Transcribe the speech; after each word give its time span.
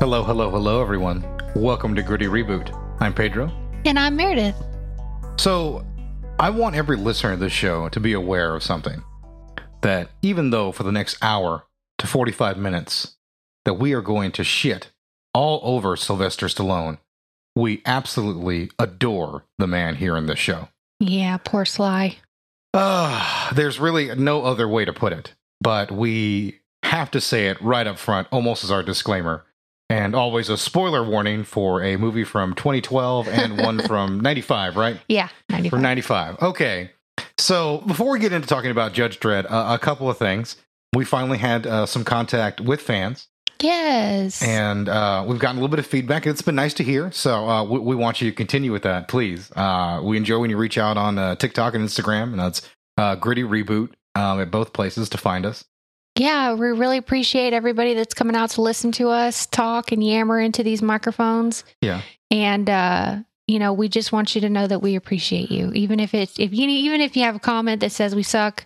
Hello, 0.00 0.22
hello, 0.22 0.48
hello, 0.48 0.80
everyone. 0.80 1.24
Welcome 1.56 1.96
to 1.96 2.04
Gritty 2.04 2.26
Reboot. 2.26 2.72
I'm 3.00 3.12
Pedro. 3.12 3.50
And 3.84 3.98
I'm 3.98 4.14
Meredith. 4.14 4.54
So, 5.38 5.84
I 6.38 6.50
want 6.50 6.76
every 6.76 6.96
listener 6.96 7.32
of 7.32 7.40
this 7.40 7.52
show 7.52 7.88
to 7.88 7.98
be 7.98 8.12
aware 8.12 8.54
of 8.54 8.62
something 8.62 9.02
that 9.82 10.10
even 10.22 10.50
though 10.50 10.70
for 10.70 10.84
the 10.84 10.92
next 10.92 11.18
hour 11.20 11.64
to 11.98 12.06
45 12.06 12.56
minutes 12.56 13.16
that 13.64 13.74
we 13.74 13.92
are 13.92 14.00
going 14.00 14.30
to 14.32 14.44
shit 14.44 14.92
all 15.34 15.60
over 15.64 15.96
Sylvester 15.96 16.46
Stallone, 16.46 16.98
we 17.56 17.82
absolutely 17.84 18.70
adore 18.78 19.46
the 19.58 19.66
man 19.66 19.96
here 19.96 20.16
in 20.16 20.26
this 20.26 20.38
show. 20.38 20.68
Yeah, 21.00 21.38
poor 21.38 21.64
Sly. 21.64 22.18
Uh, 22.72 23.52
there's 23.52 23.80
really 23.80 24.14
no 24.14 24.44
other 24.44 24.68
way 24.68 24.84
to 24.84 24.92
put 24.92 25.12
it, 25.12 25.34
but 25.60 25.90
we 25.90 26.60
have 26.84 27.10
to 27.10 27.20
say 27.20 27.48
it 27.48 27.60
right 27.60 27.88
up 27.88 27.98
front, 27.98 28.28
almost 28.30 28.62
as 28.62 28.70
our 28.70 28.84
disclaimer. 28.84 29.44
And 29.90 30.14
always 30.14 30.50
a 30.50 30.58
spoiler 30.58 31.02
warning 31.02 31.44
for 31.44 31.82
a 31.82 31.96
movie 31.96 32.24
from 32.24 32.54
2012 32.54 33.26
and 33.28 33.58
one 33.58 33.78
from 33.86 34.20
95, 34.20 34.76
right? 34.76 34.98
Yeah, 35.08 35.28
95. 35.48 35.70
For 35.70 35.78
95. 35.78 36.42
Okay. 36.42 36.90
So 37.38 37.78
before 37.86 38.10
we 38.10 38.18
get 38.18 38.32
into 38.32 38.46
talking 38.46 38.70
about 38.70 38.92
Judge 38.92 39.18
Dredd, 39.18 39.50
uh, 39.50 39.74
a 39.74 39.78
couple 39.78 40.10
of 40.10 40.18
things. 40.18 40.56
We 40.94 41.04
finally 41.04 41.38
had 41.38 41.66
uh, 41.66 41.84
some 41.86 42.02
contact 42.02 42.62
with 42.62 42.80
fans, 42.80 43.28
yes. 43.60 44.42
and 44.42 44.88
uh, 44.88 45.22
we've 45.26 45.38
gotten 45.38 45.58
a 45.58 45.60
little 45.60 45.70
bit 45.70 45.78
of 45.78 45.86
feedback. 45.86 46.26
It's 46.26 46.40
been 46.40 46.54
nice 46.54 46.72
to 46.74 46.82
hear. 46.82 47.12
So 47.12 47.46
uh, 47.46 47.64
we, 47.64 47.78
we 47.78 47.94
want 47.94 48.22
you 48.22 48.30
to 48.30 48.34
continue 48.34 48.72
with 48.72 48.84
that, 48.84 49.06
please. 49.06 49.52
Uh, 49.54 50.00
we 50.02 50.16
enjoy 50.16 50.38
when 50.38 50.48
you 50.48 50.56
reach 50.56 50.78
out 50.78 50.96
on 50.96 51.18
uh, 51.18 51.34
TikTok 51.36 51.74
and 51.74 51.86
Instagram, 51.86 52.30
and 52.30 52.38
that's 52.38 52.62
uh, 52.96 53.16
Gritty 53.16 53.42
Reboot 53.42 53.90
um, 54.14 54.40
at 54.40 54.50
both 54.50 54.72
places 54.72 55.10
to 55.10 55.18
find 55.18 55.44
us. 55.44 55.66
Yeah, 56.18 56.54
we 56.54 56.68
really 56.68 56.98
appreciate 56.98 57.52
everybody 57.52 57.94
that's 57.94 58.14
coming 58.14 58.36
out 58.36 58.50
to 58.50 58.62
listen 58.62 58.92
to 58.92 59.08
us 59.08 59.46
talk 59.46 59.92
and 59.92 60.02
yammer 60.02 60.40
into 60.40 60.62
these 60.62 60.82
microphones. 60.82 61.64
Yeah. 61.80 62.02
And 62.30 62.68
uh, 62.68 63.18
you 63.46 63.58
know, 63.58 63.72
we 63.72 63.88
just 63.88 64.12
want 64.12 64.34
you 64.34 64.40
to 64.42 64.50
know 64.50 64.66
that 64.66 64.82
we 64.82 64.94
appreciate 64.94 65.50
you. 65.50 65.72
Even 65.72 66.00
if 66.00 66.14
it's 66.14 66.38
if 66.38 66.52
you 66.52 66.68
even 66.68 67.00
if 67.00 67.16
you 67.16 67.22
have 67.22 67.36
a 67.36 67.40
comment 67.40 67.80
that 67.80 67.92
says 67.92 68.14
we 68.14 68.22
suck, 68.22 68.64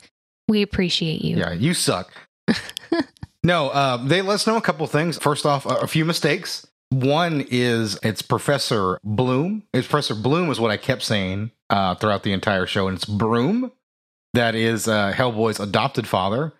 we 0.49 0.63
appreciate 0.63 1.23
you. 1.23 1.37
Yeah, 1.37 1.53
you 1.53 1.75
suck. 1.75 2.13
no, 3.45 3.69
uh, 3.69 3.99
they 3.99 4.23
let 4.23 4.35
us 4.35 4.47
know 4.47 4.57
a 4.57 4.63
couple 4.63 4.87
things. 4.87 5.19
First 5.19 5.47
off, 5.47 5.67
a, 5.67 5.77
a 5.77 5.87
few 5.87 6.05
mistakes. 6.05 6.67
One 6.91 7.47
is 7.51 7.99
it's 8.03 8.21
Professor 8.21 8.99
Bloom. 9.05 9.63
It's 9.73 9.87
Professor 9.87 10.15
Bloom 10.15 10.51
is 10.51 10.61
what 10.61 10.71
I 10.71 10.77
kept 10.77 11.03
saying 11.03 11.53
uh, 11.71 11.95
throughout 11.95 12.23
the 12.23 12.33
entire 12.33 12.67
show, 12.67 12.89
and 12.89 12.97
it's 12.97 13.07
Broom. 13.07 13.73
That 14.35 14.55
is 14.55 14.89
uh, 14.89 15.13
Hellboy's 15.13 15.61
adopted 15.61 16.07
father. 16.07 16.53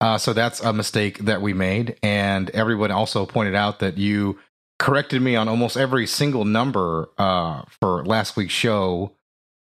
Uh, 0.00 0.16
so 0.16 0.32
that's 0.32 0.60
a 0.60 0.72
mistake 0.72 1.18
that 1.18 1.42
we 1.42 1.52
made, 1.52 1.96
and 2.02 2.50
everyone 2.50 2.90
also 2.90 3.26
pointed 3.26 3.54
out 3.54 3.80
that 3.80 3.98
you 3.98 4.38
corrected 4.78 5.20
me 5.20 5.34
on 5.34 5.48
almost 5.48 5.76
every 5.76 6.06
single 6.06 6.44
number 6.44 7.08
uh, 7.18 7.62
for 7.80 8.04
last 8.04 8.36
week's 8.36 8.54
show. 8.54 9.12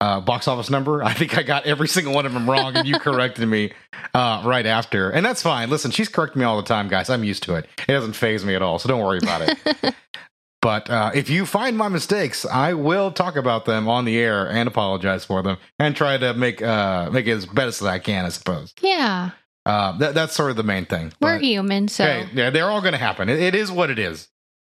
Uh, 0.02 0.22
box 0.22 0.48
office 0.48 0.70
number. 0.70 1.04
I 1.04 1.14
think 1.14 1.38
I 1.38 1.44
got 1.44 1.66
every 1.66 1.88
single 1.88 2.14
one 2.14 2.26
of 2.26 2.34
them 2.34 2.50
wrong, 2.50 2.76
and 2.76 2.88
you 2.88 3.00
corrected 3.00 3.48
me 3.48 3.74
uh, 4.14 4.44
right 4.46 4.66
after. 4.66 5.10
And 5.10 5.26
that's 5.26 5.42
fine. 5.42 5.70
Listen, 5.70 5.92
she's 5.92 6.08
correcting 6.08 6.40
me 6.40 6.46
all 6.46 6.58
the 6.58 6.68
time, 6.68 6.88
guys. 6.88 7.10
I'm 7.10 7.24
used 7.24 7.44
to 7.44 7.56
it. 7.56 7.68
It 7.80 7.92
doesn't 7.92 8.14
phase 8.14 8.46
me 8.46 8.56
at 8.56 8.62
all, 8.62 8.80
so 8.80 8.88
don't 8.88 9.04
worry 9.04 9.20
about 9.22 9.42
it. 9.42 9.96
but 10.62 10.90
uh, 10.90 11.12
if 11.14 11.30
you 11.30 11.46
find 11.46 11.78
my 11.78 11.90
mistakes, 11.90 12.46
I 12.46 12.74
will 12.74 13.12
talk 13.12 13.36
about 13.36 13.66
them 13.66 13.90
on 13.90 14.06
the 14.06 14.18
air 14.18 14.50
and 14.50 14.70
apologize 14.70 15.26
for 15.26 15.44
them, 15.44 15.58
and 15.80 15.96
try 15.98 16.18
to 16.18 16.34
make 16.34 16.62
uh, 16.62 17.10
make 17.12 17.28
it 17.28 17.32
as 17.32 17.46
best 17.46 17.82
as 17.82 17.88
I 17.88 18.00
can, 18.00 18.26
I 18.26 18.30
suppose. 18.30 18.74
Yeah. 18.82 19.32
Uh, 19.70 19.98
that, 20.00 20.14
that's 20.16 20.34
sort 20.36 20.50
of 20.50 20.58
the 20.58 20.64
main 20.64 20.86
thing. 20.86 21.14
We're 21.22 21.36
But- 21.36 21.44
human, 21.44 21.88
so 21.88 22.04
Okay, 22.04 22.30
yeah, 22.34 22.50
they're 22.50 22.70
all 22.70 22.82
going 22.82 22.94
to 22.94 22.98
happen. 23.00 23.30
It, 23.30 23.40
it 23.40 23.56
is 23.56 23.72
what 23.72 23.90
it 23.90 24.00
is. 24.00 24.28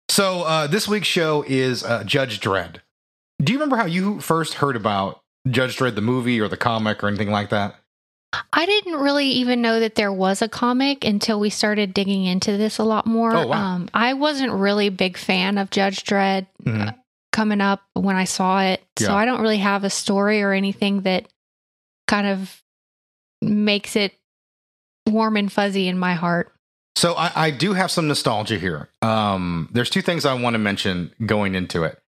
So 0.09 0.41
uh, 0.41 0.67
this 0.67 0.87
week's 0.87 1.07
show 1.07 1.43
is 1.47 1.83
uh, 1.83 2.03
Judge 2.03 2.41
Dredd. 2.41 2.77
Do 3.41 3.53
you 3.53 3.59
remember 3.59 3.77
how 3.77 3.85
you 3.85 4.19
first 4.19 4.55
heard 4.55 4.75
about 4.75 5.21
Judge 5.49 5.77
Dredd, 5.77 5.95
the 5.95 6.01
movie 6.01 6.39
or 6.41 6.47
the 6.49 6.57
comic 6.57 7.03
or 7.03 7.07
anything 7.07 7.31
like 7.31 7.49
that? 7.51 7.75
I 8.53 8.65
didn't 8.65 8.99
really 8.99 9.27
even 9.27 9.61
know 9.61 9.79
that 9.79 9.95
there 9.95 10.11
was 10.11 10.41
a 10.41 10.47
comic 10.49 11.03
until 11.05 11.39
we 11.39 11.49
started 11.49 11.93
digging 11.93 12.25
into 12.25 12.55
this 12.57 12.77
a 12.77 12.83
lot 12.83 13.05
more. 13.05 13.35
Oh, 13.35 13.47
wow. 13.47 13.75
Um, 13.75 13.89
I 13.93 14.13
wasn't 14.13 14.53
really 14.53 14.87
a 14.87 14.91
big 14.91 15.17
fan 15.17 15.57
of 15.57 15.69
Judge 15.69 16.03
Dredd 16.03 16.47
Mhm. 16.63 16.95
coming 17.31 17.59
up 17.61 17.81
when 17.93 18.15
I 18.15 18.23
saw 18.25 18.61
it. 18.61 18.81
So 18.99 19.13
I 19.15 19.25
don't 19.25 19.41
really 19.41 19.57
have 19.59 19.83
a 19.83 19.89
story 19.89 20.41
or 20.41 20.51
anything 20.53 21.01
that 21.01 21.27
kind 22.07 22.27
of 22.27 22.61
makes 23.41 23.95
it 23.95 24.13
warm 25.09 25.37
and 25.37 25.51
fuzzy 25.51 25.87
in 25.87 25.97
my 25.97 26.13
heart. 26.13 26.53
So 26.95 27.13
I, 27.15 27.31
I 27.35 27.51
do 27.51 27.73
have 27.73 27.89
some 27.89 28.07
nostalgia 28.07 28.57
here. 28.57 28.89
Um, 29.01 29.69
there's 29.71 29.89
two 29.89 30.01
things 30.01 30.25
I 30.25 30.33
want 30.33 30.53
to 30.55 30.59
mention 30.59 31.13
going 31.25 31.55
into 31.55 31.83
it. 31.83 31.99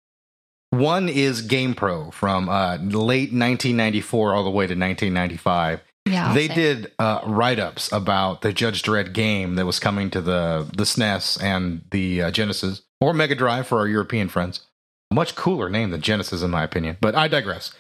One 0.72 1.08
is 1.08 1.48
GamePro 1.48 2.12
from 2.14 2.50
uh, 2.50 2.78
late 2.78 3.31
1994 3.31 4.34
all 4.34 4.44
the 4.44 4.50
way 4.50 4.66
to 4.66 4.74
1995. 4.74 5.81
Yeah. 6.06 6.34
They 6.34 6.48
did 6.48 6.92
uh, 7.00 7.22
write-ups 7.26 7.92
about 7.92 8.42
the 8.42 8.52
Judge 8.52 8.81
Dredd 8.81 9.14
game 9.14 9.56
that 9.56 9.66
was 9.66 9.80
coming 9.80 10.10
to 10.10 10.20
the 10.22 10.70
the 10.75 10.84
SNES 10.84 11.42
and 11.42 11.84
the 11.92 12.24
uh, 12.24 12.31
Genesis 12.31 12.81
or 13.00 13.14
Mega 13.14 13.36
Drive 13.36 13.68
for 13.68 13.78
our 13.78 13.88
European 13.88 14.28
friends. 14.30 14.68
Much 15.14 15.36
cooler 15.36 15.70
name 15.70 15.92
than 15.92 16.02
Genesis, 16.02 16.42
in 16.42 16.50
my 16.52 16.64
opinion. 16.64 16.98
But 17.00 17.16
I 17.16 17.28
digress. 17.28 17.72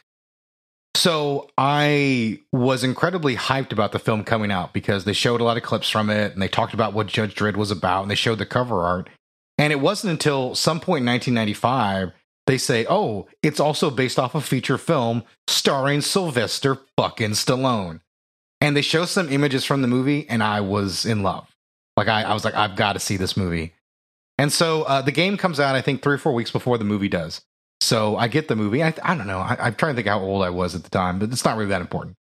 So 0.95 1.49
I 1.57 2.39
was 2.51 2.83
incredibly 2.83 3.35
hyped 3.35 3.71
about 3.71 3.91
the 3.91 3.99
film 3.99 4.23
coming 4.23 4.51
out 4.51 4.73
because 4.73 5.05
they 5.05 5.13
showed 5.13 5.41
a 5.41 5.43
lot 5.43 5.57
of 5.57 5.63
clips 5.63 5.89
from 5.89 6.09
it 6.09 6.33
and 6.33 6.41
they 6.41 6.47
talked 6.47 6.73
about 6.73 6.93
what 6.93 7.07
Judge 7.07 7.35
Dredd 7.35 7.57
was 7.57 7.71
about 7.71 8.03
and 8.03 8.11
they 8.11 8.15
showed 8.15 8.37
the 8.37 8.45
cover 8.45 8.83
art. 8.83 9.09
And 9.57 9.73
it 9.73 9.79
wasn't 9.79 10.11
until 10.11 10.55
some 10.55 10.79
point 10.79 11.01
in 11.01 11.07
1995 11.07 12.11
they 12.45 12.57
say, 12.57 12.85
"Oh, 12.89 13.27
it's 13.41 13.59
also 13.59 13.89
based 13.89 14.19
off 14.19 14.35
a 14.35 14.41
feature 14.41 14.77
film 14.77 15.23
starring 15.47 16.01
Sylvester 16.01 16.77
fucking 16.97 17.31
Stallone." 17.31 18.01
And 18.59 18.75
they 18.75 18.81
show 18.81 19.05
some 19.05 19.29
images 19.29 19.65
from 19.65 19.81
the 19.81 19.87
movie, 19.87 20.27
and 20.29 20.43
I 20.43 20.61
was 20.61 21.05
in 21.05 21.23
love. 21.23 21.47
Like 21.95 22.07
I, 22.07 22.23
I 22.23 22.33
was 22.33 22.43
like, 22.43 22.55
I've 22.55 22.75
got 22.75 22.93
to 22.93 22.99
see 22.99 23.17
this 23.17 23.37
movie. 23.37 23.73
And 24.37 24.51
so 24.51 24.83
uh, 24.83 25.01
the 25.01 25.11
game 25.11 25.37
comes 25.37 25.59
out, 25.59 25.75
I 25.75 25.81
think, 25.81 26.01
three 26.01 26.15
or 26.15 26.17
four 26.17 26.33
weeks 26.33 26.51
before 26.51 26.77
the 26.77 26.85
movie 26.85 27.07
does. 27.07 27.41
So 27.83 28.15
I 28.17 28.27
get 28.27 28.47
the 28.47 28.55
movie. 28.55 28.83
I, 28.83 28.93
I 29.03 29.15
don't 29.15 29.27
know. 29.27 29.39
I, 29.39 29.57
I'm 29.59 29.75
trying 29.75 29.93
to 29.93 29.95
think 29.95 30.07
how 30.07 30.19
old 30.19 30.43
I 30.43 30.49
was 30.49 30.73
at 30.75 30.83
the 30.83 30.89
time, 30.89 31.19
but 31.19 31.31
it's 31.31 31.43
not 31.45 31.57
really 31.57 31.69
that 31.69 31.81
important. 31.81 32.15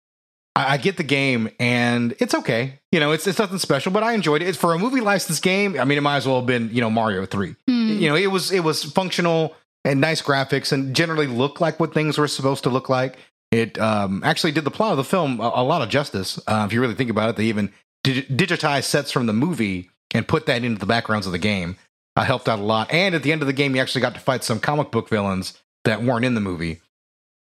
I, 0.56 0.74
I 0.74 0.76
get 0.76 0.96
the 0.96 1.02
game, 1.02 1.50
and 1.58 2.14
it's 2.20 2.34
okay. 2.34 2.78
You 2.92 3.00
know, 3.00 3.12
it's 3.12 3.26
it's 3.26 3.38
nothing 3.38 3.58
special, 3.58 3.92
but 3.92 4.02
I 4.02 4.12
enjoyed 4.12 4.42
it. 4.42 4.48
It's 4.48 4.58
for 4.58 4.72
a 4.74 4.78
movie 4.78 5.00
licensed 5.00 5.42
game. 5.42 5.78
I 5.78 5.84
mean, 5.84 5.98
it 5.98 6.02
might 6.02 6.16
as 6.18 6.26
well 6.26 6.36
have 6.36 6.46
been, 6.46 6.70
you 6.72 6.80
know, 6.80 6.90
Mario 6.90 7.26
Three 7.26 7.54
Hmm. 7.68 7.98
you 7.98 8.08
know 8.08 8.16
it 8.16 8.28
was 8.28 8.52
it 8.52 8.60
was 8.60 8.84
functional 8.84 9.54
and 9.84 10.00
nice 10.00 10.20
graphics 10.22 10.72
and 10.72 10.94
generally 10.94 11.26
looked 11.26 11.60
like 11.60 11.78
what 11.80 11.92
things 11.94 12.18
were 12.18 12.28
supposed 12.28 12.62
to 12.64 12.70
look 12.70 12.88
like 12.88 13.16
it 13.50 13.78
um, 13.78 14.22
actually 14.24 14.52
did 14.52 14.64
the 14.64 14.70
plot 14.70 14.90
of 14.92 14.96
the 14.98 15.04
film 15.04 15.40
a, 15.40 15.50
a 15.54 15.62
lot 15.64 15.80
of 15.82 15.88
justice 15.88 16.38
uh, 16.46 16.64
if 16.66 16.72
you 16.72 16.80
really 16.80 16.94
think 16.94 17.08
about 17.10 17.30
it 17.30 17.36
they 17.36 17.44
even 17.44 17.72
dig- 18.04 18.28
digitized 18.28 18.84
sets 18.84 19.10
from 19.10 19.26
the 19.26 19.32
movie 19.32 19.88
and 20.12 20.26
put 20.28 20.46
that 20.46 20.64
into 20.64 20.78
the 20.78 20.86
backgrounds 20.86 21.26
of 21.26 21.32
the 21.32 21.38
game 21.38 21.76
uh, 22.18 22.24
helped 22.24 22.48
out 22.48 22.58
a 22.58 22.62
lot. 22.62 22.92
And 22.92 23.14
at 23.14 23.22
the 23.22 23.30
end 23.30 23.42
of 23.42 23.46
the 23.46 23.52
game 23.52 23.76
you 23.76 23.80
actually 23.80 24.00
got 24.00 24.14
to 24.14 24.20
fight 24.20 24.42
some 24.42 24.58
comic 24.58 24.90
book 24.90 25.08
villains 25.08 25.56
that 25.84 26.02
weren't 26.02 26.24
in 26.24 26.34
the 26.34 26.40
movie. 26.40 26.80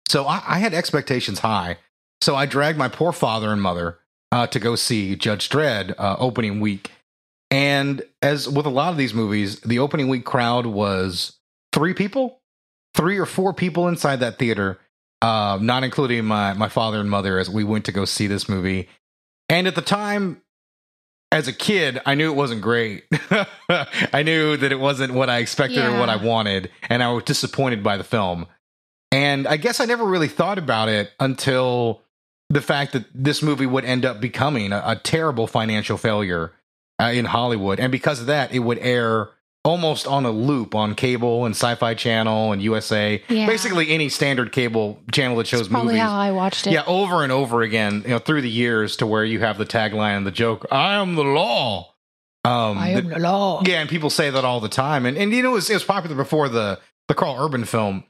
So 0.09 0.27
i, 0.27 0.43
I 0.47 0.59
had 0.59 0.73
expectations 0.73 1.41
high. 1.41 1.77
So 2.23 2.35
i 2.35 2.47
dragged 2.47 2.79
my 2.79 2.89
poor 2.89 3.13
father 3.13 3.53
and 3.53 3.61
mother 3.61 3.99
uh, 4.33 4.47
to 4.49 4.59
go 4.59 4.75
see 4.75 5.17
judge 5.17 5.51
dredd 5.51 5.95
uh, 5.99 6.17
opening 6.19 6.61
week. 6.61 6.91
And 7.51 8.03
as 8.23 8.49
with 8.49 8.65
a 8.67 8.71
lot 8.71 8.91
of 8.91 8.97
these 8.97 9.13
movies, 9.13 9.61
the 9.61 9.79
opening 9.79 10.09
week 10.09 10.25
crowd 10.25 10.67
was 10.67 11.39
three 11.73 11.93
people, 11.93 12.41
three 12.95 13.19
or 13.19 13.27
four 13.27 13.53
people 13.53 13.87
inside 13.87 14.21
that 14.21 14.39
theater, 14.39 14.81
uh, 15.21 15.59
not 15.61 15.85
including 15.85 16.25
my, 16.25 16.55
my 16.55 16.69
father 16.69 17.01
and 17.01 17.11
mother 17.11 17.39
as 17.39 17.51
we 17.51 17.65
went 17.65 17.85
to 17.85 17.93
go 17.93 18.07
see 18.07 18.27
this 18.27 18.49
movie. 18.49 18.89
And 19.51 19.67
at 19.67 19.75
the 19.75 19.83
time, 19.83 20.41
as 21.35 21.49
a 21.49 21.53
kid, 21.53 22.01
I 22.07 22.15
knew 22.15 22.31
it 22.31 22.37
wasn't 22.37 22.61
great. 22.61 23.05
I 23.69 24.23
knew 24.23 24.57
that 24.57 24.71
it 24.71 24.79
wasn't 24.79 25.15
what 25.15 25.29
I 25.29 25.39
expected 25.39 25.85
or 25.85 25.99
what 25.99 26.09
I 26.09 26.15
wanted, 26.15 26.71
and 26.89 27.03
I 27.03 27.11
was 27.11 27.25
disappointed 27.25 27.83
by 27.83 27.97
the 27.97 28.05
film. 28.05 28.47
And 29.11 29.49
I 29.49 29.57
guess 29.57 29.81
I 29.81 29.85
never 29.85 30.05
really 30.05 30.29
thought 30.29 30.59
about 30.59 30.89
it 30.89 31.11
until 31.19 32.03
the 32.51 32.61
fact 32.61 32.93
that 32.93 33.07
this 33.13 33.43
movie 33.43 33.67
would 33.67 33.85
end 33.85 34.05
up 34.05 34.21
becoming 34.21 34.73
a, 34.73 34.81
a 34.87 34.97
terrible 34.97 35.49
financial 35.49 35.97
failure 35.97 36.53
uh, 37.01 37.07
in 37.07 37.25
Hollywood, 37.25 37.81
and 37.81 37.91
because 37.91 38.21
of 38.21 38.27
that, 38.27 38.53
it 38.53 38.61
would 38.61 38.79
air 38.79 39.31
almost 39.65 40.07
on 40.07 40.27
a 40.27 40.31
loop 40.31 40.75
on 40.75 40.95
cable 40.95 41.47
and 41.47 41.55
Sci-Fi 41.55 41.95
Channel 41.95 42.53
and 42.53 42.61
USA, 42.63 43.23
Yeah. 43.29 43.47
basically 43.47 43.91
any 43.91 44.09
standard 44.11 44.53
cable 44.53 44.99
channel 45.11 45.39
that 45.39 45.47
shows 45.47 45.61
That's 45.61 45.69
probably 45.71 45.95
movies. 45.95 46.03
how 46.03 46.19
I 46.19 46.33
watched 46.33 46.67
it. 46.67 46.73
Yeah, 46.75 46.85
over 46.87 47.23
and 47.23 47.33
over 47.33 47.63
again, 47.63 48.03
you 48.05 48.11
know, 48.11 48.19
through 48.19 48.43
the 48.43 48.51
years, 48.51 48.97
to 48.99 49.07
where 49.07 49.25
you 49.25 49.41
have 49.41 49.57
the 49.57 49.65
tagline 49.67 50.19
and 50.19 50.27
the 50.27 50.31
joke, 50.31 50.67
"I 50.71 50.95
am 50.95 51.15
the 51.15 51.25
law." 51.25 51.95
Um, 52.45 52.77
I 52.77 52.91
am 52.91 53.09
that- 53.09 53.15
the 53.15 53.21
law. 53.21 53.63
yeah, 53.65 53.81
and 53.81 53.89
people 53.89 54.11
say 54.11 54.29
that 54.29 54.45
all 54.45 54.61
the 54.61 54.69
time, 54.69 55.07
and 55.07 55.17
and 55.17 55.33
you 55.33 55.43
know, 55.43 55.53
it 55.53 55.55
was, 55.55 55.71
it 55.71 55.75
was 55.75 55.85
popular 55.85 56.15
before 56.15 56.49
the 56.51 56.79
the 57.09 57.15
Karl 57.15 57.37
Urban 57.43 57.65
film 57.65 58.05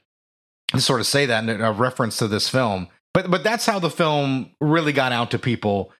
to 0.72 0.80
sort 0.80 0.98
of 1.00 1.06
say 1.06 1.26
that 1.26 1.44
in 1.48 1.60
a 1.60 1.70
reference 1.72 2.16
to 2.16 2.26
this 2.26 2.48
film. 2.48 2.88
But 3.12 3.30
but 3.30 3.44
that's 3.44 3.64
how 3.66 3.78
the 3.78 3.90
film 3.90 4.50
really 4.60 4.92
got 4.92 5.12
out 5.12 5.30
to 5.30 5.38
people 5.38 5.92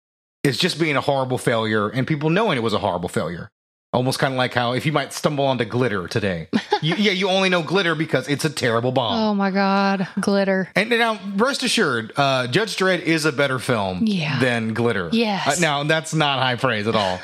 is 0.43 0.59
just 0.59 0.81
being 0.81 0.97
a 0.97 1.00
horrible 1.00 1.39
failure 1.39 1.89
and 1.89 2.07
people 2.09 2.29
knowing 2.29 2.59
it 2.59 2.62
was 2.62 2.73
a 2.73 2.79
horrible 2.81 3.09
failure. 3.09 3.50
Almost 3.94 4.19
kind 4.19 4.35
of 4.35 4.38
like 4.38 4.52
how 4.52 4.73
if 4.73 4.85
you 4.85 4.93
might 4.93 5.12
stumble 5.12 5.46
onto 5.46 5.64
glitter 5.64 6.08
today, 6.08 6.49
you, 6.82 6.94
yeah, 6.99 7.12
you 7.12 7.29
only 7.31 7.49
know 7.49 7.62
glitter 7.62 7.94
because 7.94 8.29
it's 8.29 8.44
a 8.44 8.50
terrible 8.50 8.91
bomb. 8.93 9.19
Oh 9.23 9.35
my 9.35 9.50
God. 9.50 10.08
Glitter. 10.20 10.69
And 10.75 10.91
now, 10.91 11.19
rest 11.37 11.62
assured, 11.62 12.12
uh, 12.17 12.49
Judge 12.49 12.76
Dredd 12.76 13.00
is 13.02 13.25
a 13.25 13.32
better 13.32 13.58
film 13.58 14.00
Yeah. 14.06 14.38
than 14.41 14.75
Glitter. 14.75 15.08
Yes. 15.12 15.46
Uh, 15.46 15.61
now, 15.61 15.85
that's 15.85 16.12
not 16.12 16.41
high 16.41 16.56
praise 16.56 16.87
at 16.88 16.94
all. 16.96 17.20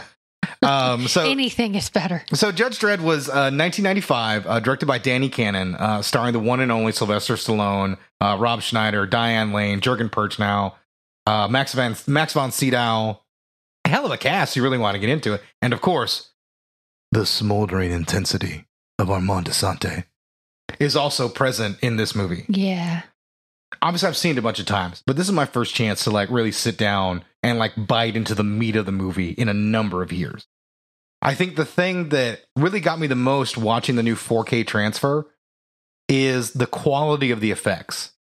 Um, 0.63 1.09
so, 1.09 1.23
Anything 1.29 1.75
is 1.75 1.89
better. 1.91 2.23
so 2.35 2.53
Judge 2.53 2.79
Dredd 2.79 3.01
was 3.01 3.29
uh, 3.29 3.51
1995, 3.51 4.47
uh, 4.47 4.61
directed 4.61 4.87
by 4.87 4.99
Danny 4.99 5.29
Cannon, 5.29 5.75
uh, 5.75 6.03
starring 6.03 6.33
the 6.35 6.39
one 6.39 6.61
and 6.61 6.71
only 6.71 6.93
Sylvester 6.93 7.35
Stallone, 7.35 7.97
uh, 8.21 8.37
Rob 8.39 8.61
Schneider, 8.63 9.07
Diane 9.07 9.53
Lane, 9.53 9.81
Jurgen 9.81 10.09
Prochnow, 10.11 10.75
uh, 11.27 11.49
Max 11.49 11.73
Van 11.73 11.97
Max 12.07 12.33
von 12.35 12.53
Sydow. 12.53 13.21
Hell 13.87 14.05
of 14.07 14.13
a 14.13 14.19
cast. 14.19 14.55
You 14.55 14.63
really 14.63 14.79
want 14.79 14.95
to 14.95 14.99
get 15.01 15.09
into 15.09 15.33
it, 15.33 15.43
and 15.63 15.73
of 15.73 15.81
course, 15.81 16.30
the 17.13 17.27
smoldering 17.27 17.93
intensity 17.93 18.67
of 18.99 19.11
Armand 19.11 19.47
Assante 19.47 20.05
is 20.79 20.97
also 20.97 21.29
present 21.29 21.79
in 21.83 21.97
this 21.97 22.15
movie. 22.15 22.45
Yeah. 22.49 23.03
Obviously, 23.83 24.09
I've 24.09 24.17
seen 24.17 24.37
it 24.37 24.39
a 24.39 24.43
bunch 24.43 24.59
of 24.59 24.67
times, 24.67 25.03
but 25.07 25.17
this 25.17 25.27
is 25.27 25.33
my 25.33 25.47
first 25.47 25.75
chance 25.75 26.05
to 26.05 26.11
like 26.11 26.31
really 26.31 26.53
sit 26.53 26.77
down 26.77 27.25
and 27.43 27.59
like 27.59 27.73
bite 27.77 28.17
into 28.17 28.35
the 28.35 28.45
meat 28.45 28.77
of 28.77 28.87
the 28.87 28.93
movie 28.93 29.31
in 29.31 29.49
a 29.49 29.55
number 29.55 30.03
of 30.03 30.13
years. 30.13 30.47
I 31.23 31.35
think 31.35 31.57
the 31.57 31.67
thing 31.67 32.09
that 32.11 32.45
really 32.57 32.81
got 32.81 32.99
me 32.99 33.07
the 33.07 33.15
most 33.15 33.59
watching 33.59 33.97
the 33.97 34.03
new 34.03 34.17
4K 34.17 34.67
transfer 34.67 35.27
is 36.09 36.53
the 36.53 36.67
quality 36.67 37.31
of 37.31 37.41
the 37.41 37.51
effects. 37.51 38.13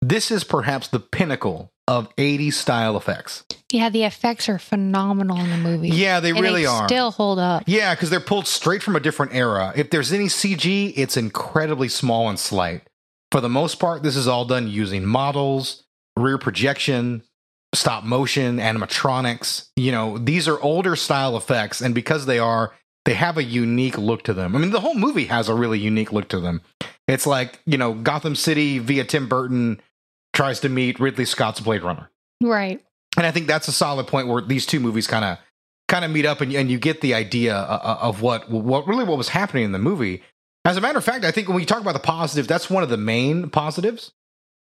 This 0.00 0.30
is 0.30 0.44
perhaps 0.44 0.88
the 0.88 1.00
pinnacle 1.00 1.72
of 1.90 2.14
80s 2.14 2.52
style 2.52 2.96
effects. 2.96 3.44
Yeah. 3.72 3.90
The 3.90 4.04
effects 4.04 4.48
are 4.48 4.60
phenomenal 4.60 5.38
in 5.40 5.50
the 5.50 5.56
movie. 5.56 5.88
Yeah, 5.88 6.20
they 6.20 6.30
And 6.30 6.40
really 6.40 6.62
they 6.62 6.66
are. 6.66 6.86
Still 6.86 7.10
hold 7.10 7.40
up. 7.40 7.64
Yeah, 7.66 7.96
because 7.96 8.10
they're 8.10 8.20
pulled 8.20 8.46
straight 8.46 8.80
from 8.80 8.94
a 8.94 9.00
different 9.00 9.34
era. 9.34 9.72
If 9.74 9.90
there's 9.90 10.12
any 10.12 10.26
CG, 10.26 10.92
it's 10.96 11.16
incredibly 11.16 11.88
small 11.88 12.28
and 12.28 12.38
slight. 12.38 12.82
For 13.32 13.40
the 13.40 13.48
most 13.48 13.80
part, 13.80 14.04
this 14.04 14.14
is 14.14 14.28
all 14.28 14.44
done 14.44 14.68
using 14.68 15.04
models, 15.04 15.82
rear 16.16 16.38
projection, 16.38 17.24
stop 17.74 18.04
motion, 18.04 18.58
animatronics. 18.58 19.68
You 19.74 19.90
know, 19.90 20.16
these 20.16 20.46
are 20.46 20.60
older 20.60 20.94
style 20.94 21.36
effects, 21.36 21.80
and 21.80 21.92
because 21.92 22.26
they 22.26 22.38
are, 22.38 22.72
they 23.04 23.14
have 23.14 23.36
a 23.36 23.42
unique 23.42 23.98
look 23.98 24.22
to 24.24 24.34
them. 24.34 24.54
I 24.54 24.60
mean, 24.60 24.70
the 24.70 24.80
whole 24.80 24.94
movie 24.94 25.26
has 25.26 25.48
a 25.48 25.54
really 25.54 25.80
unique 25.80 26.12
look 26.12 26.28
to 26.28 26.38
them. 26.38 26.60
It's 27.08 27.26
like, 27.26 27.58
you 27.66 27.78
know, 27.78 27.94
Gotham 27.94 28.36
City 28.36 28.78
via 28.78 29.04
Tim 29.04 29.28
Burton 29.28 29.80
tries 30.32 30.60
to 30.60 30.68
meet 30.68 31.00
Ridley 31.00 31.24
Scott's 31.24 31.60
Blade 31.60 31.82
Runner 31.82 32.10
Right. 32.42 32.80
and 33.16 33.26
I 33.26 33.30
think 33.30 33.46
that's 33.46 33.68
a 33.68 33.72
solid 33.72 34.06
point 34.06 34.28
where 34.28 34.40
these 34.40 34.66
two 34.66 34.80
movies 34.80 35.06
kind 35.06 35.24
of 35.24 35.38
kind 35.88 36.04
of 36.04 36.10
meet 36.12 36.24
up, 36.24 36.40
and, 36.40 36.52
and 36.54 36.70
you 36.70 36.78
get 36.78 37.00
the 37.00 37.14
idea 37.14 37.56
uh, 37.56 37.98
of 38.00 38.22
what 38.22 38.48
what 38.50 38.86
really 38.86 39.04
what 39.04 39.18
was 39.18 39.28
happening 39.30 39.64
in 39.64 39.72
the 39.72 39.78
movie. 39.78 40.22
As 40.64 40.76
a 40.76 40.80
matter 40.80 40.98
of 40.98 41.04
fact, 41.04 41.24
I 41.24 41.30
think 41.32 41.48
when 41.48 41.56
we 41.56 41.64
talk 41.64 41.80
about 41.80 41.94
the 41.94 41.98
positive, 42.00 42.46
that's 42.46 42.70
one 42.70 42.82
of 42.82 42.88
the 42.90 42.96
main 42.96 43.50
positives, 43.50 44.12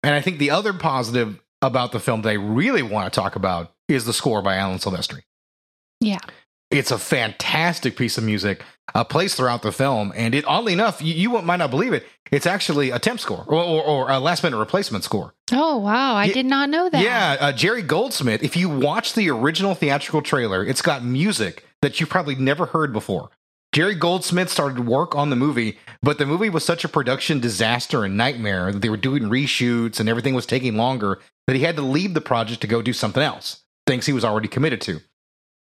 and 0.02 0.14
I 0.14 0.20
think 0.20 0.38
the 0.38 0.50
other 0.50 0.72
positive 0.72 1.40
about 1.62 1.92
the 1.92 2.00
film 2.00 2.22
that 2.22 2.28
I 2.28 2.34
really 2.34 2.82
want 2.82 3.10
to 3.12 3.18
talk 3.20 3.34
about 3.34 3.72
is 3.88 4.04
the 4.04 4.12
score 4.12 4.42
by 4.42 4.56
Alan 4.56 4.78
Silvestri. 4.78 5.22
Yeah. 6.00 6.18
It's 6.70 6.90
a 6.90 6.98
fantastic 6.98 7.96
piece 7.96 8.18
of 8.18 8.24
music, 8.24 8.62
uh, 8.94 9.04
plays 9.04 9.34
throughout 9.34 9.62
the 9.62 9.72
film, 9.72 10.12
and 10.14 10.34
it 10.34 10.44
oddly 10.46 10.72
enough, 10.72 11.02
you, 11.02 11.14
you 11.14 11.42
might 11.42 11.56
not 11.56 11.70
believe 11.70 11.92
it, 11.92 12.06
it's 12.30 12.46
actually 12.46 12.90
a 12.90 12.98
temp 12.98 13.20
score 13.20 13.44
or, 13.46 13.62
or, 13.62 13.82
or 13.82 14.10
a 14.10 14.18
last 14.18 14.42
minute 14.42 14.56
replacement 14.56 15.04
score. 15.04 15.34
Oh, 15.52 15.78
wow. 15.78 16.14
I 16.14 16.28
did 16.32 16.46
not 16.46 16.70
know 16.70 16.88
that. 16.88 17.02
Yeah, 17.02 17.36
uh, 17.38 17.52
Jerry 17.52 17.82
Goldsmith. 17.82 18.42
If 18.42 18.56
you 18.56 18.68
watch 18.68 19.14
the 19.14 19.30
original 19.30 19.74
theatrical 19.74 20.22
trailer, 20.22 20.64
it's 20.64 20.82
got 20.82 21.04
music 21.04 21.64
that 21.82 22.00
you 22.00 22.06
probably 22.06 22.34
never 22.34 22.66
heard 22.66 22.92
before. 22.92 23.30
Jerry 23.72 23.94
Goldsmith 23.94 24.48
started 24.48 24.86
work 24.86 25.14
on 25.14 25.28
the 25.28 25.36
movie, 25.36 25.78
but 26.02 26.18
the 26.18 26.24
movie 26.24 26.48
was 26.48 26.64
such 26.64 26.84
a 26.84 26.88
production 26.88 27.40
disaster 27.40 28.04
and 28.04 28.16
nightmare 28.16 28.72
that 28.72 28.80
they 28.80 28.88
were 28.88 28.96
doing 28.96 29.24
reshoots 29.24 30.00
and 30.00 30.08
everything 30.08 30.34
was 30.34 30.46
taking 30.46 30.76
longer 30.76 31.20
that 31.46 31.56
he 31.56 31.62
had 31.62 31.76
to 31.76 31.82
leave 31.82 32.14
the 32.14 32.20
project 32.20 32.60
to 32.62 32.66
go 32.66 32.80
do 32.80 32.92
something 32.94 33.22
else, 33.22 33.64
things 33.86 34.06
he 34.06 34.12
was 34.12 34.24
already 34.24 34.48
committed 34.48 34.80
to. 34.80 35.00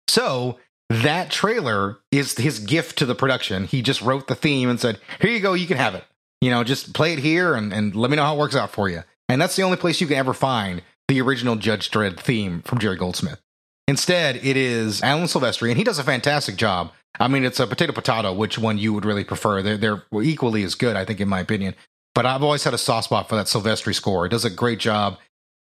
So 0.08 0.58
that 0.88 1.30
trailer 1.30 1.98
is 2.12 2.36
his 2.36 2.58
gift 2.58 2.98
to 2.98 3.06
the 3.06 3.14
production. 3.14 3.64
He 3.64 3.82
just 3.82 4.02
wrote 4.02 4.28
the 4.28 4.34
theme 4.34 4.68
and 4.68 4.80
said, 4.80 5.00
Here 5.20 5.30
you 5.30 5.40
go, 5.40 5.54
you 5.54 5.66
can 5.66 5.76
have 5.76 5.94
it. 5.94 6.04
You 6.40 6.50
know, 6.50 6.62
just 6.64 6.94
play 6.94 7.12
it 7.12 7.18
here 7.18 7.54
and, 7.54 7.72
and 7.72 7.94
let 7.96 8.10
me 8.10 8.16
know 8.16 8.24
how 8.24 8.36
it 8.36 8.38
works 8.38 8.56
out 8.56 8.70
for 8.70 8.88
you. 8.88 9.02
And 9.28 9.40
that's 9.40 9.56
the 9.56 9.62
only 9.62 9.76
place 9.76 10.00
you 10.00 10.06
can 10.06 10.16
ever 10.16 10.32
find 10.32 10.82
the 11.08 11.20
original 11.20 11.56
Judge 11.56 11.90
Dredd 11.90 12.20
theme 12.20 12.62
from 12.62 12.78
Jerry 12.78 12.96
Goldsmith. 12.96 13.40
Instead, 13.88 14.36
it 14.36 14.56
is 14.56 15.02
Alan 15.02 15.24
Silvestri, 15.24 15.68
and 15.68 15.78
he 15.78 15.84
does 15.84 15.98
a 15.98 16.04
fantastic 16.04 16.56
job. 16.56 16.92
I 17.18 17.28
mean, 17.28 17.44
it's 17.44 17.60
a 17.60 17.66
potato 17.66 17.92
potato, 17.92 18.32
which 18.32 18.58
one 18.58 18.78
you 18.78 18.92
would 18.92 19.04
really 19.04 19.24
prefer. 19.24 19.62
They're, 19.62 19.76
they're 19.76 20.02
equally 20.22 20.64
as 20.64 20.74
good, 20.74 20.96
I 20.96 21.04
think, 21.04 21.20
in 21.20 21.28
my 21.28 21.40
opinion. 21.40 21.74
But 22.14 22.26
I've 22.26 22.42
always 22.42 22.64
had 22.64 22.74
a 22.74 22.78
soft 22.78 23.06
spot 23.06 23.28
for 23.28 23.36
that 23.36 23.46
Silvestri 23.46 23.94
score. 23.94 24.26
It 24.26 24.30
does 24.30 24.44
a 24.44 24.50
great 24.50 24.78
job 24.78 25.18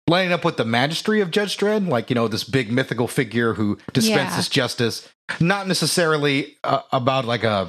lining 0.09 0.33
up 0.33 0.45
with 0.45 0.57
the 0.57 0.65
magistry 0.65 1.23
of 1.23 1.31
Judge 1.31 1.57
Dredd, 1.57 1.87
like, 1.89 2.11
you 2.11 2.15
know, 2.15 2.27
this 2.29 2.43
big 2.45 2.73
mythical 2.73 3.07
figure 3.07 3.55
who 3.55 3.79
dispenses 3.93 4.49
justice. 4.49 5.09
Not 5.41 5.69
necessarily 5.69 6.57
uh, 6.65 6.81
about 6.93 7.25
like 7.27 7.45
a, 7.45 7.69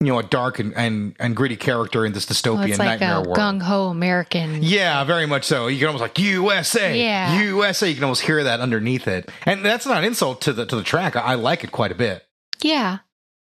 you 0.00 0.06
know, 0.06 0.18
a 0.18 0.22
dark 0.22 0.58
and, 0.60 0.72
and, 0.76 1.16
and 1.18 1.34
gritty 1.34 1.56
character 1.56 2.06
in 2.06 2.12
this 2.12 2.26
dystopian 2.26 2.54
Well, 2.58 2.78
like 2.78 3.00
nightmare 3.00 3.16
a 3.16 3.20
world. 3.22 3.36
gung 3.36 3.62
ho 3.62 3.88
American. 3.88 4.62
Yeah, 4.62 5.02
very 5.04 5.26
much 5.26 5.44
so. 5.44 5.66
You 5.66 5.78
can 5.78 5.88
almost 5.88 6.02
like 6.02 6.18
USA, 6.18 6.98
Yeah. 6.98 7.42
USA. 7.42 7.88
You 7.88 7.94
can 7.96 8.04
almost 8.04 8.22
hear 8.22 8.44
that 8.44 8.60
underneath 8.60 9.08
it, 9.08 9.28
and 9.44 9.64
that's 9.64 9.86
not 9.86 9.98
an 9.98 10.04
insult 10.04 10.40
to 10.42 10.52
the 10.52 10.64
to 10.66 10.76
the 10.76 10.82
track. 10.84 11.16
I, 11.16 11.20
I 11.20 11.34
like 11.34 11.64
it 11.64 11.72
quite 11.72 11.90
a 11.90 11.94
bit. 11.96 12.24
Yeah, 12.62 12.98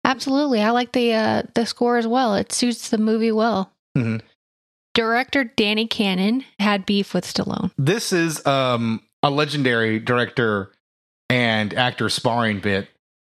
absolutely. 0.06 0.62
I 0.62 0.70
like 0.72 0.92
the 0.92 1.14
uh, 1.14 1.44
the 1.56 1.66
score 1.66 1.98
as 1.98 2.06
well. 2.08 2.36
It 2.36 2.52
suits 2.52 2.90
the 2.90 2.98
movie 2.98 3.32
well. 3.32 3.72
Mhm. 3.98 4.22
Director 4.94 5.46
Danny 5.46 5.88
Cannon 5.88 6.44
had 6.60 6.86
beef 6.86 7.14
with 7.14 7.26
Stallone. 7.26 7.72
This 7.78 8.12
is 8.12 8.46
um, 8.46 9.02
a 9.24 9.30
legendary 9.30 10.00
director 10.00 10.72
and 11.30 11.74
actor 11.74 12.10
sparring 12.10 12.60
bit. 12.60 12.90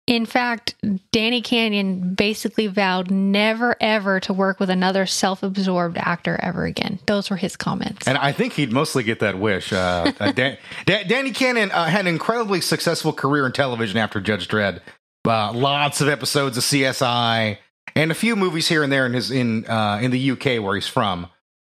In 0.07 0.25
fact, 0.25 0.73
Danny 1.11 1.41
Cannon 1.41 2.15
basically 2.15 2.65
vowed 2.65 3.11
never 3.11 3.75
ever 3.79 4.19
to 4.21 4.33
work 4.33 4.59
with 4.59 4.71
another 4.71 5.05
self-absorbed 5.05 5.99
actor 5.99 6.39
ever 6.41 6.65
again. 6.65 6.97
Those 7.05 7.29
were 7.29 7.35
his 7.35 7.55
comments. 7.55 8.07
And 8.07 8.17
I 8.17 8.31
think 8.31 8.53
he'd 8.53 8.71
mostly 8.71 9.03
get 9.03 9.19
that 9.19 9.37
wish. 9.37 9.71
Uh, 9.71 10.11
uh, 10.19 10.31
Dan, 10.31 10.57
Dan, 10.85 11.07
Danny 11.07 11.29
Cannon 11.29 11.69
uh, 11.69 11.85
had 11.85 12.01
an 12.01 12.07
incredibly 12.07 12.59
successful 12.59 13.13
career 13.13 13.45
in 13.45 13.51
television 13.51 13.97
after 13.97 14.19
Judge 14.19 14.47
Dredd. 14.47 14.81
Uh, 15.27 15.53
lots 15.53 16.01
of 16.01 16.07
episodes 16.07 16.57
of 16.57 16.63
CSI 16.63 17.57
and 17.95 18.11
a 18.11 18.15
few 18.15 18.35
movies 18.35 18.67
here 18.67 18.81
and 18.81 18.91
there 18.91 19.05
in 19.05 19.13
his 19.13 19.29
in 19.29 19.65
uh, 19.67 19.99
in 20.01 20.09
the 20.09 20.31
UK 20.31 20.59
where 20.63 20.73
he's 20.73 20.87
from, 20.87 21.27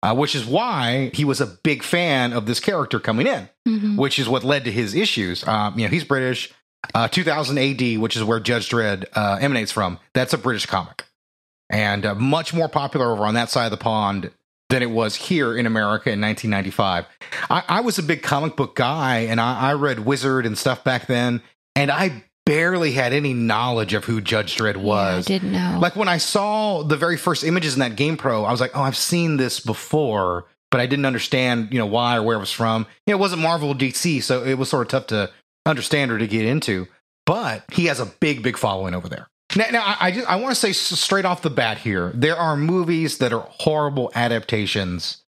uh, 0.03 0.13
which 0.15 0.35
is 0.35 0.45
why 0.45 1.11
he 1.13 1.25
was 1.25 1.41
a 1.41 1.45
big 1.63 1.83
fan 1.83 2.33
of 2.33 2.45
this 2.45 2.59
character 2.59 2.99
coming 2.99 3.27
in, 3.27 3.49
Mhm. 3.67 3.97
which 3.97 4.19
is 4.19 4.27
what 4.29 4.43
led 4.43 4.65
to 4.65 4.71
his 4.71 4.93
issues. 4.93 5.47
Um, 5.47 5.77
you 5.79 5.85
know, 5.85 5.91
he's 5.91 6.03
British. 6.03 6.51
Uh, 6.93 7.07
2000 7.07 7.57
AD, 7.57 7.97
which 7.97 8.15
is 8.15 8.23
where 8.23 8.39
Judge 8.39 8.69
Dredd 8.69 9.05
uh, 9.15 9.37
emanates 9.41 9.71
from, 9.71 9.97
that's 10.13 10.33
a 10.33 10.37
British 10.37 10.67
comic, 10.67 11.03
and 11.69 12.05
uh, 12.05 12.13
much 12.13 12.53
more 12.53 12.69
popular 12.69 13.11
over 13.11 13.23
on 13.25 13.33
that 13.33 13.49
side 13.49 13.65
of 13.65 13.71
the 13.71 13.77
pond 13.77 14.29
than 14.69 14.83
it 14.83 14.91
was 14.91 15.15
here 15.15 15.57
in 15.57 15.65
America 15.65 16.11
in 16.11 16.21
1995. 16.21 17.05
I, 17.49 17.63
I 17.67 17.81
was 17.81 17.97
a 17.97 18.03
big 18.03 18.21
comic 18.21 18.55
book 18.55 18.75
guy, 18.75 19.19
and 19.21 19.41
I, 19.41 19.71
I 19.71 19.73
read 19.73 19.99
Wizard 20.05 20.45
and 20.45 20.55
stuff 20.57 20.83
back 20.83 21.07
then, 21.07 21.41
and 21.75 21.89
I 21.89 22.23
barely 22.45 22.91
had 22.91 23.11
any 23.13 23.33
knowledge 23.33 23.93
of 23.93 24.05
who 24.05 24.21
Judge 24.21 24.55
Dredd 24.55 24.77
was. 24.77 25.29
Yeah, 25.29 25.35
I 25.35 25.39
didn't 25.39 25.51
know. 25.51 25.79
like 25.81 25.95
when 25.95 26.07
I 26.07 26.17
saw 26.17 26.83
the 26.83 26.97
very 26.97 27.17
first 27.17 27.43
images 27.43 27.73
in 27.73 27.79
that 27.79 27.95
GamePro, 27.95 28.45
I 28.47 28.51
was 28.51 28.61
like, 28.61 28.71
"Oh, 28.75 28.81
I've 28.81 28.97
seen 28.97 29.37
this 29.37 29.59
before," 29.59 30.45
but 30.71 30.79
I 30.79 30.85
didn't 30.85 31.05
understand, 31.05 31.69
you 31.71 31.79
know, 31.79 31.85
why 31.85 32.17
or 32.17 32.23
where 32.23 32.37
it 32.37 32.39
was 32.39 32.51
from. 32.51 32.85
You 33.05 33.13
know, 33.13 33.17
it 33.17 33.21
wasn't 33.21 33.41
Marvel 33.41 33.73
DC, 33.73 34.21
so 34.21 34.43
it 34.43 34.57
was 34.57 34.69
sort 34.69 34.83
of 34.83 34.89
tough 34.89 35.07
to 35.07 35.31
understand 35.65 36.11
or 36.11 36.17
to 36.17 36.27
get 36.27 36.45
into. 36.45 36.87
But 37.25 37.63
he 37.71 37.85
has 37.85 37.99
a 37.99 38.05
big, 38.05 38.43
big 38.43 38.57
following 38.57 38.93
over 38.93 39.09
there. 39.09 39.27
Now, 39.55 39.65
now 39.71 39.83
I, 39.83 39.97
I 39.99 40.11
just 40.11 40.29
I 40.29 40.35
want 40.35 40.53
to 40.53 40.59
say 40.59 40.71
straight 40.73 41.25
off 41.25 41.41
the 41.41 41.49
bat 41.49 41.79
here, 41.79 42.11
there 42.13 42.37
are 42.37 42.55
movies 42.55 43.17
that 43.19 43.33
are 43.33 43.47
horrible 43.49 44.11
adaptations, 44.15 45.23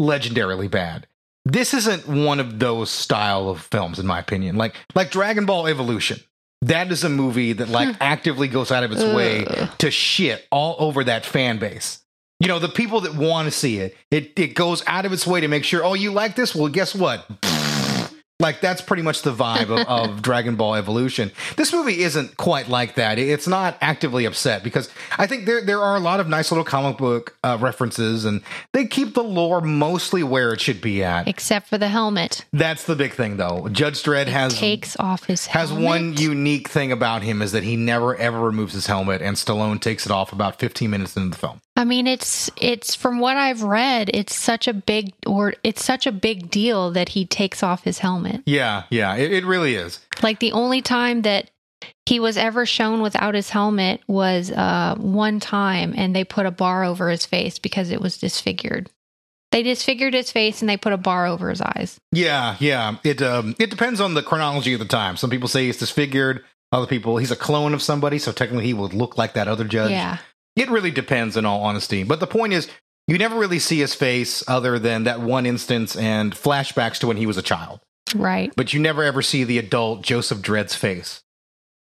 legendarily 0.00 0.70
bad. 0.70 1.06
This 1.44 1.74
isn't 1.74 2.08
one 2.08 2.40
of 2.40 2.58
those 2.58 2.90
style 2.90 3.48
of 3.48 3.60
films, 3.60 4.00
in 4.00 4.06
my 4.06 4.18
opinion. 4.18 4.56
Like 4.56 4.74
like 4.94 5.10
Dragon 5.10 5.46
Ball 5.46 5.68
Evolution. 5.68 6.18
That 6.66 6.90
is 6.90 7.04
a 7.04 7.08
movie 7.08 7.52
that 7.52 7.68
like 7.68 7.88
hmm. 7.88 8.02
actively 8.02 8.48
goes 8.48 8.72
out 8.72 8.82
of 8.82 8.92
its 8.92 9.02
way 9.02 9.44
to 9.78 9.90
shit 9.90 10.46
all 10.50 10.76
over 10.78 11.04
that 11.04 11.24
fan 11.24 11.58
base. 11.58 12.02
You 12.40 12.48
know, 12.48 12.58
the 12.58 12.68
people 12.68 13.00
that 13.02 13.14
want 13.14 13.46
to 13.46 13.50
see 13.50 13.78
it, 13.78 13.96
it 14.10 14.32
it 14.36 14.54
goes 14.54 14.82
out 14.86 15.06
of 15.06 15.12
its 15.12 15.26
way 15.26 15.40
to 15.40 15.48
make 15.48 15.64
sure, 15.64 15.84
oh, 15.84 15.94
you 15.94 16.12
like 16.12 16.36
this? 16.36 16.54
Well, 16.54 16.68
guess 16.68 16.94
what? 16.94 17.26
Like 18.38 18.60
that's 18.60 18.82
pretty 18.82 19.02
much 19.02 19.22
the 19.22 19.32
vibe 19.32 19.70
of, 19.70 19.86
of 19.88 20.22
Dragon 20.22 20.56
Ball 20.56 20.74
Evolution. 20.74 21.32
This 21.56 21.72
movie 21.72 22.02
isn't 22.02 22.36
quite 22.36 22.68
like 22.68 22.96
that. 22.96 23.18
It's 23.18 23.48
not 23.48 23.78
actively 23.80 24.26
upset 24.26 24.62
because 24.62 24.90
I 25.16 25.26
think 25.26 25.46
there 25.46 25.64
there 25.64 25.80
are 25.80 25.96
a 25.96 26.00
lot 26.00 26.20
of 26.20 26.28
nice 26.28 26.50
little 26.50 26.64
comic 26.64 26.98
book 26.98 27.34
uh, 27.42 27.56
references, 27.58 28.26
and 28.26 28.42
they 28.72 28.84
keep 28.84 29.14
the 29.14 29.22
lore 29.22 29.62
mostly 29.62 30.22
where 30.22 30.52
it 30.52 30.60
should 30.60 30.82
be 30.82 31.02
at. 31.02 31.26
Except 31.26 31.66
for 31.66 31.78
the 31.78 31.88
helmet. 31.88 32.44
That's 32.52 32.84
the 32.84 32.94
big 32.94 33.14
thing, 33.14 33.38
though. 33.38 33.68
Judge 33.72 34.02
Dredd 34.02 34.26
has 34.26 34.58
Takes 34.58 34.98
off 34.98 35.24
his 35.24 35.46
has 35.46 35.72
one 35.72 36.14
unique 36.14 36.68
thing 36.68 36.92
about 36.92 37.22
him 37.22 37.40
is 37.40 37.52
that 37.52 37.62
he 37.62 37.76
never 37.76 38.14
ever 38.16 38.38
removes 38.38 38.74
his 38.74 38.86
helmet, 38.86 39.22
and 39.22 39.36
Stallone 39.36 39.80
takes 39.80 40.04
it 40.04 40.12
off 40.12 40.32
about 40.32 40.58
15 40.58 40.90
minutes 40.90 41.16
into 41.16 41.30
the 41.30 41.36
film. 41.36 41.62
I 41.76 41.84
mean, 41.84 42.06
it's 42.06 42.50
it's 42.56 42.94
from 42.94 43.18
what 43.20 43.36
I've 43.36 43.62
read, 43.62 44.10
it's 44.14 44.34
such 44.34 44.66
a 44.66 44.72
big 44.72 45.12
or 45.26 45.54
it's 45.62 45.84
such 45.84 46.06
a 46.06 46.12
big 46.12 46.50
deal 46.50 46.90
that 46.92 47.10
he 47.10 47.26
takes 47.26 47.62
off 47.62 47.84
his 47.84 47.98
helmet. 47.98 48.42
Yeah, 48.46 48.84
yeah, 48.90 49.14
it, 49.16 49.32
it 49.32 49.44
really 49.44 49.74
is. 49.74 50.00
Like 50.22 50.40
the 50.40 50.52
only 50.52 50.80
time 50.80 51.22
that 51.22 51.50
he 52.06 52.18
was 52.18 52.36
ever 52.36 52.64
shown 52.64 53.02
without 53.02 53.34
his 53.34 53.50
helmet 53.50 54.00
was 54.06 54.50
uh, 54.50 54.94
one 54.98 55.38
time, 55.38 55.92
and 55.96 56.16
they 56.16 56.24
put 56.24 56.46
a 56.46 56.50
bar 56.50 56.84
over 56.84 57.10
his 57.10 57.26
face 57.26 57.58
because 57.58 57.90
it 57.90 58.00
was 58.00 58.16
disfigured. 58.16 58.90
They 59.52 59.62
disfigured 59.62 60.14
his 60.14 60.30
face 60.30 60.60
and 60.60 60.68
they 60.68 60.76
put 60.76 60.92
a 60.92 60.98
bar 60.98 61.26
over 61.26 61.50
his 61.50 61.60
eyes. 61.60 61.98
Yeah, 62.12 62.56
yeah. 62.58 62.96
It 63.04 63.22
um 63.22 63.54
it 63.58 63.70
depends 63.70 64.00
on 64.00 64.14
the 64.14 64.22
chronology 64.22 64.72
of 64.72 64.80
the 64.80 64.86
time. 64.86 65.16
Some 65.16 65.30
people 65.30 65.48
say 65.48 65.66
he's 65.66 65.78
disfigured. 65.78 66.44
Other 66.72 66.86
people, 66.86 67.16
he's 67.16 67.30
a 67.30 67.36
clone 67.36 67.74
of 67.74 67.80
somebody, 67.80 68.18
so 68.18 68.32
technically 68.32 68.66
he 68.66 68.74
would 68.74 68.92
look 68.92 69.16
like 69.16 69.34
that 69.34 69.46
other 69.46 69.64
judge. 69.64 69.92
Yeah, 69.92 70.18
It 70.56 70.70
really 70.70 70.90
depends, 70.90 71.36
in 71.36 71.44
all 71.44 71.62
honesty. 71.62 72.02
But 72.02 72.18
the 72.20 72.26
point 72.26 72.52
is, 72.54 72.68
you 73.06 73.18
never 73.18 73.38
really 73.38 73.58
see 73.58 73.78
his 73.78 73.94
face 73.94 74.42
other 74.48 74.78
than 74.78 75.04
that 75.04 75.20
one 75.20 75.46
instance 75.46 75.94
and 75.94 76.32
flashbacks 76.34 76.98
to 77.00 77.06
when 77.06 77.16
he 77.18 77.26
was 77.26 77.36
a 77.36 77.42
child. 77.42 77.80
right. 78.14 78.52
But 78.56 78.72
you 78.72 78.80
never 78.80 79.02
ever 79.04 79.22
see 79.22 79.44
the 79.44 79.58
adult 79.58 80.02
Joseph 80.02 80.38
Dredd's 80.40 80.74
face. 80.74 81.22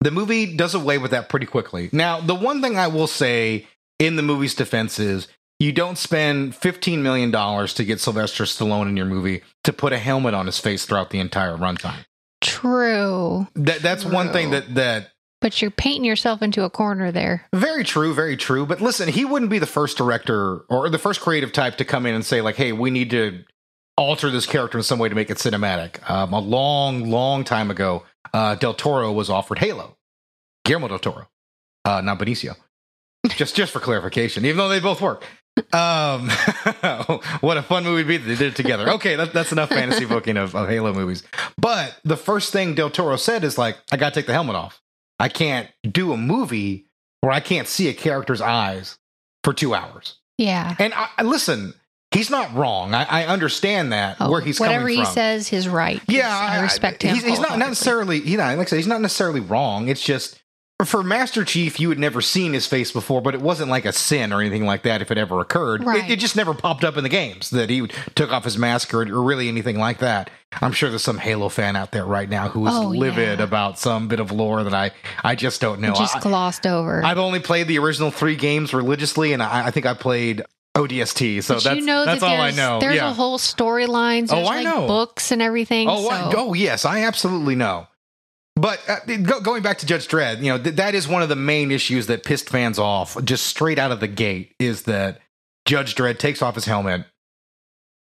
The 0.00 0.10
movie 0.10 0.56
does 0.56 0.74
away 0.74 0.98
with 0.98 1.12
that 1.12 1.28
pretty 1.28 1.46
quickly. 1.46 1.88
Now, 1.92 2.20
the 2.20 2.34
one 2.34 2.60
thing 2.60 2.76
I 2.76 2.88
will 2.88 3.06
say 3.06 3.68
in 4.00 4.16
the 4.16 4.22
movie's 4.22 4.54
defense 4.54 4.98
is 4.98 5.28
you 5.60 5.70
don't 5.70 5.96
spend 5.96 6.54
$15 6.54 6.98
million 7.02 7.30
to 7.30 7.84
get 7.84 8.00
Sylvester 8.00 8.42
Stallone 8.42 8.88
in 8.88 8.96
your 8.96 9.06
movie 9.06 9.42
to 9.62 9.72
put 9.72 9.92
a 9.92 9.98
helmet 9.98 10.34
on 10.34 10.46
his 10.46 10.58
face 10.58 10.84
throughout 10.84 11.10
the 11.10 11.20
entire 11.20 11.56
runtime. 11.56 12.04
True, 12.40 13.46
That, 13.54 13.80
that's 13.82 14.04
one 14.04 14.32
thing 14.32 14.50
that, 14.50 14.74
that 14.74 15.10
but 15.42 15.60
you're 15.60 15.70
painting 15.70 16.04
yourself 16.04 16.40
into 16.40 16.64
a 16.64 16.70
corner 16.70 17.12
there. 17.12 17.46
Very 17.52 17.84
true, 17.84 18.14
very 18.14 18.36
true. 18.36 18.64
But 18.64 18.80
listen, 18.80 19.08
he 19.08 19.26
wouldn't 19.26 19.50
be 19.50 19.58
the 19.58 19.66
first 19.66 19.98
director 19.98 20.60
or 20.70 20.88
the 20.88 20.98
first 20.98 21.20
creative 21.20 21.52
type 21.52 21.76
to 21.76 21.84
come 21.84 22.06
in 22.06 22.14
and 22.14 22.24
say, 22.24 22.40
like, 22.40 22.56
hey, 22.56 22.72
we 22.72 22.90
need 22.90 23.10
to 23.10 23.44
alter 23.98 24.30
this 24.30 24.46
character 24.46 24.78
in 24.78 24.84
some 24.84 24.98
way 24.98 25.08
to 25.08 25.14
make 25.14 25.28
it 25.28 25.36
cinematic. 25.36 26.08
Um, 26.08 26.32
a 26.32 26.38
long, 26.38 27.10
long 27.10 27.44
time 27.44 27.70
ago, 27.70 28.04
uh, 28.32 28.54
Del 28.54 28.72
Toro 28.72 29.12
was 29.12 29.28
offered 29.28 29.58
Halo. 29.58 29.96
Guillermo 30.64 30.88
Del 30.88 31.00
Toro, 31.00 31.28
uh, 31.84 32.00
not 32.00 32.18
Benicio. 32.18 32.54
just 33.28 33.56
just 33.56 33.72
for 33.72 33.80
clarification, 33.80 34.44
even 34.44 34.56
though 34.56 34.68
they 34.68 34.80
both 34.80 35.00
work. 35.00 35.24
Um, 35.72 36.30
what 37.40 37.58
a 37.58 37.62
fun 37.62 37.84
movie 37.84 38.00
it'd 38.00 38.08
be 38.08 38.16
that 38.16 38.26
they 38.26 38.36
did 38.36 38.52
it 38.52 38.56
together. 38.56 38.88
Okay, 38.92 39.16
that, 39.16 39.32
that's 39.32 39.52
enough 39.52 39.68
fantasy 39.68 40.04
booking 40.06 40.36
of, 40.36 40.54
of 40.54 40.68
Halo 40.68 40.94
movies. 40.94 41.24
But 41.58 41.98
the 42.04 42.16
first 42.16 42.52
thing 42.52 42.74
Del 42.74 42.90
Toro 42.90 43.16
said 43.16 43.44
is 43.44 43.58
like, 43.58 43.76
I 43.90 43.96
gotta 43.96 44.14
take 44.14 44.26
the 44.26 44.32
helmet 44.32 44.56
off. 44.56 44.80
I 45.22 45.28
can't 45.28 45.68
do 45.88 46.12
a 46.12 46.16
movie 46.16 46.86
where 47.20 47.30
I 47.30 47.38
can't 47.38 47.68
see 47.68 47.88
a 47.88 47.94
character's 47.94 48.40
eyes 48.40 48.98
for 49.44 49.52
two 49.54 49.72
hours. 49.72 50.16
Yeah. 50.36 50.74
And 50.80 50.92
I, 50.92 51.08
I- 51.16 51.22
listen, 51.22 51.74
he's 52.10 52.28
not 52.28 52.52
wrong. 52.56 52.92
I, 52.92 53.04
I 53.04 53.26
understand 53.26 53.92
that 53.92 54.16
Oh, 54.18 54.32
where 54.32 54.40
he's 54.40 54.58
whatever 54.58 54.88
he 54.88 55.04
says, 55.04 55.46
he's 55.46 55.68
right. 55.68 56.02
Yeah, 56.08 56.28
I 56.36 56.60
respect 56.60 57.02
him. 57.04 57.14
He's, 57.14 57.24
he's 57.24 57.38
not 57.38 57.56
necessarily, 57.56 58.18
you 58.18 58.36
know, 58.36 58.42
like 58.56 58.58
I 58.58 58.64
said, 58.64 58.76
he's 58.78 58.88
not 58.88 59.00
necessarily 59.00 59.38
wrong. 59.38 59.86
It's 59.86 60.04
just 60.04 60.41
for 60.84 61.02
Master 61.02 61.44
Chief, 61.44 61.78
you 61.80 61.88
had 61.90 61.98
never 61.98 62.20
seen 62.20 62.52
his 62.52 62.66
face 62.66 62.90
before, 62.92 63.20
but 63.20 63.34
it 63.34 63.40
wasn't 63.40 63.70
like 63.70 63.84
a 63.84 63.92
sin 63.92 64.32
or 64.32 64.40
anything 64.40 64.64
like 64.66 64.82
that 64.82 65.02
if 65.02 65.10
it 65.10 65.18
ever 65.18 65.40
occurred. 65.40 65.82
It, 65.82 65.86
Right. 65.86 66.10
it 66.10 66.18
just 66.18 66.36
never 66.36 66.54
popped 66.54 66.84
up 66.84 66.96
in 66.96 67.02
the 67.02 67.08
games 67.08 67.50
that 67.50 67.68
he 67.70 67.86
took 68.14 68.32
off 68.32 68.44
his 68.44 68.56
mask 68.58 68.92
or, 68.94 69.02
or 69.02 69.22
really 69.22 69.48
anything 69.48 69.78
like 69.78 69.98
that. 69.98 70.30
I'm 70.60 70.72
sure 70.72 70.90
there's 70.90 71.02
some 71.02 71.18
Halo 71.18 71.48
fan 71.48 71.76
out 71.76 71.92
there 71.92 72.04
right 72.04 72.28
now 72.28 72.48
who 72.48 72.66
is 72.66 72.74
Oh, 72.74 72.88
livid 72.88 73.38
yeah. 73.38 73.44
about 73.44 73.78
some 73.78 74.08
bit 74.08 74.20
of 74.20 74.30
lore 74.32 74.62
that 74.64 74.74
I, 74.74 74.90
I 75.24 75.34
just 75.34 75.60
don't 75.60 75.80
know. 75.80 75.94
just 75.94 76.16
I- 76.16 76.20
glossed 76.20 76.66
over. 76.66 77.04
I've 77.04 77.18
only 77.18 77.40
played 77.40 77.68
the 77.68 77.78
original 77.78 78.10
three 78.10 78.36
games 78.36 78.72
religiously, 78.74 79.32
and 79.32 79.42
I, 79.42 79.66
I 79.66 79.70
think 79.70 79.86
I 79.86 79.94
played 79.94 80.42
ODST. 80.74 81.42
So 81.42 81.54
But 81.56 81.64
that's 81.64 81.76
you 81.76 81.84
know 81.84 82.04
that's 82.04 82.20
that 82.20 82.26
all 82.30 82.40
I 82.40 82.50
know. 82.50 82.80
There's 82.80 82.96
yeah. 82.96 83.10
a 83.10 83.12
whole 83.12 83.38
storylines. 83.38 84.28
Oh, 84.32 84.38
I 84.38 84.42
like 84.42 84.64
know. 84.64 84.86
books 84.86 85.30
and 85.30 85.42
everything. 85.42 85.86
Oh, 85.88 86.08
I, 86.08 86.32
oh, 86.34 86.54
yes, 86.54 86.84
I 86.84 87.00
absolutely 87.04 87.54
know. 87.54 87.86
But 88.56 88.80
uh, 88.88 88.98
go, 89.22 89.40
going 89.40 89.62
back 89.62 89.78
to 89.78 89.86
Judge 89.86 90.08
Dredd, 90.08 90.38
you 90.42 90.50
know 90.50 90.62
th- 90.62 90.76
that 90.76 90.94
is 90.94 91.08
one 91.08 91.22
of 91.22 91.28
the 91.28 91.36
main 91.36 91.70
issues 91.70 92.06
that 92.08 92.24
pissed 92.24 92.48
fans 92.48 92.78
off 92.78 93.22
just 93.24 93.46
straight 93.46 93.78
out 93.78 93.92
of 93.92 94.00
the 94.00 94.08
gate 94.08 94.54
is 94.58 94.82
that 94.82 95.20
Judge 95.66 95.94
Dredd 95.94 96.18
takes 96.18 96.42
off 96.42 96.54
his 96.54 96.66
helmet 96.66 97.04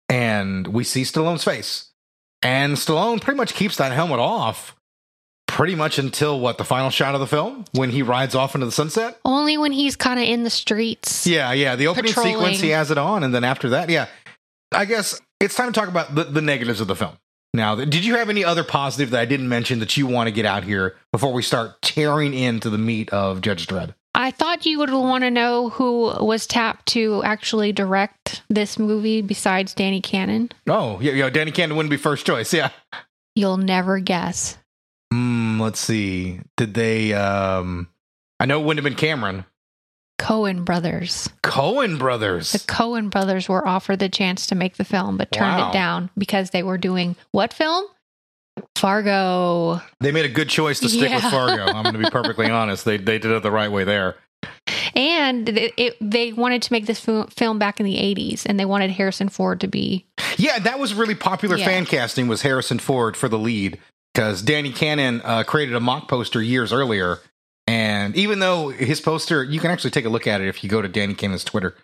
and 0.08 0.68
we 0.68 0.84
see 0.84 1.02
Stallone's 1.02 1.44
face, 1.44 1.90
and 2.42 2.76
Stallone 2.76 3.20
pretty 3.20 3.36
much 3.36 3.54
keeps 3.54 3.76
that 3.76 3.92
helmet 3.92 4.20
off 4.20 4.76
pretty 5.48 5.74
much 5.74 5.98
until 5.98 6.38
what 6.38 6.58
the 6.58 6.64
final 6.64 6.90
shot 6.90 7.14
of 7.14 7.20
the 7.20 7.26
film 7.26 7.64
when 7.72 7.90
he 7.90 8.02
rides 8.02 8.34
off 8.34 8.54
into 8.54 8.66
the 8.66 8.72
sunset. 8.72 9.18
Only 9.24 9.56
when 9.56 9.72
he's 9.72 9.96
kind 9.96 10.20
of 10.20 10.26
in 10.28 10.44
the 10.44 10.50
streets. 10.50 11.26
Yeah, 11.26 11.52
yeah. 11.52 11.76
The 11.76 11.86
opening 11.86 12.12
Patrolling. 12.12 12.34
sequence, 12.34 12.60
he 12.60 12.68
has 12.70 12.90
it 12.90 12.98
on, 12.98 13.24
and 13.24 13.34
then 13.34 13.42
after 13.42 13.70
that, 13.70 13.88
yeah. 13.88 14.06
I 14.72 14.84
guess 14.84 15.20
it's 15.40 15.54
time 15.54 15.72
to 15.72 15.78
talk 15.78 15.88
about 15.88 16.14
the, 16.14 16.24
the 16.24 16.42
negatives 16.42 16.80
of 16.80 16.88
the 16.88 16.96
film. 16.96 17.16
Now, 17.56 17.74
did 17.74 18.04
you 18.04 18.16
have 18.16 18.28
any 18.28 18.44
other 18.44 18.62
positive 18.62 19.10
that 19.10 19.20
I 19.20 19.24
didn't 19.24 19.48
mention 19.48 19.78
that 19.78 19.96
you 19.96 20.06
want 20.06 20.26
to 20.26 20.30
get 20.30 20.44
out 20.44 20.62
here 20.62 20.94
before 21.10 21.32
we 21.32 21.42
start 21.42 21.80
tearing 21.80 22.34
into 22.34 22.68
the 22.68 22.76
meat 22.76 23.08
of 23.10 23.40
Judge 23.40 23.66
Dredd? 23.66 23.94
I 24.14 24.30
thought 24.30 24.66
you 24.66 24.78
would 24.78 24.90
want 24.90 25.24
to 25.24 25.30
know 25.30 25.70
who 25.70 26.12
was 26.24 26.46
tapped 26.46 26.86
to 26.88 27.22
actually 27.24 27.72
direct 27.72 28.42
this 28.50 28.78
movie 28.78 29.22
besides 29.22 29.72
Danny 29.74 30.02
Cannon. 30.02 30.50
Oh, 30.68 31.00
yeah, 31.00 31.12
yeah. 31.12 31.30
Danny 31.30 31.50
Cannon 31.50 31.76
wouldn't 31.76 31.90
be 31.90 31.96
first 31.96 32.26
choice. 32.26 32.52
Yeah. 32.52 32.70
You'll 33.34 33.56
never 33.56 34.00
guess. 34.00 34.58
Hmm. 35.12 35.60
let's 35.60 35.80
see. 35.80 36.40
Did 36.56 36.74
they? 36.74 37.14
um 37.14 37.88
I 38.38 38.44
know 38.44 38.60
it 38.60 38.64
wouldn't 38.64 38.84
have 38.84 38.90
been 38.90 38.98
Cameron. 38.98 39.46
Coen 40.18 40.64
brothers. 40.64 41.28
Coen 41.42 41.98
brothers. 41.98 42.52
The 42.52 42.58
Coen 42.60 43.10
brothers 43.10 43.48
were 43.48 43.66
offered 43.66 43.98
the 43.98 44.08
chance 44.08 44.46
to 44.46 44.54
make 44.54 44.76
the 44.76 44.84
film, 44.84 45.16
but 45.16 45.30
turned 45.30 45.58
Wow. 45.58 45.70
it 45.70 45.72
down 45.72 46.10
because 46.16 46.50
they 46.50 46.62
were 46.62 46.78
doing 46.78 47.16
what 47.32 47.52
film? 47.52 47.84
Fargo. 48.76 49.80
They 50.00 50.12
made 50.12 50.24
a 50.24 50.28
good 50.30 50.48
choice 50.48 50.80
to 50.80 50.88
stick 50.88 51.10
with 51.12 51.22
Fargo. 51.24 51.64
I'm 51.66 51.82
going 51.82 51.94
to 51.94 51.98
be 51.98 52.10
perfectly 52.10 52.46
honest. 52.50 52.84
They 52.84 52.96
they 52.96 53.18
did 53.18 53.30
it 53.30 53.42
the 53.42 53.50
right 53.50 53.70
way 53.70 53.84
there. 53.84 54.16
And 54.94 55.48
it, 55.48 55.74
it, 55.76 55.96
they 56.00 56.32
wanted 56.32 56.62
to 56.62 56.72
make 56.72 56.86
this 56.86 57.00
film 57.00 57.58
back 57.58 57.80
in 57.80 57.86
the 57.86 57.96
80s, 57.96 58.44
and 58.46 58.58
they 58.58 58.64
wanted 58.64 58.90
Harrison 58.90 59.28
Ford 59.28 59.60
to 59.60 59.68
be. 59.68 60.06
Yeah, 60.38 60.58
that 60.60 60.78
was 60.78 60.94
really 60.94 61.14
popular 61.14 61.56
Yeah. 61.56 61.66
fan 61.66 61.84
casting 61.86 62.28
was 62.28 62.42
Harrison 62.42 62.78
Ford 62.78 63.16
for 63.16 63.28
the 63.28 63.38
lead 63.38 63.78
because 64.14 64.40
Danny 64.42 64.72
Cannon 64.72 65.20
uh, 65.24 65.42
created 65.44 65.74
a 65.74 65.80
mock 65.80 66.08
poster 66.08 66.40
years 66.42 66.72
earlier, 66.72 67.18
and 68.06 68.16
even 68.16 68.38
though 68.38 68.68
his 68.68 69.00
poster, 69.00 69.44
you 69.44 69.60
can 69.60 69.70
actually 69.70 69.90
take 69.90 70.04
a 70.04 70.08
look 70.08 70.26
at 70.26 70.40
it 70.40 70.48
if 70.48 70.64
you 70.64 70.70
go 70.70 70.80
to 70.80 70.88
Danny 70.88 71.14
Cannon's 71.14 71.44
Twitter. 71.44 71.74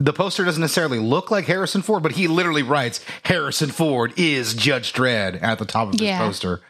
The 0.00 0.12
poster 0.12 0.44
doesn't 0.44 0.60
necessarily 0.60 0.98
look 0.98 1.30
like 1.30 1.44
Harrison 1.44 1.82
Ford, 1.82 2.02
but 2.02 2.12
he 2.12 2.26
literally 2.26 2.62
writes 2.62 3.04
Harrison 3.24 3.70
Ford 3.70 4.12
is 4.16 4.54
Judge 4.54 4.92
Dredd 4.92 5.42
at 5.42 5.58
the 5.58 5.66
top 5.66 5.88
of 5.88 5.92
his 5.94 6.02
Yeah. 6.02 6.18
poster. 6.18 6.60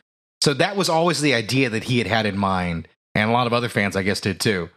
So 0.43 0.53
that 0.55 0.75
was 0.77 0.89
always 0.89 1.21
the 1.21 1.35
idea 1.35 1.71
that 1.71 1.85
he 1.85 1.99
had 1.99 2.07
had 2.07 2.27
in 2.27 2.37
mind, 2.37 2.89
and 3.15 3.31
a 3.31 3.33
lot 3.33 3.47
of 3.47 3.53
other 3.53 3.69
fans, 3.69 3.95
I 3.95 4.03
guess, 4.03 4.21
did 4.21 4.41
too. 4.41 4.69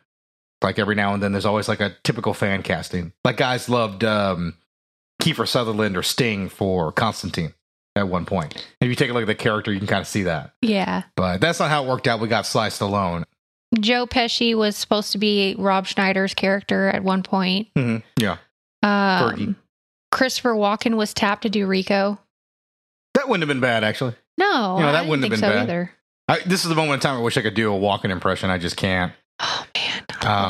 Like 0.61 0.77
every 0.79 0.95
now 0.95 1.13
and 1.13 1.21
then, 1.23 1.31
there's 1.31 1.45
always 1.45 1.67
like 1.67 1.79
a 1.81 1.95
typical 2.03 2.33
fan 2.33 2.63
casting. 2.63 3.11
Like 3.25 3.37
guys 3.37 3.67
loved 3.69 4.03
um, 4.03 4.53
Kiefer 5.21 5.47
Sutherland 5.47 5.97
or 5.97 6.03
Sting 6.03 6.47
for 6.47 6.91
Constantine 6.91 7.53
at 7.95 8.07
one 8.07 8.25
point. 8.25 8.65
If 8.81 8.87
you 8.87 8.95
take 8.95 9.09
a 9.09 9.13
look 9.13 9.23
at 9.23 9.27
the 9.27 9.35
character, 9.35 9.71
you 9.73 9.79
can 9.79 9.87
kind 9.87 10.01
of 10.01 10.07
see 10.07 10.23
that. 10.23 10.53
Yeah. 10.61 11.03
But 11.15 11.41
that's 11.41 11.59
not 11.59 11.69
how 11.69 11.83
it 11.83 11.87
worked 11.89 12.07
out. 12.07 12.19
We 12.19 12.27
got 12.27 12.45
Sly 12.45 12.69
Stallone. 12.69 13.23
Joe 13.79 14.05
Pesci 14.05 14.55
was 14.55 14.75
supposed 14.75 15.11
to 15.13 15.17
be 15.17 15.55
Rob 15.57 15.85
Schneider's 15.87 16.33
character 16.33 16.87
at 16.89 17.03
one 17.03 17.23
point. 17.23 17.67
hmm 17.75 17.97
Yeah. 18.17 18.37
Um, 18.83 19.55
Christopher 20.11 20.53
Walken 20.53 20.95
was 20.95 21.13
tapped 21.13 21.43
to 21.43 21.49
do 21.49 21.65
Rico. 21.65 22.19
that 23.15 23.27
wouldn't 23.29 23.41
have 23.41 23.47
been 23.47 23.61
bad 23.61 23.83
actually. 23.83 24.15
No, 24.37 24.77
You 24.79 24.85
know, 24.85 24.91
that 24.91 25.07
wouldn't 25.07 25.23
have 25.23 25.31
been 25.31 25.39
so 25.39 25.49
bad. 25.49 25.63
either. 25.63 25.91
I, 26.27 26.39
this 26.45 26.63
is 26.63 26.69
the 26.69 26.75
moment 26.75 26.95
in 26.95 26.99
time 27.01 27.17
I 27.17 27.21
wish 27.21 27.37
I 27.37 27.41
could 27.41 27.53
do 27.53 27.73
a 27.73 27.77
Walken 27.79 28.09
impression. 28.09 28.49
I 28.49 28.57
just 28.57 28.75
can't. 28.77 29.11
Oh 29.39 29.65
man, 29.75 30.03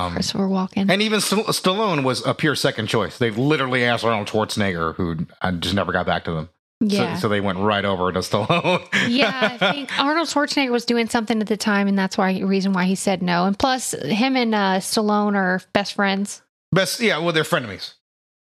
Um, 0.05 0.13
Christopher 0.13 0.47
Walken. 0.47 0.89
And 0.91 1.01
even 1.01 1.19
St- 1.21 1.45
Stallone 1.47 2.03
was 2.03 2.25
a 2.25 2.33
pure 2.33 2.55
second 2.55 2.87
choice. 2.87 3.17
They 3.17 3.31
literally 3.31 3.83
asked 3.83 4.03
Arnold 4.03 4.27
Schwarzenegger, 4.27 4.95
who 4.95 5.25
I 5.41 5.51
just 5.51 5.73
never 5.73 5.91
got 5.91 6.05
back 6.05 6.25
to 6.25 6.31
them. 6.31 6.49
Yeah, 6.91 7.15
So, 7.15 7.21
so 7.21 7.29
they 7.29 7.41
went 7.41 7.59
right 7.59 7.85
over 7.85 8.11
to 8.11 8.19
Stallone. 8.21 8.85
yeah. 9.09 9.57
I 9.59 9.71
think 9.71 9.97
Arnold 9.99 10.27
Schwarzenegger 10.27 10.71
was 10.71 10.85
doing 10.85 11.07
something 11.07 11.39
at 11.41 11.47
the 11.47 11.57
time, 11.57 11.87
and 11.87 11.97
that's 11.97 12.17
why 12.17 12.39
reason 12.39 12.73
why 12.73 12.85
he 12.85 12.95
said 12.95 13.21
no. 13.21 13.45
And 13.45 13.57
plus, 13.57 13.91
him 13.91 14.35
and 14.35 14.53
uh, 14.53 14.79
Stallone 14.79 15.35
are 15.35 15.61
best 15.73 15.93
friends. 15.93 16.41
Best, 16.71 16.99
yeah. 16.99 17.17
Well, 17.19 17.33
they're 17.33 17.43
frenemies. 17.43 17.93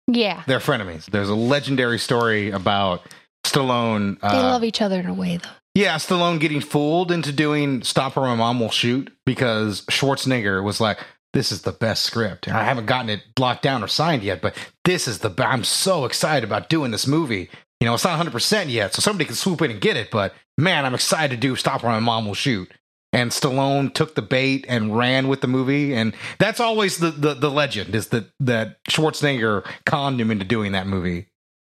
Yeah, 0.06 0.42
They're 0.46 0.58
frenemies. 0.58 1.06
There's 1.06 1.28
a 1.28 1.34
legendary 1.36 1.98
story 1.98 2.50
about 2.50 3.02
Stallone. 3.44 4.18
Uh, 4.22 4.32
They 4.32 4.38
love 4.42 4.64
each 4.64 4.82
other 4.82 4.98
in 5.00 5.06
a 5.06 5.14
way, 5.14 5.36
though. 5.36 5.48
Yeah, 5.74 5.94
Stallone 5.96 6.40
getting 6.40 6.60
fooled 6.60 7.12
into 7.12 7.30
doing 7.32 7.82
Stop 7.84 8.16
or 8.16 8.22
My 8.22 8.34
Mom 8.34 8.58
Will 8.58 8.70
Shoot 8.70 9.12
because 9.24 9.82
Schwarzenegger 9.82 10.64
was 10.64 10.80
like, 10.80 10.98
this 11.32 11.52
is 11.52 11.62
the 11.62 11.70
best 11.70 12.02
script. 12.02 12.48
I 12.48 12.64
haven't 12.64 12.86
gotten 12.86 13.08
it 13.08 13.22
locked 13.38 13.62
down 13.62 13.84
or 13.84 13.86
signed 13.88 14.24
yet, 14.24 14.42
but 14.42 14.56
this 14.84 15.06
is 15.06 15.20
the, 15.20 15.32
I'm 15.46 15.62
so 15.62 16.04
excited 16.06 16.42
about 16.42 16.68
doing 16.68 16.90
this 16.90 17.06
movie. 17.06 17.48
You 17.80 17.86
know, 17.86 17.94
it's 17.94 18.04
not 18.04 18.24
100% 18.24 18.70
yet, 18.70 18.94
so 18.94 19.00
somebody 19.00 19.24
can 19.24 19.34
swoop 19.34 19.62
in 19.62 19.70
and 19.70 19.80
get 19.80 19.96
it, 19.96 20.10
but 20.10 20.34
man, 20.58 20.84
I'm 20.84 20.94
excited 20.94 21.34
to 21.34 21.40
do 21.40 21.56
Stop 21.56 21.82
or 21.82 21.88
My 21.88 21.98
Mom 21.98 22.26
Will 22.26 22.34
Shoot. 22.34 22.70
And 23.12 23.30
Stallone 23.32 23.92
took 23.92 24.14
the 24.14 24.22
bait 24.22 24.64
and 24.68 24.96
ran 24.96 25.26
with 25.26 25.40
the 25.40 25.48
movie. 25.48 25.94
And 25.94 26.14
that's 26.38 26.60
always 26.60 26.98
the, 26.98 27.10
the, 27.10 27.34
the 27.34 27.50
legend 27.50 27.94
is 27.96 28.08
that, 28.08 28.26
that 28.38 28.84
Schwarzenegger 28.84 29.66
conned 29.84 30.20
him 30.20 30.30
into 30.30 30.44
doing 30.44 30.72
that 30.72 30.86
movie. 30.86 31.26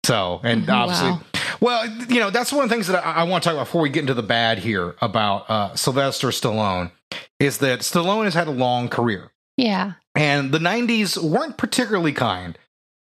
So, 0.04 0.40
and 0.44 0.68
Wow. 0.68 0.82
obviously, 0.88 1.26
well, 1.60 1.88
you 2.08 2.20
know, 2.20 2.30
that's 2.30 2.52
one 2.52 2.62
of 2.62 2.68
the 2.68 2.74
things 2.74 2.86
that 2.86 3.04
I, 3.04 3.12
I 3.14 3.22
want 3.24 3.42
to 3.42 3.48
talk 3.48 3.54
about 3.56 3.64
before 3.64 3.82
we 3.82 3.88
get 3.88 4.00
into 4.02 4.14
the 4.14 4.22
bad 4.22 4.58
here 4.58 4.94
about 5.00 5.48
uh, 5.50 5.74
Sylvester 5.74 6.28
Stallone 6.28 6.92
is 7.40 7.58
that 7.58 7.80
Stallone 7.80 8.24
has 8.24 8.34
had 8.34 8.46
a 8.46 8.52
long 8.52 8.88
career. 8.88 9.32
Yeah. 9.56 9.94
And 10.14 10.52
the 10.52 10.58
90s 10.58 11.16
weren't 11.20 11.56
particularly 11.56 12.12
kind. 12.12 12.56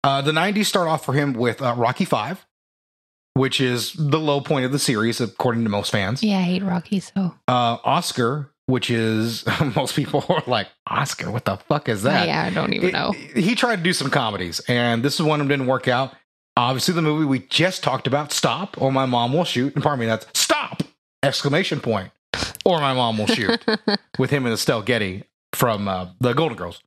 Uh, 0.06 0.22
the 0.22 0.32
90s 0.32 0.68
start 0.68 0.88
off 0.88 1.04
for 1.04 1.14
him 1.14 1.34
with 1.34 1.62
uh, 1.62 1.74
Rocky 1.78 2.06
Five, 2.06 2.46
which 3.34 3.62
is 3.62 3.94
the 3.94 4.20
low 4.20 4.42
point 4.42 4.66
of 4.66 4.72
the 4.72 4.80
series, 4.80 5.22
according 5.22 5.64
to 5.64 5.70
most 5.70 5.92
fans. 5.92 6.22
Yeah, 6.24 6.40
I 6.40 6.42
hate 6.44 6.64
Rocky, 6.64 7.00
so. 7.00 7.34
Uh, 7.48 7.78
Oscar, 7.84 8.52
which 8.66 8.90
is 8.92 9.46
most 9.76 9.96
people 9.96 10.24
are 10.30 10.44
like, 10.48 10.68
Oscar, 10.88 11.32
what 11.32 11.46
the 11.46 11.58
fuck 11.58 11.88
is 11.90 12.04
that? 12.04 12.28
yeah, 12.28 12.44
I 12.44 12.50
don't 12.50 12.74
even 12.74 12.90
It- 12.90 12.94
know. 12.94 13.12
He 13.12 13.56
tried 13.56 13.78
to 13.78 13.84
do 13.84 13.94
some 13.94 14.10
comedies, 14.10 14.60
and 14.68 15.04
this 15.04 15.16
is 15.16 15.22
one 15.24 15.40
of 15.42 15.48
them 15.48 15.58
didn't 15.60 15.68
work 15.70 15.88
out. 15.88 16.14
Obviously, 16.58 16.94
the 16.94 17.02
movie 17.02 17.26
we 17.26 17.40
just 17.40 17.82
talked 17.84 18.08
about, 18.08 18.32
Stop, 18.34 18.80
or 18.82 18.92
My 18.92 19.06
Mom 19.06 19.32
Will 19.34 19.46
Shoot. 19.46 19.74
And 19.74 19.82
pardon 19.84 20.02
me, 20.02 20.06
that's 20.06 20.28
Stop! 20.34 20.84
Exclamation 21.24 21.80
point. 21.80 22.12
Or 22.66 22.80
My 22.80 22.94
Mom 22.94 23.18
Will 23.18 23.28
Shoot 23.28 23.64
with 24.20 24.30
him 24.32 24.46
and 24.46 24.54
Estelle 24.54 24.82
Getty 24.82 25.24
from 25.54 25.88
uh, 25.88 26.10
the 26.20 26.34
Golden 26.34 26.58
Girls. 26.58 26.82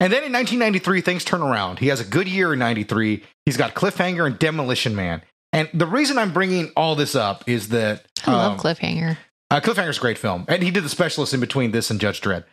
And 0.00 0.12
then 0.12 0.22
in 0.24 0.32
1993, 0.32 1.00
things 1.00 1.24
turn 1.24 1.42
around. 1.42 1.78
He 1.78 1.88
has 1.88 2.00
a 2.00 2.04
good 2.04 2.28
year 2.28 2.52
in 2.52 2.58
93. 2.58 3.22
He's 3.46 3.56
got 3.56 3.74
Cliffhanger 3.74 4.26
and 4.26 4.38
Demolition 4.38 4.94
Man. 4.94 5.22
And 5.52 5.68
the 5.74 5.86
reason 5.86 6.18
I'm 6.18 6.32
bringing 6.32 6.70
all 6.76 6.94
this 6.94 7.14
up 7.14 7.44
is 7.48 7.68
that 7.68 8.06
I 8.26 8.32
love 8.32 8.52
um, 8.52 8.58
Cliffhanger. 8.58 9.16
uh, 9.50 9.60
Cliffhanger's 9.60 9.98
a 9.98 10.00
great 10.00 10.18
film, 10.18 10.44
and 10.48 10.62
he 10.62 10.70
did 10.70 10.84
the 10.84 10.88
specialist 10.88 11.34
in 11.34 11.40
between 11.40 11.72
this 11.72 11.90
and 11.90 12.00
Judge 12.00 12.20
Dredd. 12.20 12.44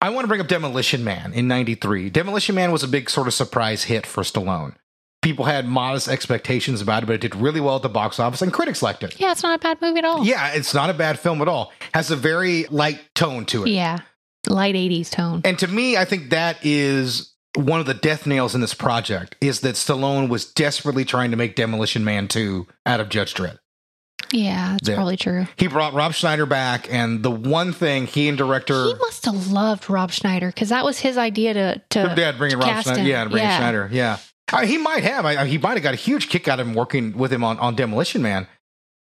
I 0.00 0.10
want 0.10 0.24
to 0.24 0.28
bring 0.28 0.40
up 0.40 0.48
Demolition 0.48 1.02
Man 1.04 1.32
in 1.32 1.48
'93. 1.48 2.08
Demolition 2.10 2.54
Man 2.54 2.72
was 2.72 2.82
a 2.82 2.88
big 2.88 3.10
sort 3.10 3.26
of 3.26 3.34
surprise 3.34 3.84
hit 3.84 4.06
for 4.06 4.22
Stallone. 4.22 4.74
People 5.22 5.44
had 5.44 5.66
modest 5.66 6.08
expectations 6.08 6.80
about 6.80 7.02
it, 7.02 7.06
but 7.06 7.14
it 7.16 7.20
did 7.20 7.36
really 7.36 7.60
well 7.60 7.76
at 7.76 7.82
the 7.82 7.90
box 7.90 8.18
office, 8.18 8.40
and 8.40 8.52
critics 8.52 8.82
liked 8.82 9.02
it. 9.02 9.20
Yeah, 9.20 9.32
it's 9.32 9.42
not 9.42 9.58
a 9.58 9.62
bad 9.62 9.82
movie 9.82 9.98
at 9.98 10.04
all. 10.06 10.24
Yeah, 10.24 10.52
it's 10.52 10.72
not 10.72 10.88
a 10.88 10.94
bad 10.94 11.18
film 11.18 11.42
at 11.42 11.48
all. 11.48 11.72
Has 11.92 12.10
a 12.10 12.16
very 12.16 12.64
light 12.70 13.00
tone 13.14 13.44
to 13.46 13.64
it. 13.64 13.68
Yeah. 13.70 13.98
Light 14.48 14.74
80s 14.74 15.10
tone. 15.10 15.42
And 15.44 15.58
to 15.58 15.68
me, 15.68 15.98
I 15.98 16.06
think 16.06 16.30
that 16.30 16.56
is 16.64 17.29
one 17.56 17.80
of 17.80 17.86
the 17.86 17.94
death 17.94 18.26
nails 18.26 18.54
in 18.54 18.60
this 18.60 18.74
project 18.74 19.36
is 19.40 19.60
that 19.60 19.74
Stallone 19.74 20.28
was 20.28 20.44
desperately 20.44 21.04
trying 21.04 21.30
to 21.32 21.36
make 21.36 21.56
Demolition 21.56 22.04
Man 22.04 22.28
2 22.28 22.66
out 22.86 23.00
of 23.00 23.08
Judge 23.08 23.34
Dredd. 23.34 23.58
Yeah, 24.32 24.72
that's 24.72 24.88
Yeah. 24.88 24.94
probably 24.94 25.16
true. 25.16 25.48
He 25.56 25.66
brought 25.66 25.92
Rob 25.92 26.14
Schneider 26.14 26.46
back, 26.46 26.86
and 26.92 27.22
the 27.24 27.30
one 27.32 27.72
thing 27.72 28.06
he 28.06 28.28
and 28.28 28.38
director 28.38 28.84
He 28.84 28.94
must 28.94 29.24
have 29.24 29.48
loved 29.50 29.90
Rob 29.90 30.12
Schneider 30.12 30.46
because 30.48 30.68
that 30.68 30.84
was 30.84 31.00
his 31.00 31.18
idea 31.18 31.54
to. 31.54 31.82
to 31.90 32.14
Yeah, 32.16 32.32
bringing 32.32 32.60
to 32.60 32.64
Rob 32.64 32.74
cast 32.74 32.86
Schneider. 32.86 33.00
him. 33.00 33.06
Yeah, 33.08 33.24
bringing 33.24 33.48
Yeah. 33.48 33.56
Schneider. 33.58 33.88
Yeah, 33.92 34.18
Uh, 34.52 34.60
he 34.66 34.78
might 34.78 35.02
have. 35.04 35.24
I, 35.26 35.42
I- 35.42 35.46
he 35.46 35.58
might 35.58 35.74
have 35.74 35.82
got 35.82 35.94
a 35.94 35.96
huge 35.96 36.28
kick 36.28 36.46
out 36.48 36.60
of 36.60 36.66
him 36.68 36.74
working 36.74 37.16
with 37.16 37.32
him 37.32 37.42
on 37.42 37.58
on 37.58 37.74
Demolition 37.74 38.22
Man. 38.22 38.46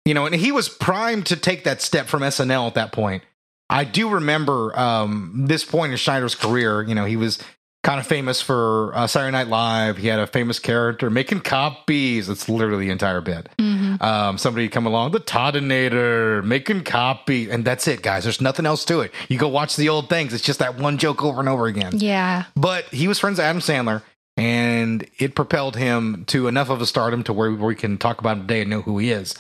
You 0.05 0.15
know, 0.15 0.27
and 0.27 0.35
he 0.35 0.51
was 0.51 0.69
primed 0.69 1.27
to 1.27 1.37
take 1.37 1.63
that 1.65 1.81
step 1.83 2.09
from 2.09 2.23
SNL 2.25 2.67
at 2.67 2.75
that 2.75 2.91
point. 2.91 3.23
I 3.71 3.85
do 3.85 4.09
remember 4.09 4.77
um, 4.79 5.45
this 5.47 5.65
point 5.65 5.93
in 5.93 5.99
Schneider's 5.99 6.35
career. 6.35 6.83
You 6.83 6.95
know, 6.97 7.05
he 7.05 7.17
was 7.17 7.39
kind 7.83 7.99
of 7.99 8.07
famous 8.07 8.41
for 8.41 8.95
uh, 8.95 9.07
Saturday 9.09 9.33
Night 9.33 9.49
Live. 9.49 9.97
He 9.97 10.07
had 10.07 10.21
a 10.21 10.27
famous 10.27 10.59
character 10.59 11.11
making 11.11 11.41
copies. 11.41 12.29
That's 12.29 12.49
literally 12.49 12.87
the 12.87 12.93
entire 12.93 13.21
bit. 13.21 13.49
Mhm. 13.59 14.01
Um, 14.01 14.39
somebody 14.39 14.69
come 14.69 14.87
along, 14.87 15.11
the 15.13 15.21
Toddinator, 15.21 16.45
making 16.45 16.85
copy, 16.85 17.51
and 17.51 17.65
that's 17.65 17.89
it, 17.89 18.03
guys. 18.03 18.23
There's 18.25 18.41
nothing 18.41 18.67
else 18.67 18.85
to 18.87 19.01
it. 19.01 19.13
You 19.29 19.39
go 19.39 19.49
watch 19.49 19.77
the 19.77 19.89
old 19.89 20.09
things. 20.09 20.33
It's 20.33 20.45
just 20.45 20.61
that 20.61 20.79
one 20.79 20.99
joke 20.99 21.25
over 21.25 21.41
and 21.41 21.49
over 21.49 21.67
again. 21.67 21.93
Yeah. 21.99 22.45
But 22.55 22.85
he 22.87 23.09
was 23.09 23.19
friends 23.19 23.39
with 23.39 23.47
Adam 23.47 23.61
Sandler, 23.61 24.03
and 24.37 25.05
it 25.19 25.35
propelled 25.35 25.77
him 25.77 26.25
to 26.27 26.47
enough 26.47 26.71
of 26.71 26.81
a 26.81 26.87
stardom 26.87 27.23
to 27.25 27.33
where 27.33 27.51
we 27.51 27.75
can 27.75 27.99
talk 27.99 28.21
about 28.21 28.37
him 28.37 28.43
today 28.43 28.61
and 28.63 28.71
know 28.71 28.83
who 28.83 28.99
he 28.99 29.11
is. 29.11 29.35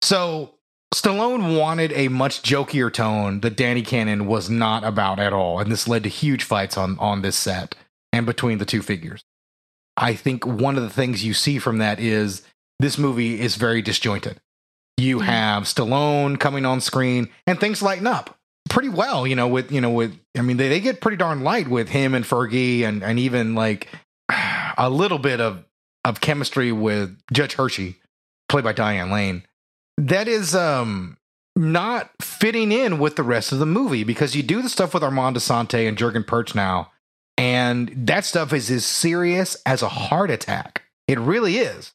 So 0.00 0.54
Stallone 0.94 1.58
wanted 1.58 1.92
a 1.92 2.06
much 2.08 2.42
jokier 2.42 2.92
tone 2.92 3.40
that 3.40 3.56
Danny 3.56 3.82
Cannon 3.82 4.26
was 4.26 4.48
not 4.48 4.84
about 4.84 5.18
at 5.18 5.32
all, 5.32 5.58
and 5.58 5.70
this 5.70 5.88
led 5.88 6.04
to 6.04 6.08
huge 6.08 6.44
fights 6.44 6.78
on 6.78 6.96
on 7.00 7.22
this 7.22 7.36
set 7.36 7.74
and 8.12 8.24
between 8.24 8.58
the 8.58 8.64
two 8.64 8.80
figures. 8.80 9.24
I 9.96 10.14
think 10.14 10.46
one 10.46 10.76
of 10.76 10.84
the 10.84 10.90
things 10.90 11.24
you 11.24 11.34
see 11.34 11.58
from 11.58 11.78
that 11.78 11.98
is 11.98 12.42
this 12.78 12.96
movie 12.96 13.40
is 13.40 13.56
very 13.56 13.82
disjointed. 13.82 14.40
You 14.96 15.20
Yeah. 15.20 15.26
have 15.26 15.64
Stallone 15.64 16.38
coming 16.38 16.64
on 16.64 16.80
screen, 16.80 17.28
and 17.46 17.58
things 17.58 17.82
lighten 17.82 18.06
up 18.06 18.38
pretty 18.70 18.88
well. 18.88 19.26
You 19.26 19.34
know, 19.34 19.48
with 19.48 19.72
you 19.72 19.80
know, 19.80 19.90
with 19.90 20.16
I 20.38 20.42
mean, 20.42 20.58
they, 20.58 20.68
they 20.68 20.78
get 20.80 21.00
pretty 21.00 21.16
darn 21.16 21.42
light 21.42 21.66
with 21.66 21.88
him 21.88 22.14
and 22.14 22.24
Fergie, 22.24 22.82
and 22.82 23.02
and 23.02 23.18
even 23.18 23.56
like 23.56 23.88
a 24.78 24.88
little 24.88 25.18
bit 25.18 25.40
of 25.40 25.64
of 26.04 26.20
chemistry 26.20 26.70
with 26.70 27.18
Judge 27.32 27.54
Hershey, 27.54 27.96
played 28.48 28.62
by 28.62 28.72
Diane 28.72 29.10
Lane. 29.10 29.42
That 29.96 30.28
is 30.28 30.54
um 30.54 31.16
not 31.56 32.10
fitting 32.20 32.72
in 32.72 32.98
with 32.98 33.16
the 33.16 33.22
rest 33.22 33.52
of 33.52 33.58
the 33.58 33.66
movie 33.66 34.04
because 34.04 34.34
you 34.34 34.42
do 34.42 34.60
the 34.60 34.68
stuff 34.68 34.92
with 34.92 35.04
Armand 35.04 35.36
Assante 35.36 35.86
and 35.86 35.96
Jurgen 35.96 36.24
Prochnow, 36.24 36.88
and 37.38 37.92
that 38.06 38.24
stuff 38.24 38.52
is 38.52 38.70
as 38.70 38.84
serious 38.84 39.56
as 39.64 39.82
a 39.82 39.88
heart 39.88 40.30
attack. 40.30 40.82
It 41.06 41.18
really 41.18 41.58
is. 41.58 41.92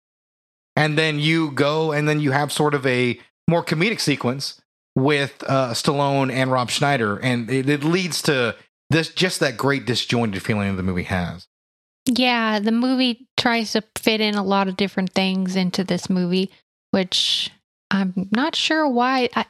And 0.75 0.97
then 0.97 1.19
you 1.19 1.51
go 1.51 1.91
and 1.91 2.07
then 2.07 2.19
you 2.19 2.31
have 2.31 2.51
sort 2.51 2.73
of 2.73 2.85
a 2.85 3.19
more 3.49 3.63
comedic 3.63 3.99
sequence 3.99 4.61
with 4.95 5.43
uh, 5.47 5.71
Stallone 5.71 6.31
and 6.31 6.51
Rob 6.51 6.69
Schneider, 6.69 7.17
and 7.17 7.49
it, 7.49 7.69
it 7.69 7.83
leads 7.83 8.21
to 8.23 8.55
this 8.89 9.09
just 9.09 9.39
that 9.39 9.57
great 9.57 9.85
disjointed 9.85 10.41
feeling 10.41 10.75
the 10.75 10.83
movie 10.83 11.03
has. 11.03 11.47
Yeah, 12.05 12.59
the 12.59 12.71
movie 12.71 13.27
tries 13.37 13.73
to 13.73 13.83
fit 13.97 14.21
in 14.21 14.35
a 14.35 14.43
lot 14.43 14.67
of 14.67 14.77
different 14.77 15.13
things 15.13 15.55
into 15.55 15.83
this 15.83 16.09
movie, 16.09 16.51
which 16.91 17.51
I'm 17.91 18.29
not 18.31 18.55
sure 18.55 18.87
why. 18.87 19.29
I, 19.35 19.45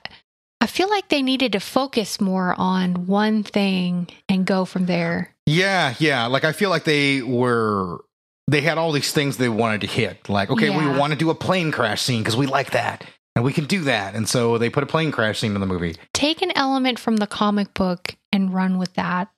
I 0.62 0.68
feel 0.68 0.90
like 0.90 1.10
they 1.10 1.22
needed 1.22 1.54
to 1.54 1.60
focus 1.60 2.20
more 2.22 2.54
on 2.58 3.08
one 3.08 3.44
thing 3.44 4.08
and 4.28 4.46
go 4.46 4.66
from 4.66 4.86
there. 4.86 5.34
Yeah, 5.46 5.96
yeah. 6.00 6.26
Like 6.28 6.44
I 6.44 6.52
feel 6.52 6.70
like 6.70 6.84
they 6.84 7.22
were 7.22 8.00
they 8.48 8.62
had 8.62 8.78
all 8.78 8.92
these 8.92 9.12
things 9.12 9.38
they 9.38 9.50
wanted 9.50 9.82
to 9.82 9.88
hit. 9.88 10.28
Like, 10.28 10.50
okay, 10.50 10.70
Yeah. 10.70 10.92
we 10.94 11.00
want 11.00 11.14
to 11.14 11.20
do 11.20 11.30
a 11.30 11.36
plane 11.36 11.72
crash 11.72 12.02
scene 12.02 12.22
because 12.22 12.36
we 12.36 12.48
like 12.48 12.72
that. 12.72 13.06
And 13.36 13.46
we 13.46 13.54
can 13.54 13.66
do 13.66 13.82
that. 13.82 14.16
And 14.16 14.28
so 14.28 14.58
they 14.58 14.70
put 14.70 14.84
a 14.84 14.88
plane 14.88 15.12
crash 15.12 15.40
scene 15.40 15.54
in 15.54 15.62
the 15.62 15.68
movie. 15.68 15.96
Take 16.14 16.42
an 16.42 16.52
element 16.56 16.98
from 17.00 17.18
the 17.18 17.28
comic 17.28 17.74
book 17.74 18.16
and 18.32 18.54
run 18.54 18.78
with 18.80 18.96
that. 18.96 19.30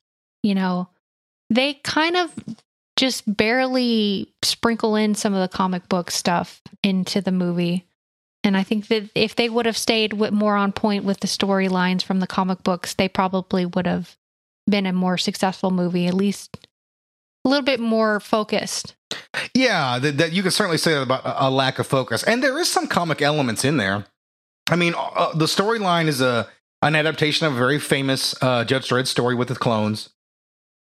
You 0.43 0.55
know, 0.55 0.87
they 1.49 1.73
kind 1.83 2.15
of 2.17 2.33
just 2.95 3.23
barely 3.37 4.33
sprinkle 4.43 4.95
in 4.95 5.13
some 5.13 5.33
of 5.33 5.41
the 5.41 5.55
comic 5.55 5.87
book 5.89 6.09
stuff 6.09 6.61
into 6.83 7.21
the 7.21 7.31
movie. 7.31 7.85
And 8.43 8.57
I 8.57 8.63
think 8.63 8.87
that 8.87 9.09
if 9.13 9.35
they 9.35 9.49
would 9.49 9.65
have 9.65 9.77
stayed 9.77 10.13
with 10.13 10.31
more 10.31 10.55
on 10.55 10.71
point 10.71 11.03
with 11.03 11.19
the 11.19 11.27
storylines 11.27 12.01
from 12.01 12.19
the 12.19 12.27
comic 12.27 12.63
books, 12.63 12.93
they 12.93 13.07
probably 13.07 13.65
would 13.65 13.85
have 13.85 14.15
been 14.69 14.85
a 14.85 14.93
more 14.93 15.17
successful 15.17 15.69
movie, 15.69 16.07
at 16.07 16.13
least 16.13 16.57
a 17.45 17.49
little 17.49 17.65
bit 17.65 17.79
more 17.79 18.19
focused. 18.19 18.95
Yeah, 19.53 19.99
that, 19.99 20.17
that 20.17 20.31
you 20.31 20.41
can 20.41 20.51
certainly 20.51 20.77
say 20.77 20.93
that 20.93 21.03
about 21.03 21.21
a, 21.23 21.49
lack 21.49 21.79
of 21.79 21.87
focus. 21.87 22.23
And 22.23 22.43
there 22.43 22.57
is 22.59 22.67
some 22.67 22.87
comic 22.87 23.21
elements 23.21 23.63
in 23.63 23.77
there. 23.77 24.05
I 24.69 24.75
mean, 24.75 24.93
uh, 24.97 25.33
the 25.33 25.45
storyline 25.45 26.07
is 26.07 26.21
a 26.21 26.47
an 26.83 26.95
adaptation 26.95 27.45
of 27.45 27.53
a 27.53 27.57
very 27.57 27.79
famous 27.79 28.35
uh, 28.41 28.63
Judge 28.63 28.89
Dredd 28.89 29.05
story 29.05 29.35
with 29.35 29.49
the 29.49 29.55
clones. 29.55 30.09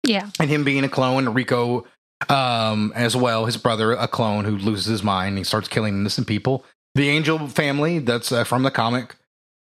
Yeah. 0.03 0.29
and 0.39 0.49
him 0.49 0.63
being 0.63 0.83
a 0.83 0.89
clone, 0.89 1.29
Rico 1.29 1.85
um, 2.29 2.93
as 2.95 3.15
well, 3.15 3.45
his 3.45 3.57
brother, 3.57 3.93
a 3.93 4.07
clone 4.07 4.45
who 4.45 4.57
loses 4.57 4.85
his 4.85 5.03
mind 5.03 5.29
and 5.29 5.37
he 5.39 5.43
starts 5.43 5.67
killing 5.67 5.95
innocent 5.95 6.27
people. 6.27 6.63
The 6.95 7.09
Angel 7.09 7.47
family, 7.47 7.99
that's 7.99 8.31
uh, 8.31 8.43
from 8.43 8.63
the 8.63 8.71
comic. 8.71 9.15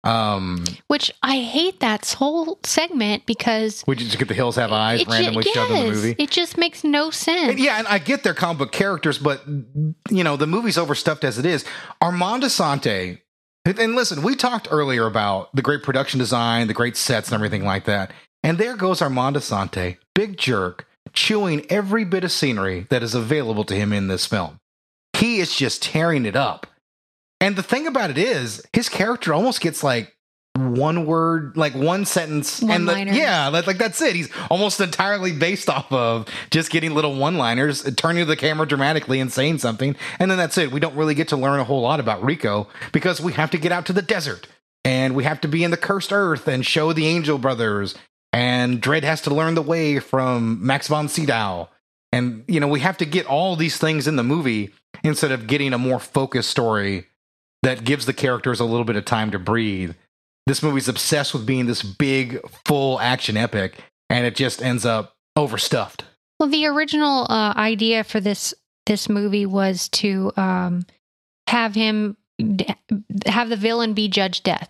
Um, 0.04 0.64
Which 0.88 1.10
I 1.22 1.38
hate 1.38 1.80
that 1.80 2.06
whole 2.12 2.58
segment 2.62 3.24
because 3.24 3.82
we 3.86 3.96
just 3.96 4.18
get 4.18 4.28
the 4.28 4.34
Hills 4.34 4.56
Have 4.56 4.70
Eyes 4.70 5.00
it 5.00 5.08
randomly 5.08 5.44
shoved 5.44 5.70
in 5.72 5.86
the 5.86 5.92
movie. 5.92 6.14
It 6.18 6.30
just 6.30 6.58
makes 6.58 6.84
no 6.84 7.10
sense. 7.10 7.52
And 7.52 7.58
yeah, 7.58 7.78
and 7.78 7.86
I 7.88 7.98
get 7.98 8.22
their 8.22 8.34
comic 8.34 8.58
book 8.58 8.72
characters, 8.72 9.18
but 9.18 9.42
you 9.46 10.22
know 10.22 10.36
the 10.36 10.46
movie's 10.46 10.76
overstuffed 10.76 11.24
as 11.24 11.38
it 11.38 11.46
is. 11.46 11.64
Armand 12.02 12.42
Assante, 12.42 13.20
and 13.64 13.94
listen, 13.96 14.22
we 14.22 14.36
talked 14.36 14.68
earlier 14.70 15.06
about 15.06 15.54
the 15.56 15.62
great 15.62 15.82
production 15.82 16.18
design, 16.18 16.66
the 16.66 16.74
great 16.74 16.98
sets, 16.98 17.28
and 17.28 17.34
everything 17.34 17.64
like 17.64 17.86
that. 17.86 18.12
And 18.42 18.58
there 18.58 18.76
goes 18.76 19.00
Armand 19.00 19.36
Assante, 19.36 19.96
big 20.14 20.36
jerk, 20.36 20.86
chewing 21.14 21.64
every 21.70 22.04
bit 22.04 22.24
of 22.24 22.30
scenery 22.30 22.86
that 22.90 23.02
is 23.02 23.14
available 23.14 23.64
to 23.64 23.74
him 23.74 23.90
in 23.94 24.08
this 24.08 24.26
film. 24.26 24.60
He 25.16 25.40
is 25.40 25.56
just 25.56 25.82
tearing 25.82 26.26
it 26.26 26.36
up. 26.36 26.66
And 27.44 27.56
the 27.56 27.62
thing 27.62 27.86
about 27.86 28.08
it 28.08 28.16
is, 28.16 28.64
his 28.72 28.88
character 28.88 29.34
almost 29.34 29.60
gets 29.60 29.84
like 29.84 30.16
one 30.54 31.04
word, 31.04 31.58
like 31.58 31.74
one 31.74 32.06
sentence, 32.06 32.62
and 32.62 32.88
the, 32.88 33.04
yeah, 33.12 33.48
like, 33.48 33.66
like 33.66 33.76
that's 33.76 34.00
it. 34.00 34.16
He's 34.16 34.30
almost 34.48 34.80
entirely 34.80 35.30
based 35.30 35.68
off 35.68 35.92
of 35.92 36.26
just 36.50 36.70
getting 36.70 36.94
little 36.94 37.14
one-liners, 37.14 37.82
turning 37.96 38.22
to 38.22 38.24
the 38.24 38.36
camera 38.36 38.66
dramatically 38.66 39.20
and 39.20 39.30
saying 39.30 39.58
something, 39.58 39.94
and 40.18 40.30
then 40.30 40.38
that's 40.38 40.56
it. 40.56 40.72
We 40.72 40.80
don't 40.80 40.96
really 40.96 41.14
get 41.14 41.28
to 41.28 41.36
learn 41.36 41.60
a 41.60 41.64
whole 41.64 41.82
lot 41.82 42.00
about 42.00 42.24
Rico 42.24 42.66
because 42.92 43.20
we 43.20 43.34
have 43.34 43.50
to 43.50 43.58
get 43.58 43.72
out 43.72 43.84
to 43.86 43.92
the 43.92 44.00
desert 44.00 44.48
and 44.82 45.14
we 45.14 45.24
have 45.24 45.42
to 45.42 45.48
be 45.48 45.64
in 45.64 45.70
the 45.70 45.76
cursed 45.76 46.14
earth 46.14 46.48
and 46.48 46.64
show 46.64 46.94
the 46.94 47.06
Angel 47.06 47.36
Brothers, 47.36 47.94
and 48.32 48.80
Dredd 48.80 49.02
has 49.02 49.20
to 49.20 49.34
learn 49.34 49.54
the 49.54 49.60
way 49.60 49.98
from 49.98 50.64
Max 50.64 50.88
von 50.88 51.08
Sydow, 51.08 51.68
and 52.10 52.42
you 52.48 52.58
know 52.58 52.68
we 52.68 52.80
have 52.80 52.96
to 52.96 53.04
get 53.04 53.26
all 53.26 53.54
these 53.54 53.76
things 53.76 54.08
in 54.08 54.16
the 54.16 54.22
movie 54.22 54.72
instead 55.02 55.30
of 55.30 55.46
getting 55.46 55.74
a 55.74 55.78
more 55.78 55.98
focused 55.98 56.48
story 56.48 57.06
that 57.64 57.84
gives 57.84 58.06
the 58.06 58.12
characters 58.12 58.60
a 58.60 58.64
little 58.64 58.84
bit 58.84 58.96
of 58.96 59.04
time 59.04 59.30
to 59.32 59.38
breathe. 59.38 59.94
This 60.46 60.62
movie's 60.62 60.88
obsessed 60.88 61.32
with 61.32 61.46
being 61.46 61.66
this 61.66 61.82
big, 61.82 62.40
full 62.66 63.00
action 63.00 63.36
epic, 63.36 63.76
and 64.10 64.26
it 64.26 64.36
just 64.36 64.62
ends 64.62 64.84
up 64.84 65.16
overstuffed. 65.36 66.04
Well, 66.38 66.48
the 66.48 66.66
original 66.66 67.26
uh, 67.30 67.54
idea 67.56 68.04
for 68.04 68.20
this 68.20 68.54
this 68.86 69.08
movie 69.08 69.46
was 69.46 69.88
to 69.88 70.30
um, 70.36 70.84
have 71.48 71.74
him 71.74 72.16
have 73.26 73.48
the 73.48 73.56
villain 73.56 73.94
be 73.94 74.08
Judge 74.08 74.42
Death, 74.42 74.68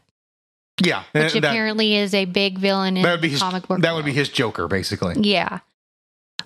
Yeah, 0.80 1.02
which 1.12 1.32
that, 1.32 1.44
apparently 1.44 1.96
is 1.96 2.14
a 2.14 2.26
big 2.26 2.58
villain 2.58 2.96
in 2.96 3.02
that 3.02 3.12
would 3.12 3.22
be 3.22 3.30
his, 3.30 3.40
comic 3.40 3.66
book. 3.66 3.80
that 3.80 3.94
would 3.94 4.04
be 4.04 4.12
his 4.12 4.28
Joker, 4.28 4.68
basically. 4.68 5.14
Yeah. 5.20 5.60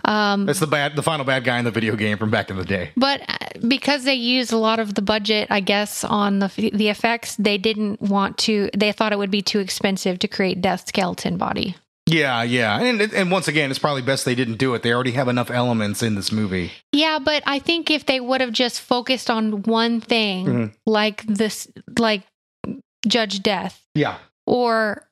Um, 0.04 0.46
That's 0.46 0.60
the 0.60 0.66
bad, 0.66 0.96
the 0.96 1.02
final 1.02 1.24
bad 1.24 1.44
guy 1.44 1.58
in 1.58 1.64
the 1.64 1.70
video 1.70 1.96
game 1.96 2.18
from 2.18 2.30
back 2.30 2.50
in 2.50 2.56
the 2.56 2.64
day. 2.64 2.90
but 2.96 3.20
uh, 3.28 3.36
because 3.66 4.04
they 4.04 4.14
used 4.14 4.52
a 4.52 4.56
lot 4.58 4.78
of 4.78 4.94
the 4.94 5.02
budget, 5.02 5.48
I 5.50 5.60
guess, 5.60 6.04
on 6.04 6.38
the 6.38 6.48
the 6.72 6.88
effects, 6.88 7.36
they 7.36 7.58
didn't 7.58 8.00
want 8.00 8.38
to. 8.38 8.70
They 8.76 8.92
thought 8.92 9.12
it 9.12 9.18
would 9.18 9.30
be 9.30 9.42
too 9.42 9.58
expensive 9.58 10.18
to 10.20 10.28
create 10.28 10.60
Death 10.60 10.86
skeleton 10.88 11.36
body. 11.36 11.76
Yeah, 12.06 12.42
yeah, 12.42 12.80
and 12.80 13.00
and 13.02 13.30
once 13.30 13.48
again, 13.48 13.68
it's 13.70 13.78
probably 13.78 14.00
best 14.00 14.24
they 14.24 14.34
didn't 14.34 14.56
do 14.56 14.72
it. 14.74 14.82
They 14.82 14.94
already 14.94 15.10
have 15.12 15.28
enough 15.28 15.50
elements 15.50 16.02
in 16.02 16.14
this 16.14 16.32
movie. 16.32 16.72
Yeah, 16.92 17.18
but 17.18 17.42
I 17.44 17.58
think 17.58 17.90
if 17.90 18.06
they 18.06 18.18
would 18.18 18.40
have 18.40 18.52
just 18.52 18.80
focused 18.80 19.28
on 19.30 19.62
one 19.64 20.00
thing, 20.00 20.46
Mhm. 20.46 20.72
like 20.86 21.26
this, 21.26 21.68
like 21.98 22.22
Judge 23.06 23.42
Death, 23.42 23.84
Yeah, 23.94 24.16
or 24.46 25.07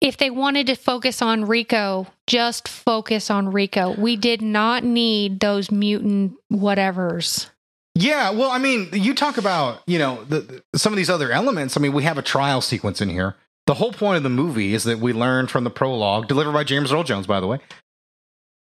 if 0.00 0.16
they 0.16 0.30
wanted 0.30 0.66
to 0.68 0.74
focus 0.74 1.20
on 1.20 1.44
Rico, 1.44 2.06
just 2.26 2.68
focus 2.68 3.30
on 3.30 3.50
Rico. 3.50 3.94
We 3.98 4.16
did 4.16 4.42
not 4.42 4.84
need 4.84 5.40
those 5.40 5.70
mutant 5.70 6.34
whatevers. 6.52 7.48
Yeah, 7.94 8.30
well, 8.30 8.50
I 8.50 8.58
mean, 8.58 8.88
you 8.92 9.12
talk 9.12 9.38
about 9.38 9.82
you 9.86 9.98
know 9.98 10.22
the, 10.24 10.62
some 10.76 10.92
of 10.92 10.96
these 10.96 11.10
other 11.10 11.32
elements. 11.32 11.76
I 11.76 11.80
mean, 11.80 11.92
we 11.92 12.04
have 12.04 12.18
a 12.18 12.22
trial 12.22 12.60
sequence 12.60 13.00
in 13.00 13.08
here. 13.08 13.34
The 13.66 13.74
whole 13.74 13.92
point 13.92 14.16
of 14.16 14.22
the 14.22 14.30
movie 14.30 14.72
is 14.72 14.84
that 14.84 14.98
we 14.98 15.12
learn 15.12 15.46
from 15.46 15.64
the 15.64 15.70
prologue, 15.70 16.28
delivered 16.28 16.52
by 16.52 16.64
James 16.64 16.92
Earl 16.92 17.04
Jones, 17.04 17.26
by 17.26 17.40
the 17.40 17.46
way, 17.46 17.58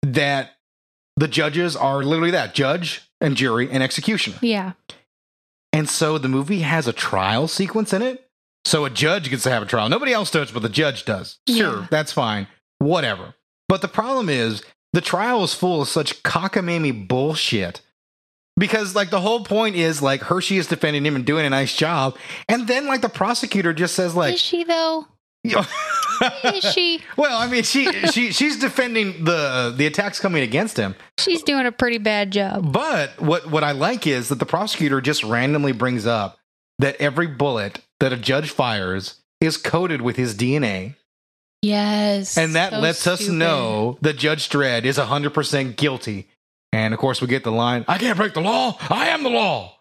that 0.01 0.55
the 1.15 1.27
judges 1.27 1.75
are 1.75 2.03
literally 2.03 2.31
that 2.31 2.53
judge 2.53 3.09
and 3.21 3.37
jury 3.37 3.69
and 3.71 3.83
executioner. 3.83 4.37
Yeah. 4.41 4.73
And 5.71 5.87
so 5.87 6.17
the 6.17 6.27
movie 6.27 6.61
has 6.61 6.87
a 6.87 6.93
trial 6.93 7.47
sequence 7.47 7.93
in 7.93 8.01
it. 8.01 8.27
So 8.65 8.85
a 8.85 8.89
judge 8.89 9.29
gets 9.29 9.43
to 9.43 9.49
have 9.49 9.63
a 9.63 9.65
trial. 9.65 9.89
Nobody 9.89 10.13
else 10.13 10.29
does, 10.31 10.51
but 10.51 10.61
the 10.61 10.69
judge 10.69 11.05
does. 11.05 11.39
Sure, 11.47 11.79
Yeah. 11.81 11.87
that's 11.89 12.11
fine. 12.11 12.47
Whatever. 12.79 13.33
But 13.67 13.81
the 13.81 13.87
problem 13.87 14.29
is 14.29 14.63
the 14.93 15.01
trial 15.01 15.43
is 15.43 15.53
full 15.53 15.81
of 15.81 15.87
such 15.87 16.21
cockamamie 16.23 17.07
bullshit. 17.07 17.81
Because 18.57 18.93
like 18.95 19.09
the 19.09 19.21
whole 19.21 19.43
point 19.45 19.75
is 19.77 20.01
like 20.01 20.21
Hershey 20.21 20.57
is 20.57 20.67
defending 20.67 21.05
him 21.05 21.15
and 21.15 21.25
doing 21.25 21.45
a 21.45 21.49
nice 21.49 21.75
job. 21.75 22.17
And 22.49 22.67
then 22.67 22.85
like 22.85 23.01
the 23.01 23.09
prosecutor 23.09 23.73
just 23.73 23.95
says 23.95 24.13
like 24.15 24.35
is 24.35 24.41
she 24.41 24.63
though? 24.63 25.07
Is 26.43 26.63
she? 26.73 27.01
Well, 27.17 27.35
I 27.35 27.47
mean 27.47 27.63
she 27.63 27.85
she 28.09 28.31
she's 28.31 28.59
defending 28.59 29.23
the 29.23 29.73
the 29.75 29.87
attacks 29.87 30.19
coming 30.19 30.43
against 30.43 30.77
him. 30.77 30.93
She's 31.17 31.41
doing 31.41 31.65
a 31.65 31.71
pretty 31.71 31.97
bad 31.97 32.29
job. 32.31 32.71
But 32.71 33.19
what 33.19 33.49
what 33.49 33.63
I 33.63 33.71
like 33.71 34.05
is 34.05 34.29
that 34.29 34.35
the 34.37 34.45
prosecutor 34.45 35.01
just 35.01 35.23
randomly 35.23 35.71
brings 35.71 36.05
up 36.05 36.37
that 36.77 36.95
every 36.97 37.25
bullet 37.25 37.79
that 38.01 38.11
a 38.11 38.17
judge 38.17 38.49
fires 38.51 39.21
is 39.39 39.55
coated 39.57 40.01
with 40.01 40.17
his 40.17 40.35
DNA, 40.35 40.95
Yes. 41.61 42.37
and 42.37 42.55
that 42.55 42.71
so 42.73 42.79
lets 42.79 43.07
us 43.07 43.27
know 43.27 43.97
that 44.01 44.17
Judge 44.17 44.49
Dredd 44.49 44.83
is 44.83 44.97
100% 44.97 45.77
guilty. 45.77 46.27
And 46.73 46.93
of 46.93 46.99
course, 46.99 47.21
we 47.21 47.27
get 47.27 47.43
the 47.43 47.51
line, 47.51 47.85
"I 47.87 47.97
can't 47.97 48.17
break 48.17 48.33
the 48.33 48.41
law. 48.41 48.77
I 48.89 49.07
am 49.09 49.23
the 49.23 49.29
law." 49.29 49.77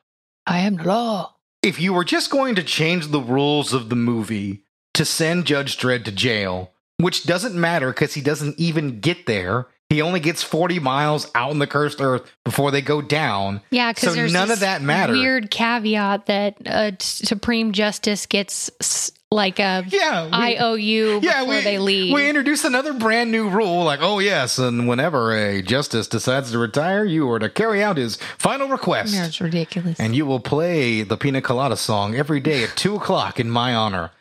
I 0.46 0.60
am 0.60 0.76
the 0.76 0.84
law. 0.84 1.34
If 1.62 1.80
you 1.80 1.92
were 1.92 2.04
just 2.04 2.30
going 2.30 2.54
to 2.54 2.62
change 2.62 3.08
the 3.08 3.20
rules 3.20 3.72
of 3.72 3.88
the 3.88 3.96
movie 3.96 4.62
to 4.94 5.04
send 5.04 5.46
Judge 5.46 5.76
Dredd 5.78 6.04
to 6.04 6.12
jail, 6.12 6.72
which 6.96 7.24
doesn't 7.24 7.54
matter 7.54 7.90
because 7.92 8.14
he 8.14 8.20
doesn't 8.20 8.58
even 8.58 9.00
get 9.00 9.26
there. 9.26 9.66
He 9.90 10.00
only 10.02 10.20
gets 10.20 10.40
40 10.44 10.78
miles 10.78 11.28
out 11.34 11.50
in 11.50 11.58
the 11.58 11.66
cursed 11.66 12.00
earth 12.00 12.22
before 12.44 12.70
they 12.70 12.80
go 12.80 13.02
down. 13.02 13.60
Yeah, 13.70 13.90
because 13.92 14.10
So 14.10 14.14
there's 14.14 14.32
none 14.32 14.52
of 14.52 14.60
that 14.60 14.82
matters. 14.82 15.18
Weird 15.18 15.50
caveat 15.50 16.26
that 16.26 16.54
uh, 16.64 16.92
Supreme 17.00 17.72
Justice 17.72 18.26
gets 18.26 18.70
s- 18.80 19.10
like 19.32 19.58
a 19.58 19.84
Yeah. 19.88 20.26
we- 20.26 20.32
IOU 20.32 21.18
yeah, 21.24 21.40
before 21.40 21.56
we, 21.56 21.60
they 21.62 21.78
leave. 21.80 22.14
we 22.14 22.28
introduced 22.28 22.64
another 22.64 22.92
brand 22.92 23.32
new 23.32 23.48
rule 23.48 23.82
like, 23.82 23.98
oh, 24.00 24.20
yes, 24.20 24.58
and 24.58 24.86
whenever 24.88 25.32
a 25.36 25.60
justice 25.60 26.06
decides 26.06 26.52
to 26.52 26.58
retire, 26.58 27.04
you 27.04 27.28
are 27.28 27.40
to 27.40 27.48
carry 27.50 27.82
out 27.82 27.96
his 27.96 28.16
final 28.38 28.68
request. 28.68 29.12
That's 29.12 29.40
ridiculous. 29.40 29.98
And 29.98 30.14
you 30.14 30.24
will 30.24 30.40
play 30.40 31.02
the 31.02 31.16
Pina 31.16 31.42
Colada 31.42 31.76
song 31.76 32.14
every 32.14 32.38
day 32.38 32.62
at 32.62 32.76
2 32.76 32.94
o'clock 32.94 33.40
in 33.40 33.50
my 33.50 33.74
honor. 33.74 34.12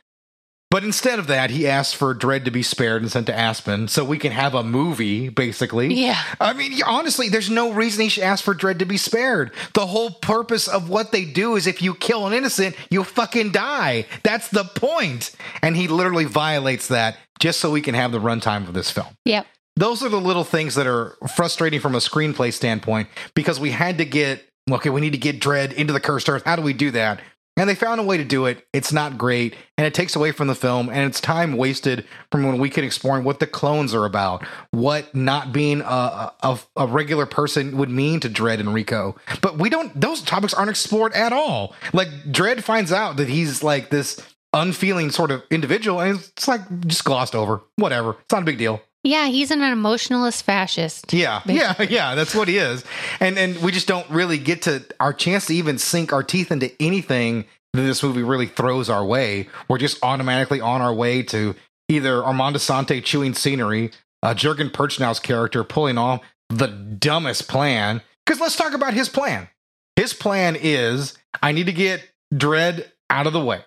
But 0.72 0.84
instead 0.84 1.18
of 1.18 1.26
that, 1.28 1.50
he 1.50 1.68
asked 1.68 1.96
for 1.96 2.14
Dredd 2.14 2.46
to 2.46 2.52
be 2.52 2.62
spared 2.62 3.02
and 3.02 3.12
sent 3.12 3.26
to 3.26 3.36
Aspen 3.36 3.88
so 3.88 4.06
we 4.06 4.20
can 4.20 4.32
have 4.32 4.54
a 4.54 4.64
movie, 4.64 5.30
basically. 5.30 5.92
yeah, 5.96 6.22
I 6.40 6.54
mean, 6.54 6.80
honestly, 6.86 7.28
there's 7.28 7.50
no 7.50 7.72
reason 7.72 8.04
he 8.04 8.10
should 8.10 8.24
ask 8.24 8.44
for 8.44 8.54
Dredd 8.54 8.78
to 8.80 8.86
be 8.86 8.98
spared. 8.98 9.52
The 9.74 9.88
whole 9.88 10.12
purpose 10.12 10.68
of 10.68 10.88
what 10.88 11.12
they 11.12 11.26
do 11.26 11.56
is 11.56 11.66
if 11.66 11.82
you 11.82 11.96
kill 11.96 12.28
an 12.28 12.34
innocent, 12.34 12.76
you 12.92 13.04
fucking 13.04 13.52
die. 13.52 14.06
That's 14.22 14.50
the 14.50 14.64
point. 14.64 15.32
And 15.64 15.76
he 15.76 15.88
literally 15.88 16.26
violates 16.26 16.88
that 16.90 17.18
just 17.40 17.60
so 17.60 17.72
we 17.72 17.82
can 17.82 17.96
have 17.96 18.12
the 18.12 18.20
runtime 18.20 18.68
of 18.68 18.74
this 18.74 18.92
film. 18.92 19.08
yep. 19.26 19.48
Those 19.76 20.04
are 20.04 20.10
the 20.10 20.20
little 20.20 20.44
things 20.44 20.76
that 20.76 20.88
are 20.88 21.16
frustrating 21.36 21.80
from 21.80 21.96
a 21.96 22.00
screenplay 22.00 22.52
standpoint 22.52 23.08
because 23.34 23.62
we 23.62 23.72
had 23.72 23.98
to 24.00 24.06
get, 24.06 24.44
okay, 24.70 24.90
we 24.90 25.00
need 25.00 25.14
to 25.14 25.18
get 25.18 25.40
Dredd 25.40 25.72
into 25.72 25.94
the 25.94 26.02
cursed 26.02 26.28
earth. 26.28 26.44
How 26.46 26.58
do 26.58 26.62
we 26.62 26.74
do 26.74 26.92
that? 26.92 27.22
And 27.60 27.70
they 27.70 27.76
found 27.76 28.00
a 28.00 28.04
way 28.04 28.16
to 28.16 28.24
do 28.24 28.46
it. 28.46 28.66
It's 28.72 28.94
not 28.94 29.18
great, 29.18 29.54
and 29.78 29.86
it 29.86 29.94
takes 29.94 30.16
away 30.16 30.32
from 30.32 30.48
the 30.48 30.56
film, 30.56 30.90
and 30.90 31.06
it's 31.06 31.20
time 31.20 31.58
wasted 31.58 32.06
from 32.32 32.44
when 32.44 32.58
we 32.58 32.70
could 32.70 32.86
explore 32.86 33.20
what 33.20 33.40
the 33.40 33.48
clones 33.48 33.94
are 33.94 34.06
about, 34.06 34.46
what 34.72 35.14
not 35.14 35.52
being 35.52 35.82
a, 35.82 36.32
a, 36.42 36.60
a 36.78 36.88
regular 36.88 37.26
person 37.26 37.78
would 37.78 37.90
mean 37.90 38.22
to 38.22 38.30
Dredd 38.30 38.60
and 38.62 38.74
Rico. 38.74 39.18
But 39.42 39.58
we 39.58 39.70
don't; 39.70 40.00
those 40.00 40.22
topics 40.22 40.54
aren't 40.54 40.70
explored 40.70 41.14
at 41.14 41.34
all. 41.34 41.76
Like 41.92 42.08
Dredd 42.32 42.62
finds 42.62 42.94
out 42.94 43.18
that 43.18 43.28
he's 43.28 43.62
like 43.62 43.90
this 43.90 44.22
unfeeling 44.54 45.12
sort 45.12 45.30
of 45.30 45.44
individual, 45.52 46.00
and 46.00 46.18
it's 46.18 46.48
like 46.48 46.62
just 46.88 47.04
glossed 47.04 47.36
over. 47.36 47.62
Whatever, 47.76 48.16
it's 48.22 48.32
not 48.32 48.44
a 48.44 48.46
big 48.46 48.58
deal. 48.58 48.82
Yeah, 49.04 49.28
he's 49.28 49.52
an 49.52 49.62
emotionalist 49.62 50.44
fascist. 50.44 51.14
Yeah, 51.14 51.42
yeah, 51.46 51.82
yeah. 51.82 52.16
That's 52.16 52.36
what 52.36 52.48
he 52.48 52.58
is, 52.58 52.84
and 53.20 53.38
and 53.38 53.58
we 53.58 53.72
just 53.72 53.88
don't 53.88 54.10
really 54.10 54.38
get 54.38 54.64
to 54.64 54.84
our 55.00 55.14
chance 55.14 55.46
to 55.48 55.56
even 55.56 55.78
sink 55.78 56.12
our 56.12 56.24
teeth 56.24 56.52
into 56.52 56.72
anything 56.82 57.46
that 57.74 57.82
this 57.84 58.04
movie 58.04 58.24
really 58.24 58.48
throws 58.48 58.90
our 58.90 59.06
way. 59.06 59.48
We're 59.68 59.78
just 59.78 60.04
automatically 60.04 60.60
on 60.60 60.82
our 60.82 60.94
way 60.94 61.24
to 61.24 61.56
either 61.88 62.24
Armand 62.24 62.56
Assante 62.56 63.04
chewing 63.04 63.34
scenery, 63.34 63.92
uh, 64.24 64.34
Jurgen 64.34 64.70
Prochnow's 64.70 65.20
character 65.20 65.64
pulling 65.64 65.98
off 65.98 66.22
the 66.50 66.68
dumbest 66.68 67.48
plan. 67.48 68.02
Because 68.26 68.42
let's 68.42 68.56
talk 68.56 68.74
about 68.74 68.94
his 68.94 69.10
plan. 69.10 69.50
His 69.96 70.14
plan 70.14 70.58
is 70.60 71.18
I 71.42 71.52
need 71.52 71.66
to 71.66 71.74
get 71.74 72.08
Dredd 72.34 72.90
out 73.10 73.28
of 73.28 73.34
the 73.34 73.40
way, 73.40 73.62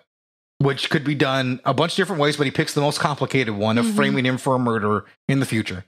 which 0.59 0.89
could 0.89 1.03
be 1.03 1.15
done 1.15 1.59
a 1.65 1.73
bunch 1.73 1.93
of 1.93 1.97
different 1.97 2.21
ways, 2.21 2.37
but 2.37 2.45
he 2.45 2.51
picks 2.51 2.73
the 2.73 2.81
most 2.81 2.99
complicated 2.99 3.55
one 3.55 3.77
of 3.77 3.85
Mhm. 3.85 3.95
framing 3.95 4.25
him 4.25 4.37
for 4.37 4.55
a 4.55 4.59
murder 4.59 5.05
in 5.27 5.39
the 5.39 5.45
future 5.45 5.85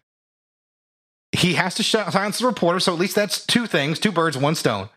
he 1.31 1.53
has 1.55 1.75
to 1.75 1.83
silence 1.83 2.39
the 2.39 2.45
reporter. 2.45 2.79
So 2.79 2.93
at 2.93 2.99
least 2.99 3.15
that's 3.15 3.45
two 3.45 3.67
things, 3.67 3.99
two 3.99 4.11
birds, 4.11 4.37
one 4.37 4.55
stone. 4.55 4.89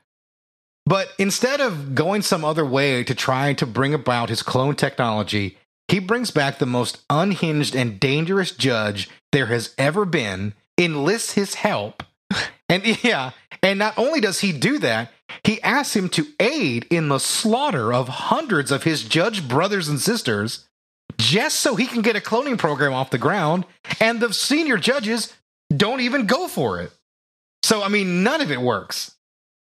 But 0.87 1.13
instead 1.19 1.61
of 1.61 1.95
going 1.95 2.23
some 2.23 2.45
other 2.45 2.65
way 2.65 3.05
to 3.05 3.15
try 3.15 3.53
to 3.55 3.67
bring 3.67 3.93
about 3.93 4.29
his 4.29 4.43
clone 4.43 4.75
technology, 4.75 5.59
he 5.89 5.99
brings 5.99 6.31
back 6.31 6.59
the 6.59 6.67
most 6.67 6.99
unhinged 7.11 7.75
and 7.75 7.99
dangerous 8.01 8.53
judge 8.53 9.09
there 9.33 9.47
has 9.47 9.75
ever 9.77 10.05
been, 10.05 10.55
enlists 10.79 11.33
his 11.33 11.55
help. 11.55 12.03
And 12.71 12.85
yeah, 13.03 13.31
and 13.63 13.79
not 13.79 13.97
only 13.97 14.21
does 14.21 14.41
he 14.41 14.53
do 14.53 14.79
that, 14.81 15.11
he 15.45 15.61
asks 15.63 15.95
him 15.95 16.09
to 16.11 16.27
aid 16.41 16.87
in 16.91 17.09
the 17.09 17.19
slaughter 17.19 17.93
of 17.93 18.09
hundreds 18.09 18.71
of 18.71 18.85
his 18.85 19.05
judge 19.05 19.47
brothers 19.49 19.89
and 19.89 20.01
sisters 20.01 20.67
just 21.17 21.61
so 21.61 21.75
he 21.75 21.87
can 21.87 22.03
get 22.03 22.17
a 22.17 22.21
cloning 22.21 22.59
program 22.59 22.93
off 22.93 23.11
the 23.11 23.19
ground. 23.19 23.65
And 24.01 24.21
the 24.21 24.33
senior 24.33 24.77
judges 24.77 25.33
don't 25.75 26.01
even 26.01 26.27
go 26.27 26.49
for 26.49 26.81
it. 26.81 26.93
So, 27.63 27.83
I 27.83 27.89
mean, 27.89 28.23
none 28.23 28.41
of 28.41 28.51
it 28.51 28.61
works. 28.61 29.15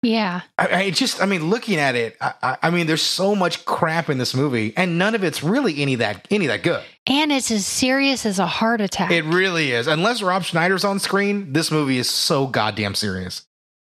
Yeah. 0.03 0.41
I, 0.57 0.83
I 0.83 0.91
just, 0.91 1.21
I 1.21 1.25
mean, 1.25 1.49
looking 1.49 1.77
at 1.77 1.95
it, 1.95 2.17
I, 2.19 2.33
I, 2.41 2.57
I 2.63 2.69
mean, 2.71 2.87
there's 2.87 3.03
so 3.03 3.35
much 3.35 3.65
crap 3.65 4.09
in 4.09 4.17
this 4.17 4.33
movie, 4.33 4.73
and 4.75 4.97
none 4.97 5.13
of 5.13 5.23
it's 5.23 5.43
really 5.43 5.79
any 5.81 5.95
that 5.95 6.27
any 6.31 6.47
that 6.47 6.63
good. 6.63 6.83
And 7.05 7.31
it's 7.31 7.51
as 7.51 7.67
serious 7.67 8.25
as 8.25 8.39
a 8.39 8.47
heart 8.47 8.81
attack. 8.81 9.11
It 9.11 9.25
really 9.25 9.71
is. 9.71 9.85
Unless 9.87 10.23
Rob 10.23 10.43
Schneider's 10.43 10.83
on 10.83 10.97
screen, 10.99 11.53
this 11.53 11.69
movie 11.69 11.99
is 11.99 12.09
so 12.09 12.47
goddamn 12.47 12.95
serious. 12.95 13.45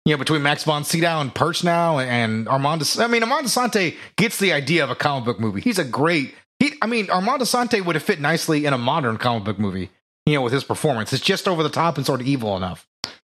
You 0.04 0.12
know, 0.12 0.18
between 0.18 0.42
Max 0.42 0.64
von 0.64 0.84
Sydow 0.84 1.20
and 1.20 1.34
Prochnow, 1.34 2.04
and 2.04 2.46
Armando, 2.46 2.84
I 2.98 3.06
mean, 3.06 3.22
Armand 3.22 3.46
Assante 3.46 3.96
gets 4.16 4.38
the 4.38 4.52
idea 4.52 4.84
of 4.84 4.90
a 4.90 4.94
comic 4.94 5.24
book 5.24 5.40
movie. 5.40 5.62
He's 5.62 5.78
a 5.78 5.84
great. 5.84 6.34
He, 6.58 6.72
I 6.82 6.86
mean, 6.86 7.08
Armand 7.10 7.40
Assante 7.40 7.82
would 7.84 7.96
have 7.96 8.02
fit 8.02 8.20
nicely 8.20 8.66
in 8.66 8.72
a 8.74 8.78
modern 8.78 9.16
comic 9.16 9.44
book 9.44 9.58
movie. 9.58 9.90
You 10.26 10.34
know, 10.34 10.42
with 10.42 10.52
his 10.52 10.64
performance, 10.64 11.12
it's 11.12 11.22
just 11.22 11.48
over 11.48 11.62
the 11.62 11.68
top 11.70 11.96
and 11.96 12.04
sort 12.06 12.20
of 12.20 12.26
evil 12.26 12.56
enough. 12.56 12.86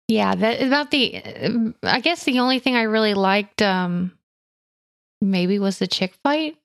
yeah, 0.09 0.35
that 0.35 0.63
about 0.63 0.91
the 0.91 1.75
I 1.83 2.01
guess 2.01 2.25
the 2.25 2.39
only 2.41 2.59
thing 2.59 2.75
I 2.77 2.83
really 2.83 3.15
liked 3.15 3.61
um 3.63 4.13
maybe 5.21 5.59
was 5.59 5.79
the 5.79 5.87
chick 5.87 6.15
fight. 6.23 6.57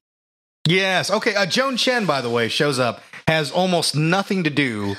Yes. 0.68 1.10
Okay. 1.12 1.36
Uh, 1.36 1.46
Joan 1.46 1.78
Chen, 1.78 2.06
by 2.06 2.20
the 2.22 2.30
way, 2.30 2.48
shows 2.50 2.78
up, 2.80 3.02
has 3.28 3.52
almost 3.52 3.96
nothing 3.96 4.46
to 4.46 4.50
do 4.50 4.96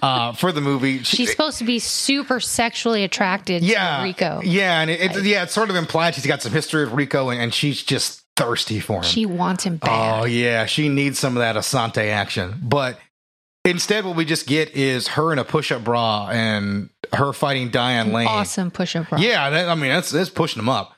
uh, 0.00 0.32
for 0.34 0.52
the 0.52 0.60
movie. 0.60 0.98
She- 0.98 1.16
She's 1.16 1.30
supposed 1.30 1.58
to 1.58 1.64
be 1.64 1.78
super 1.78 2.38
sexually 2.40 3.02
attracted 3.04 3.62
yeah, 3.62 3.98
to 3.98 4.02
Rico. 4.04 4.40
Yeah, 4.44 4.80
and 4.80 4.90
it, 4.90 5.16
it, 5.16 5.24
yeah, 5.24 5.42
it's 5.42 5.52
sort 5.52 5.70
of 5.70 5.76
implied 5.76 6.14
she's 6.14 6.26
got 6.26 6.42
some 6.42 6.52
history 6.52 6.84
with 6.84 6.94
Rico, 6.94 7.30
and, 7.30 7.40
and 7.40 7.52
she's 7.54 7.82
just 7.82 8.22
thirsty 8.36 8.80
for 8.80 8.98
him. 8.98 9.02
She 9.02 9.26
wants 9.26 9.64
him 9.64 9.76
bad. 9.78 10.20
Oh 10.20 10.24
yeah, 10.24 10.66
she 10.66 10.88
needs 10.88 11.18
some 11.18 11.36
of 11.36 11.40
that 11.40 11.56
Assante 11.56 12.10
action. 12.10 12.60
But 12.62 12.98
instead, 13.64 14.04
what 14.04 14.16
we 14.16 14.24
just 14.24 14.46
get 14.46 14.70
is 14.76 15.08
her 15.08 15.32
in 15.32 15.38
a 15.38 15.44
push-up 15.44 15.84
bra 15.84 16.28
and 16.30 16.90
her 17.12 17.32
fighting 17.32 17.70
Diane 17.70 18.12
Lane. 18.12 18.26
awesome 18.28 18.70
push 18.70 18.94
up 18.96 19.08
bra. 19.08 19.18
Yeah, 19.18 19.50
that, 19.50 19.68
I 19.68 19.74
mean 19.74 19.90
that's 19.90 20.10
that's 20.10 20.30
pushing 20.30 20.60
them 20.60 20.68
up. 20.68 20.94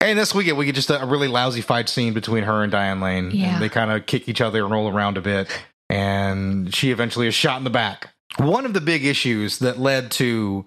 And 0.00 0.18
this 0.18 0.34
we 0.34 0.44
get 0.44 0.56
we 0.56 0.66
get 0.66 0.74
just 0.74 0.90
a, 0.90 1.02
a 1.02 1.06
really 1.06 1.28
lousy 1.28 1.62
fight 1.62 1.88
scene 1.88 2.12
between 2.12 2.44
her 2.44 2.62
and 2.62 2.70
Diane 2.70 3.00
Lane. 3.00 3.30
Yeah. 3.32 3.54
And 3.54 3.62
they 3.62 3.68
kind 3.68 3.90
of 3.90 4.06
kick 4.06 4.28
each 4.28 4.40
other 4.40 4.62
and 4.62 4.70
roll 4.70 4.88
around 4.94 5.16
a 5.16 5.22
bit, 5.22 5.48
and 5.88 6.74
she 6.74 6.90
eventually 6.90 7.26
is 7.26 7.34
shot 7.34 7.58
in 7.58 7.64
the 7.64 7.70
back. 7.70 8.14
One 8.38 8.66
of 8.66 8.74
the 8.74 8.80
big 8.80 9.04
issues 9.04 9.60
that 9.60 9.78
led 9.78 10.10
to 10.12 10.66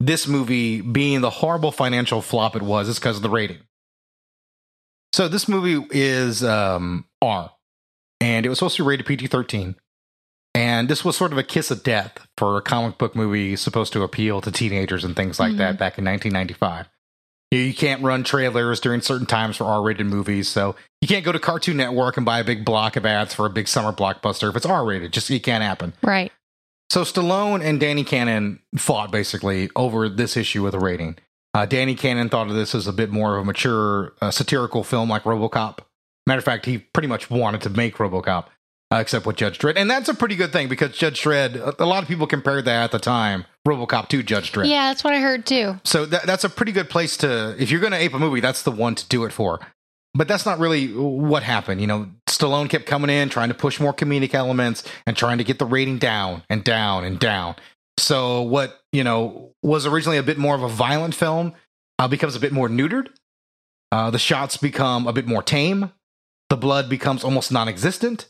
this 0.00 0.28
movie 0.28 0.80
being 0.80 1.20
the 1.20 1.30
horrible 1.30 1.72
financial 1.72 2.22
flop 2.22 2.54
it 2.54 2.62
was 2.62 2.88
is 2.88 2.98
because 2.98 3.16
of 3.16 3.22
the 3.22 3.30
rating. 3.30 3.58
So 5.12 5.26
this 5.26 5.48
movie 5.48 5.84
is 5.90 6.44
um, 6.44 7.06
R, 7.22 7.50
and 8.20 8.44
it 8.44 8.48
was 8.48 8.58
supposed 8.58 8.76
to 8.76 8.84
be 8.84 8.88
rated 8.88 9.06
PG 9.06 9.28
thirteen. 9.28 9.76
And 10.54 10.88
this 10.88 11.04
was 11.04 11.16
sort 11.16 11.32
of 11.32 11.38
a 11.38 11.44
kiss 11.44 11.70
of 11.70 11.82
death 11.82 12.26
for 12.36 12.56
a 12.56 12.62
comic 12.62 12.98
book 12.98 13.14
movie 13.14 13.54
supposed 13.54 13.92
to 13.92 14.02
appeal 14.02 14.40
to 14.40 14.50
teenagers 14.50 15.04
and 15.04 15.14
things 15.14 15.38
like 15.38 15.56
that 15.56 15.78
back 15.78 15.98
in 15.98 16.04
1995. 16.04 16.88
You, 17.50 17.60
you 17.60 17.74
can't 17.74 18.02
run 18.02 18.24
trailers 18.24 18.80
during 18.80 19.00
certain 19.00 19.26
times 19.26 19.56
for 19.56 19.64
R 19.64 19.82
rated 19.82 20.06
movies, 20.06 20.48
so 20.48 20.76
you 21.00 21.08
can't 21.08 21.24
go 21.24 21.32
to 21.32 21.38
Cartoon 21.38 21.76
Network 21.76 22.16
and 22.16 22.26
buy 22.26 22.40
a 22.40 22.44
big 22.44 22.64
block 22.64 22.96
of 22.96 23.06
ads 23.06 23.34
for 23.34 23.46
a 23.46 23.50
big 23.50 23.68
summer 23.68 23.92
blockbuster 23.92 24.48
if 24.50 24.56
it's 24.56 24.66
R 24.66 24.84
rated. 24.84 25.12
Just 25.12 25.30
it 25.30 25.42
can't 25.42 25.62
happen. 25.62 25.94
Right. 26.02 26.32
So 26.90 27.02
Stallone 27.02 27.62
and 27.62 27.78
Danny 27.78 28.02
Cannon 28.02 28.60
fought 28.76 29.10
basically 29.10 29.68
over 29.76 30.08
this 30.08 30.36
issue 30.36 30.62
with 30.62 30.72
the 30.72 30.78
rating. 30.78 31.16
Uh, 31.54 31.66
Danny 31.66 31.94
Cannon 31.94 32.28
thought 32.28 32.48
of 32.48 32.54
this 32.54 32.74
as 32.74 32.86
a 32.86 32.92
bit 32.92 33.10
more 33.10 33.36
of 33.36 33.42
a 33.42 33.44
mature 33.44 34.14
uh, 34.20 34.30
satirical 34.30 34.84
film 34.84 35.08
like 35.08 35.24
RoboCop. 35.24 35.78
Matter 36.26 36.38
of 36.38 36.44
fact, 36.44 36.66
he 36.66 36.78
pretty 36.78 37.08
much 37.08 37.30
wanted 37.30 37.62
to 37.62 37.70
make 37.70 37.96
RoboCop, 37.96 38.46
uh, 38.92 38.96
except 38.96 39.26
with 39.26 39.36
Judge 39.36 39.58
Dredd, 39.58 39.74
and 39.76 39.90
that's 39.90 40.08
a 40.08 40.14
pretty 40.14 40.34
good 40.34 40.52
thing 40.52 40.68
because 40.68 40.96
Judge 40.96 41.22
Dredd. 41.22 41.78
A, 41.78 41.84
lot 41.84 42.02
of 42.02 42.08
people 42.08 42.26
compared 42.26 42.64
that 42.64 42.84
at 42.84 42.90
the 42.92 42.98
time, 42.98 43.44
RoboCop 43.66 44.08
to 44.08 44.22
Judge 44.22 44.52
Dredd. 44.52 44.68
Yeah, 44.68 44.88
that's 44.88 45.04
what 45.04 45.12
I 45.12 45.20
heard 45.20 45.44
too. 45.44 45.78
So 45.84 46.06
that, 46.06 46.24
that's 46.24 46.44
a 46.44 46.48
pretty 46.48 46.72
good 46.72 46.88
place 46.88 47.16
to, 47.18 47.54
if 47.58 47.70
you're 47.70 47.80
going 47.80 47.92
to 47.92 47.98
ape 47.98 48.14
a 48.14 48.18
movie, 48.18 48.40
that's 48.40 48.62
the 48.62 48.70
one 48.70 48.94
to 48.94 49.06
do 49.08 49.24
it 49.24 49.32
for. 49.32 49.60
But 50.14 50.26
that's 50.26 50.46
not 50.46 50.58
really 50.58 50.88
what 50.88 51.42
happened. 51.42 51.80
You 51.80 51.86
know, 51.86 52.08
Stallone 52.28 52.70
kept 52.70 52.86
coming 52.86 53.10
in, 53.10 53.28
trying 53.28 53.48
to 53.48 53.54
push 53.54 53.78
more 53.78 53.92
comedic 53.92 54.34
elements 54.34 54.82
and 55.06 55.16
trying 55.16 55.38
to 55.38 55.44
get 55.44 55.58
the 55.58 55.66
rating 55.66 55.98
down 55.98 56.42
and 56.48 56.64
down 56.64 57.04
and 57.04 57.18
down. 57.18 57.56
So 57.98 58.42
what, 58.42 58.80
you 58.92 59.04
know, 59.04 59.52
was 59.62 59.86
originally 59.86 60.16
a 60.16 60.22
bit 60.22 60.38
more 60.38 60.54
of 60.54 60.62
a 60.62 60.68
violent 60.68 61.14
film 61.14 61.52
uh, 61.98 62.08
becomes 62.08 62.36
a 62.36 62.40
bit 62.40 62.52
more 62.52 62.68
neutered. 62.68 63.08
Uh, 63.92 64.10
the 64.10 64.18
shots 64.18 64.56
become 64.56 65.06
a 65.06 65.12
bit 65.12 65.26
more 65.26 65.42
tame. 65.42 65.92
The 66.48 66.56
blood 66.56 66.88
becomes 66.88 67.22
almost 67.22 67.52
non 67.52 67.68
existent. 67.68 68.28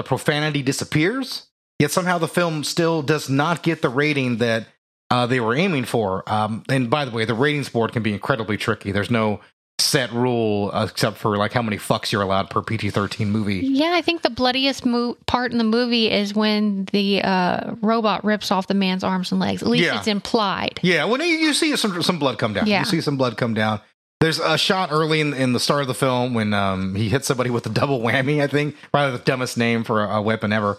The 0.00 0.04
profanity 0.08 0.62
disappears. 0.62 1.46
Yet 1.78 1.90
somehow 1.90 2.16
the 2.16 2.26
film 2.28 2.64
still 2.64 3.02
does 3.02 3.28
not 3.28 3.62
get 3.62 3.82
the 3.82 3.90
rating 3.90 4.38
that 4.38 4.66
uh, 5.10 5.26
they 5.26 5.40
were 5.40 5.54
aiming 5.54 5.84
for. 5.84 6.22
Um, 6.26 6.62
and 6.70 6.88
by 6.88 7.04
the 7.04 7.10
way, 7.10 7.26
the 7.26 7.34
ratings 7.34 7.68
board 7.68 7.92
can 7.92 8.02
be 8.02 8.14
incredibly 8.14 8.56
tricky. 8.56 8.92
There's 8.92 9.10
no 9.10 9.40
set 9.78 10.10
rule 10.12 10.70
uh, 10.72 10.86
except 10.90 11.18
for 11.18 11.36
like 11.36 11.52
how 11.52 11.60
many 11.60 11.76
fucks 11.76 12.12
you're 12.12 12.22
allowed 12.22 12.48
per 12.48 12.62
PG-13 12.62 13.26
movie. 13.26 13.56
Yeah, 13.58 13.92
I 13.94 14.00
think 14.00 14.22
the 14.22 14.30
bloodiest 14.30 14.86
mo- 14.86 15.18
part 15.26 15.52
in 15.52 15.58
the 15.58 15.64
movie 15.64 16.10
is 16.10 16.34
when 16.34 16.86
the 16.92 17.20
uh, 17.22 17.74
robot 17.82 18.24
rips 18.24 18.50
off 18.50 18.66
the 18.68 18.74
man's 18.74 19.04
arms 19.04 19.32
and 19.32 19.38
legs. 19.40 19.60
At 19.62 19.68
least 19.68 19.84
Yeah. 19.84 19.98
it's 19.98 20.06
implied. 20.06 20.80
Yeah, 20.82 21.04
when 21.04 21.20
you, 21.20 21.26
you 21.26 21.52
see 21.52 21.76
some 21.76 22.02
some 22.02 22.18
blood 22.18 22.38
come 22.38 22.54
down, 22.54 22.66
Yeah. 22.66 22.78
you 22.80 22.84
see 22.86 23.02
some 23.02 23.18
blood 23.18 23.36
come 23.36 23.52
down. 23.52 23.80
There's 24.20 24.38
a 24.38 24.58
shot 24.58 24.90
early 24.92 25.20
in, 25.20 25.32
in 25.32 25.54
the 25.54 25.60
start 25.60 25.80
of 25.80 25.88
the 25.88 25.94
film 25.94 26.34
when 26.34 26.52
um, 26.52 26.94
he 26.94 27.08
hits 27.08 27.26
somebody 27.26 27.48
with 27.48 27.64
a 27.66 27.70
double 27.70 28.00
whammy. 28.00 28.42
I 28.42 28.46
think 28.46 28.76
probably 28.92 29.16
the 29.16 29.24
dumbest 29.24 29.56
name 29.56 29.82
for 29.82 30.04
a, 30.04 30.16
a 30.16 30.22
weapon 30.22 30.52
ever. 30.52 30.78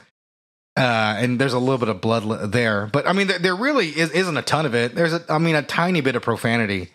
Uh, 0.78 1.16
and 1.18 1.40
there's 1.40 1.54
a 1.54 1.60
little 1.60 1.80
bit 1.80 1.90
of 1.90 2.00
blood 2.00 2.52
there, 2.54 2.88
but 2.88 3.06
I 3.06 3.12
mean, 3.12 3.28
there, 3.28 3.40
there 3.40 3.56
really 3.56 3.90
is, 3.90 4.10
isn't 4.12 4.38
a 4.38 4.42
ton 4.42 4.66
of 4.66 4.74
it. 4.74 4.96
There's 4.96 5.12
a, 5.12 5.22
I 5.28 5.38
mean, 5.38 5.56
a 5.56 5.62
tiny 5.62 6.00
bit 6.00 6.16
of 6.16 6.22
profanity, 6.22 6.92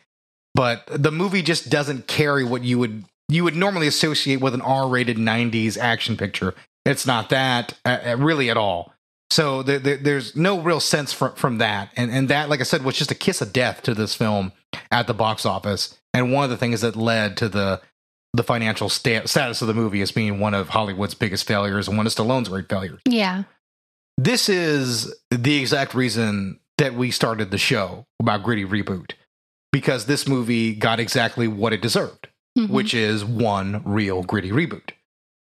but 0.54 0.86
the 0.86 1.12
movie 1.12 1.42
just 1.42 1.68
doesn't 1.68 2.06
carry 2.06 2.42
what 2.42 2.62
you 2.62 2.78
would 2.78 3.04
you 3.28 3.44
would 3.44 3.54
normally 3.54 3.86
associate 3.86 4.40
with 4.40 4.54
an 4.54 4.62
R-rated 4.62 5.18
'90s 5.18 5.76
action 5.76 6.16
picture. 6.16 6.54
It's 6.86 7.06
not 7.06 7.28
that 7.28 7.74
uh, 7.84 7.98
uh, 8.06 8.16
really 8.16 8.48
at 8.48 8.56
all. 8.56 8.94
So 9.30 9.62
there, 9.62 9.78
there, 9.78 9.96
there's 9.98 10.34
no 10.34 10.58
real 10.58 10.80
sense 10.80 11.12
from 11.12 11.34
from 11.34 11.58
that, 11.58 11.90
and 11.96 12.10
and 12.10 12.28
that, 12.28 12.48
like 12.48 12.60
I 12.60 12.62
said, 12.62 12.82
was 12.82 12.96
just 12.96 13.10
a 13.10 13.14
kiss 13.14 13.42
of 13.42 13.52
death 13.52 13.82
to 13.82 13.92
this 13.92 14.14
film 14.14 14.52
at 14.90 15.06
the 15.06 15.14
box 15.14 15.44
office. 15.44 15.98
And 16.16 16.32
one 16.32 16.44
of 16.44 16.50
the 16.50 16.56
things 16.56 16.80
that 16.80 16.96
led 16.96 17.36
to 17.38 17.48
the 17.48 17.80
the 18.32 18.42
financial 18.42 18.88
sta- 18.90 19.26
status 19.26 19.62
of 19.62 19.68
the 19.68 19.74
movie 19.74 20.02
as 20.02 20.12
being 20.12 20.40
one 20.40 20.52
of 20.54 20.68
Hollywood's 20.70 21.14
biggest 21.14 21.46
failures 21.46 21.88
and 21.88 21.96
one 21.96 22.06
of 22.06 22.12
Stallone's 22.12 22.48
great 22.50 22.68
failures. 22.68 23.00
Yeah. 23.08 23.44
This 24.18 24.48
is 24.48 25.14
the 25.30 25.56
exact 25.58 25.94
reason 25.94 26.58
that 26.78 26.94
we 26.94 27.10
started 27.10 27.50
the 27.50 27.58
show 27.58 28.06
about 28.20 28.42
Gritty 28.42 28.64
Reboot 28.64 29.12
because 29.72 30.04
this 30.06 30.28
movie 30.28 30.74
got 30.74 31.00
exactly 31.00 31.48
what 31.48 31.72
it 31.72 31.80
deserved 31.80 32.28
Mhm. 32.58 32.68
which 32.70 32.94
is 32.94 33.24
one 33.24 33.82
real 33.84 34.22
gritty 34.22 34.50
reboot. 34.50 34.90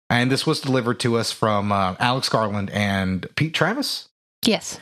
And 0.08 0.30
this 0.30 0.46
was 0.46 0.60
delivered 0.60 0.98
to 1.00 1.16
us 1.16 1.30
from 1.32 1.70
uh, 1.72 1.94
Alex 2.00 2.28
Garland 2.28 2.70
and 2.70 3.26
Pete 3.36 3.54
Travis. 3.54 4.08
yes. 4.44 4.78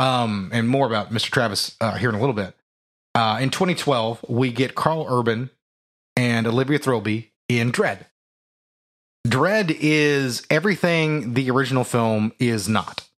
Um, 0.00 0.50
and 0.52 0.68
more 0.68 0.86
about 0.88 1.12
Mr. 1.12 1.30
Travis 1.30 1.76
uh, 1.80 1.96
here 1.96 2.08
in 2.08 2.14
a 2.16 2.20
little 2.20 2.34
bit. 2.34 2.56
Uh, 3.14 3.38
in 3.40 3.50
2012, 3.50 4.24
we 4.28 4.50
get 4.50 4.74
Karl 4.74 5.06
Urban 5.08 5.50
and 6.16 6.46
Olivia 6.46 6.78
Thirlby 6.78 7.32
in 7.48 7.70
Dredd. 7.70 8.06
Dredd 9.26 9.76
is 9.80 10.44
everything 10.50 11.34
the 11.34 11.50
original 11.50 11.84
film 11.84 12.32
is 12.38 12.68
not. 12.68 13.08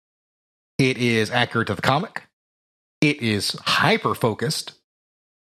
It 0.79 0.99
is 0.99 1.31
accurate 1.31 1.69
to 1.69 1.75
the 1.75 1.83
comic. 1.83 2.25
It 3.01 3.23
is 3.23 3.57
hyper 3.65 4.15
focused. 4.15 4.73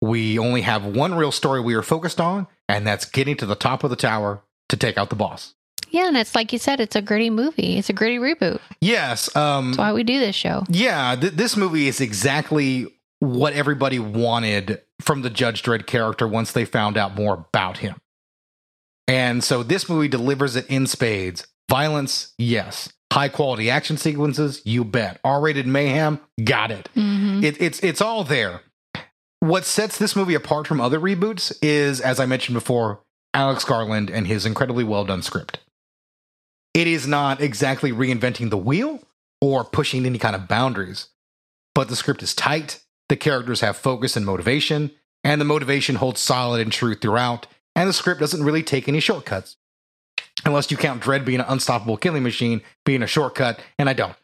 We 0.00 0.38
only 0.38 0.62
have 0.62 0.84
one 0.84 1.14
real 1.14 1.32
story 1.32 1.60
we 1.60 1.74
are 1.74 1.82
focused 1.82 2.20
on, 2.20 2.46
and 2.68 2.86
that's 2.86 3.04
getting 3.04 3.36
to 3.38 3.46
the 3.46 3.54
top 3.54 3.84
of 3.84 3.90
the 3.90 3.96
tower 3.96 4.42
to 4.68 4.76
take 4.76 4.98
out 4.98 5.10
the 5.10 5.16
boss. 5.16 5.54
Yeah, 5.90 6.08
and 6.08 6.16
it's 6.16 6.34
like 6.34 6.52
you 6.52 6.58
said, 6.58 6.80
it's 6.80 6.96
a 6.96 7.02
gritty 7.02 7.30
movie. 7.30 7.78
It's 7.78 7.88
a 7.88 7.92
gritty 7.92 8.18
reboot. 8.18 8.60
Yes. 8.80 9.34
Um, 9.36 9.68
That's 9.68 9.78
why 9.78 9.92
we 9.92 10.02
do 10.02 10.18
this 10.18 10.34
show. 10.34 10.64
Yeah, 10.68 11.14
th- 11.14 11.34
this 11.34 11.56
movie 11.56 11.86
is 11.86 12.00
exactly 12.00 12.88
what 13.20 13.52
everybody 13.54 13.98
wanted 13.98 14.82
from 15.00 15.22
the 15.22 15.30
Judge 15.30 15.62
Dredd 15.62 15.86
character 15.86 16.26
once 16.28 16.52
they 16.52 16.64
found 16.64 16.96
out 16.96 17.14
more 17.14 17.46
about 17.48 17.78
him. 17.78 17.96
And 19.08 19.42
so 19.42 19.62
this 19.62 19.88
movie 19.88 20.08
delivers 20.08 20.56
it 20.56 20.66
in 20.66 20.86
spades. 20.86 21.46
Violence, 21.70 22.34
yes. 22.38 22.92
High 23.12 23.28
quality 23.28 23.70
action 23.70 23.96
sequences, 23.96 24.60
you 24.64 24.84
bet. 24.84 25.20
R 25.24 25.40
rated 25.40 25.66
mayhem, 25.66 26.20
got 26.44 26.70
it. 26.70 26.88
hmm 26.94 27.42
it. 27.42 27.60
It's 27.60 27.80
it's 27.80 28.00
all 28.00 28.24
there. 28.24 28.60
What 29.40 29.64
sets 29.64 29.98
this 29.98 30.16
movie 30.16 30.34
apart 30.34 30.66
from 30.66 30.80
other 30.80 30.98
reboots 30.98 31.56
is, 31.62 32.00
as 32.00 32.18
I 32.18 32.26
mentioned 32.26 32.54
before, 32.54 33.00
Alex 33.32 33.64
Garland 33.64 34.10
and 34.10 34.26
his 34.26 34.44
incredibly 34.44 34.82
well 34.82 35.04
done 35.04 35.22
script. 35.22 35.60
It 36.74 36.86
is 36.86 37.06
not 37.06 37.40
exactly 37.40 37.92
reinventing 37.92 38.50
the 38.50 38.58
wheel 38.58 39.00
or 39.40 39.64
pushing 39.64 40.04
any 40.04 40.18
kind 40.18 40.34
of 40.34 40.48
boundaries, 40.48 41.08
but 41.74 41.88
the 41.88 41.96
script 41.96 42.22
is 42.22 42.34
tight, 42.34 42.82
the 43.08 43.16
characters 43.16 43.60
have 43.60 43.76
focus 43.76 44.16
and 44.16 44.26
motivation, 44.26 44.90
and 45.24 45.40
the 45.40 45.44
motivation 45.44 45.96
holds 45.96 46.20
solid 46.20 46.60
and 46.60 46.72
true 46.72 46.94
throughout, 46.94 47.46
and 47.74 47.88
the 47.88 47.92
script 47.92 48.20
doesn't 48.20 48.44
really 48.44 48.62
take 48.62 48.88
any 48.88 49.00
shortcuts. 49.00 49.56
Unless 50.44 50.70
you 50.70 50.76
count 50.76 51.02
Dredd 51.02 51.24
being 51.24 51.40
an 51.40 51.46
unstoppable 51.48 51.96
killing 51.96 52.22
machine 52.22 52.60
being 52.84 53.02
a 53.02 53.06
shortcut, 53.06 53.58
and 53.78 53.88
I 53.88 53.94
don't. 53.94 54.14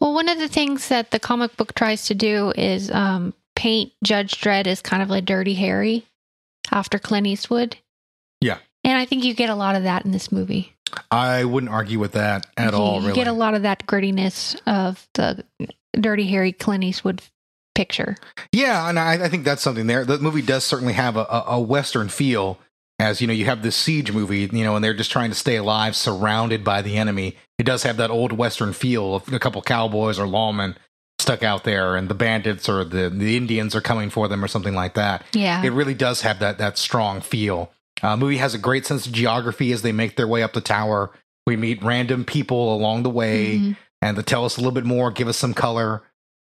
Well, 0.00 0.14
one 0.14 0.28
of 0.28 0.38
the 0.38 0.48
things 0.48 0.88
that 0.88 1.10
the 1.10 1.18
comic 1.18 1.56
book 1.56 1.74
tries 1.74 2.06
to 2.06 2.14
do 2.14 2.52
is 2.56 2.90
um, 2.90 3.34
paint 3.56 3.92
Judge 4.04 4.40
Dredd 4.40 4.66
as 4.66 4.82
kind 4.82 5.02
of 5.02 5.10
like 5.10 5.24
Dirty 5.24 5.54
Harry. 5.54 6.04
after 6.70 6.98
Clint 6.98 7.26
Eastwood. 7.26 7.76
Yeah. 8.40 8.58
And 8.84 8.96
I 8.98 9.04
think 9.04 9.24
you 9.24 9.34
get 9.34 9.50
a 9.50 9.54
lot 9.54 9.74
of 9.74 9.82
that 9.82 10.04
in 10.04 10.12
this 10.12 10.30
movie. 10.30 10.72
I 11.10 11.44
wouldn't 11.44 11.72
argue 11.72 11.98
with 11.98 12.12
that 12.12 12.46
at 12.56 12.72
you, 12.72 12.78
all. 12.78 13.02
You 13.02 13.12
get 13.14 13.26
a 13.26 13.32
lot 13.32 13.54
of 13.54 13.62
that 13.62 13.86
grittiness 13.86 14.58
of 14.66 15.06
the 15.14 15.44
Dirty 15.92 16.26
Harry 16.28 16.52
Clint 16.52 16.84
Eastwood 16.84 17.22
picture. 17.78 18.16
Yeah, 18.52 18.88
and 18.88 18.98
I, 18.98 19.24
I 19.24 19.28
think 19.28 19.44
that's 19.44 19.62
something 19.62 19.86
there. 19.86 20.04
The 20.04 20.18
movie 20.18 20.42
does 20.42 20.64
certainly 20.64 20.94
have 20.94 21.16
a, 21.16 21.20
a, 21.30 21.44
a 21.56 21.60
Western 21.60 22.08
feel, 22.08 22.58
as 22.98 23.20
you 23.20 23.26
know, 23.28 23.32
you 23.32 23.44
have 23.44 23.62
this 23.62 23.76
siege 23.76 24.10
movie, 24.10 24.48
you 24.52 24.64
know, 24.64 24.74
and 24.74 24.84
they're 24.84 24.94
just 25.02 25.12
trying 25.12 25.30
to 25.30 25.36
stay 25.36 25.54
alive, 25.56 25.94
surrounded 25.94 26.64
by 26.64 26.82
the 26.82 26.96
enemy. 26.96 27.36
It 27.56 27.62
does 27.66 27.84
have 27.84 27.96
that 27.98 28.10
old 28.10 28.32
Western 28.32 28.72
feel 28.72 29.14
of 29.14 29.32
a 29.32 29.38
couple 29.38 29.62
cowboys 29.62 30.18
or 30.18 30.26
lawmen 30.26 30.74
stuck 31.20 31.42
out 31.44 31.62
there, 31.62 31.94
and 31.94 32.08
the 32.08 32.14
bandits 32.14 32.68
or 32.68 32.82
the 32.84 33.08
the 33.10 33.36
Indians 33.36 33.74
are 33.76 33.80
coming 33.80 34.10
for 34.10 34.26
them 34.28 34.42
or 34.44 34.48
something 34.48 34.74
like 34.74 34.94
that. 34.94 35.24
Yeah. 35.32 35.62
It 35.62 35.70
really 35.70 35.94
does 35.94 36.22
have 36.22 36.40
that 36.40 36.58
that 36.58 36.78
strong 36.78 37.20
feel. 37.20 37.70
Uh, 38.02 38.16
movie 38.16 38.38
has 38.38 38.54
a 38.54 38.58
great 38.58 38.86
sense 38.86 39.06
of 39.06 39.12
geography 39.12 39.72
as 39.72 39.82
they 39.82 39.92
make 39.92 40.16
their 40.16 40.28
way 40.28 40.42
up 40.42 40.52
the 40.52 40.60
tower. 40.60 41.10
We 41.46 41.56
meet 41.56 41.82
random 41.82 42.24
people 42.24 42.74
along 42.74 43.02
the 43.04 43.10
way 43.10 43.58
Mhm. 43.58 43.76
and 44.02 44.16
to 44.16 44.22
tell 44.22 44.44
us 44.44 44.56
a 44.56 44.60
little 44.60 44.72
bit 44.80 44.84
more, 44.84 45.10
give 45.10 45.28
us 45.28 45.36
some 45.36 45.54
color. 45.54 46.02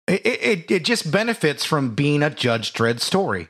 It, 0.09 0.25
it, 0.25 0.71
it 0.71 0.83
just 0.85 1.11
benefits 1.11 1.63
from 1.63 1.93
being 1.95 2.23
a 2.23 2.29
Judge 2.29 2.73
Dredd 2.73 2.99
story. 2.99 3.47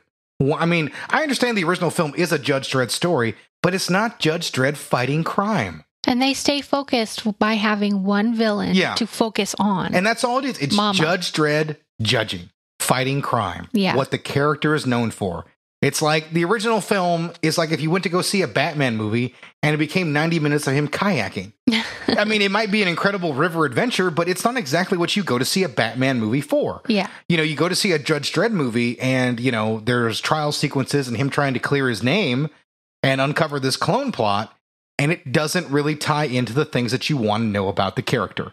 I 0.56 0.66
mean, 0.66 0.90
I 1.10 1.22
understand 1.22 1.56
the 1.58 1.64
original 1.64 1.90
film 1.90 2.14
is 2.16 2.32
a 2.32 2.38
Judge 2.38 2.70
Dredd 2.70 2.90
story, 2.90 3.34
but 3.62 3.74
it's 3.74 3.90
not 3.90 4.18
Judge 4.18 4.52
Dredd 4.52 4.76
fighting 4.76 5.24
crime. 5.24 5.84
And 6.06 6.20
they 6.22 6.32
stay 6.32 6.60
focused 6.62 7.38
by 7.38 7.54
having 7.54 8.04
one 8.04 8.34
villain 8.34 8.74
Yeah. 8.74 8.94
to 8.94 9.06
focus 9.06 9.54
on. 9.58 9.94
And 9.94 10.06
that's 10.06 10.24
all 10.24 10.38
it 10.38 10.44
is. 10.46 10.58
It's 10.58 10.74
Mama. 10.74 10.96
Judge 10.98 11.32
Dredd 11.32 11.76
judging, 12.00 12.48
fighting 12.78 13.20
crime. 13.20 13.68
Yeah. 13.72 13.96
What 13.96 14.10
the 14.10 14.18
character 14.18 14.74
is 14.74 14.86
known 14.86 15.10
for. 15.10 15.44
It's 15.82 16.02
like 16.02 16.30
the 16.32 16.44
original 16.44 16.82
film 16.82 17.32
is 17.40 17.56
like 17.56 17.70
if 17.70 17.80
you 17.80 17.90
went 17.90 18.04
to 18.04 18.10
go 18.10 18.20
see 18.20 18.42
a 18.42 18.48
Batman 18.48 18.96
movie 18.96 19.34
and 19.62 19.74
it 19.74 19.78
became 19.78 20.12
90 20.12 20.38
minutes 20.38 20.66
of 20.66 20.74
him 20.74 20.88
kayaking. 20.88 21.52
I 22.08 22.24
mean, 22.24 22.42
it 22.42 22.50
might 22.50 22.70
be 22.70 22.82
an 22.82 22.88
incredible 22.88 23.32
river 23.32 23.64
adventure, 23.64 24.10
but 24.10 24.28
it's 24.28 24.44
not 24.44 24.58
exactly 24.58 24.98
what 24.98 25.16
you 25.16 25.24
go 25.24 25.38
to 25.38 25.44
see 25.44 25.62
a 25.62 25.70
Batman 25.70 26.20
movie 26.20 26.42
for. 26.42 26.82
yeah. 26.86 27.08
You 27.28 27.38
know, 27.38 27.42
you 27.42 27.56
go 27.56 27.68
to 27.68 27.74
see 27.74 27.92
a 27.92 27.98
Judge 27.98 28.32
Dredd 28.32 28.52
movie 28.52 29.00
and, 29.00 29.40
you 29.40 29.50
know, 29.50 29.80
there's 29.80 30.20
trial 30.20 30.52
sequences 30.52 31.08
and 31.08 31.16
him 31.16 31.30
trying 31.30 31.54
to 31.54 31.60
clear 31.60 31.88
his 31.88 32.02
name 32.02 32.50
and 33.02 33.20
uncover 33.20 33.58
this 33.58 33.78
clone 33.78 34.12
plot, 34.12 34.54
and 34.98 35.10
it 35.10 35.32
doesn't 35.32 35.70
really 35.70 35.96
tie 35.96 36.24
into 36.24 36.52
the 36.52 36.66
things 36.66 36.92
that 36.92 37.08
you 37.08 37.16
want 37.16 37.42
to 37.42 37.46
know 37.46 37.68
about 37.68 37.96
the 37.96 38.02
character. 38.02 38.52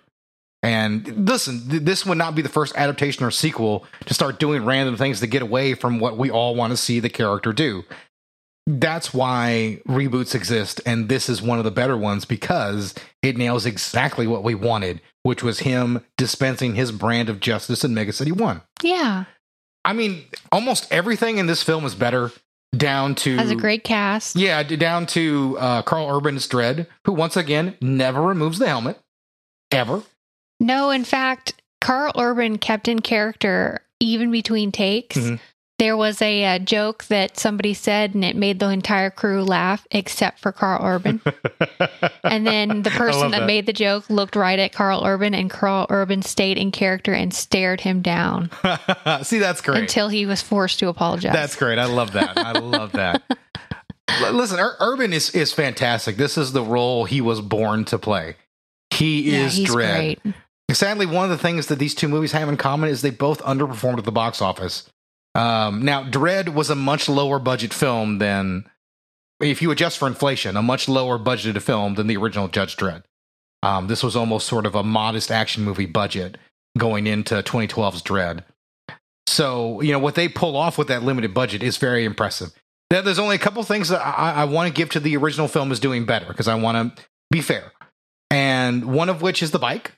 And 0.64 1.28
listen, 1.30 1.70
th- 1.70 1.84
this 1.84 2.06
would 2.06 2.18
not 2.18 2.36
be 2.36 2.42
the 2.42 2.50
first 2.50 2.76
adaptation 2.76 3.26
or 3.26 3.32
sequel 3.32 3.86
to 4.06 4.14
start 4.14 4.40
doing 4.40 4.66
random 4.66 4.98
things 4.98 5.20
to 5.20 5.28
get 5.28 5.42
away 5.42 5.74
from 5.74 6.00
what 6.00 6.18
we 6.18 6.32
all 6.32 6.56
want 6.56 6.72
to 6.72 6.78
see 6.78 7.00
the 7.00 7.10
character 7.10 7.54
do. 7.54 7.84
That's 8.66 9.14
why 9.14 9.80
reboots 9.88 10.36
exist, 10.36 10.82
and 10.86 11.08
this 11.08 11.30
is 11.30 11.42
one 11.42 11.58
of 11.58 11.64
the 11.64 11.72
better 11.72 11.96
ones 11.96 12.26
because 12.26 12.94
it 13.22 13.38
nails 13.38 13.66
exactly 13.66 14.28
what 14.28 14.44
we 14.44 14.56
wanted, 14.56 15.00
which 15.24 15.42
was 15.42 15.60
him 15.60 16.04
dispensing 16.18 16.76
his 16.76 16.92
brand 16.92 17.30
of 17.30 17.40
justice 17.40 17.86
in 17.86 17.94
Mega 17.94 18.12
City 18.12 18.34
1. 18.34 18.62
Yeah. 18.84 19.24
I 19.86 19.94
mean, 19.94 20.26
almost 20.52 20.92
everything 20.92 21.38
in 21.38 21.46
this 21.46 21.64
film 21.64 21.86
is 21.86 21.96
better, 21.96 22.34
down 22.76 23.16
to. 23.16 23.38
Has 23.38 23.52
a 23.52 23.56
great 23.56 23.86
cast. 23.86 24.36
Yeah, 24.36 24.62
down 24.64 25.06
to 25.08 25.58
uh, 25.60 25.82
Karl 25.84 26.10
Urban's 26.10 26.46
Dredd, 26.46 26.88
who 27.06 27.14
once 27.14 27.38
again 27.38 27.78
never 27.80 28.22
removes 28.22 28.60
the 28.60 28.68
helmet, 28.68 29.00
ever. 29.72 30.04
No, 30.60 30.90
in 30.90 31.04
fact, 31.04 31.54
Karl 31.82 32.12
Urban 32.18 32.58
kept 32.58 32.88
in 32.88 33.00
character 33.00 33.82
even 34.00 34.32
between 34.32 34.72
takes. 34.72 35.18
Mhm. 35.18 35.40
There 35.80 35.96
was 35.96 36.24
a, 36.24 36.44
uh 36.44 36.58
joke 36.60 37.04
that 37.06 37.38
somebody 37.38 37.76
said, 37.76 38.16
and 38.16 38.26
it 38.26 38.36
made 38.36 38.58
the 38.58 38.70
entire 38.70 39.12
crew 39.12 39.44
laugh, 39.44 39.86
except 39.92 40.40
for 40.40 40.52
Karl 40.52 40.84
Urban. 40.84 41.22
and 42.24 42.48
then 42.48 42.82
the 42.82 42.90
person 42.90 43.30
that, 43.30 43.42
that. 43.42 43.46
made 43.46 43.68
the 43.68 43.74
joke 43.74 44.10
looked 44.10 44.36
right 44.36 44.58
at 44.58 44.74
Karl 44.74 45.04
Urban, 45.06 45.36
and 45.36 45.52
Karl 45.52 45.86
Urban 45.92 46.24
stayed 46.24 46.58
in 46.58 46.72
character 46.72 47.14
and 47.14 47.32
stared 47.32 47.82
him 47.82 48.02
down 48.02 48.50
See, 49.22 49.38
that's 49.38 49.62
great. 49.62 49.78
until 49.82 50.10
he 50.10 50.26
was 50.26 50.42
forced 50.42 50.80
to 50.80 50.88
apologize. 50.88 51.34
That's 51.34 51.56
great. 51.56 51.78
I 51.78 51.86
love 51.86 52.14
that. 52.14 52.36
I 52.40 52.54
love 52.54 52.94
that. 52.94 53.22
Listen, 54.32 54.60
Ur- 54.60 54.78
Urban 54.80 55.14
is 55.14 55.30
is 55.32 55.54
fantastic. 55.54 56.18
This 56.18 56.40
is 56.40 56.54
the 56.54 56.64
role 56.64 57.06
he 57.06 57.22
was 57.22 57.40
born 57.40 57.86
to 57.86 58.00
play. 58.00 58.36
He 58.90 59.30
yeah, 59.32 59.46
is 59.46 59.54
he's 59.54 59.70
Dredd. 59.70 59.96
great. 60.24 60.36
Sadly, 60.72 61.06
one 61.06 61.24
of 61.24 61.30
the 61.30 61.38
things 61.42 61.68
that 61.68 61.80
these 61.80 61.96
two 61.96 62.08
movies 62.08 62.34
have 62.34 62.50
in 62.50 62.58
common 62.58 62.90
is 62.90 63.02
they 63.02 63.10
both 63.10 63.42
underperformed 63.44 63.98
at 64.00 64.04
the 64.06 64.12
box 64.12 64.42
office. 64.42 64.90
Um, 65.34 65.84
now, 65.86 66.04
Dredd 66.04 66.54
was 66.54 66.70
a 66.70 66.76
much 66.76 67.08
lower 67.08 67.40
budget 67.40 67.74
film 67.74 68.18
than, 68.20 68.70
if 69.40 69.62
you 69.62 69.72
adjust 69.72 69.98
for 69.98 70.08
inflation, 70.08 70.58
a 70.58 70.62
much 70.62 70.90
lower 70.90 71.18
budgeted 71.18 71.62
film 71.62 71.96
than 71.96 72.08
the 72.08 72.18
original 72.18 72.48
Judge 72.48 72.76
Dredd. 72.76 73.04
Um, 73.64 73.88
this 73.88 74.04
was 74.04 74.16
almost 74.16 74.48
sort 74.48 74.66
of 74.66 74.76
a 74.76 74.84
modest 74.84 75.32
action 75.32 75.64
movie 75.64 75.86
budget 75.86 76.38
going 76.78 77.08
into 77.08 77.36
2012's 77.36 78.02
Dredd. 78.04 78.44
So, 79.26 79.82
you 79.82 79.92
know, 79.92 80.00
what 80.00 80.16
they 80.16 80.28
pull 80.28 80.56
off 80.56 80.78
with 80.78 80.88
that 80.90 81.04
limited 81.04 81.34
budget 81.34 81.64
is 81.64 81.78
very 81.78 82.04
impressive. 82.06 82.52
There- 82.90 83.02
There's 83.02 83.20
only 83.20 83.36
a 83.36 83.40
couple 83.40 83.64
things 83.64 83.90
that 83.90 84.02
I, 84.06 84.34
I 84.34 84.44
want 84.46 84.68
to 84.68 84.74
give 84.74 84.90
to 84.92 85.00
the 85.00 85.16
original 85.18 85.48
film 85.48 85.72
as 85.72 85.80
doing 85.80 86.06
better 86.06 86.26
because 86.28 86.48
I 86.48 86.56
want 86.56 86.98
to 86.98 87.04
be 87.32 87.42
fair. 87.42 87.72
And 88.32 88.86
one 88.86 89.10
of 89.10 89.22
which 89.22 89.42
is 89.42 89.52
the 89.52 89.60
bike 89.60 89.94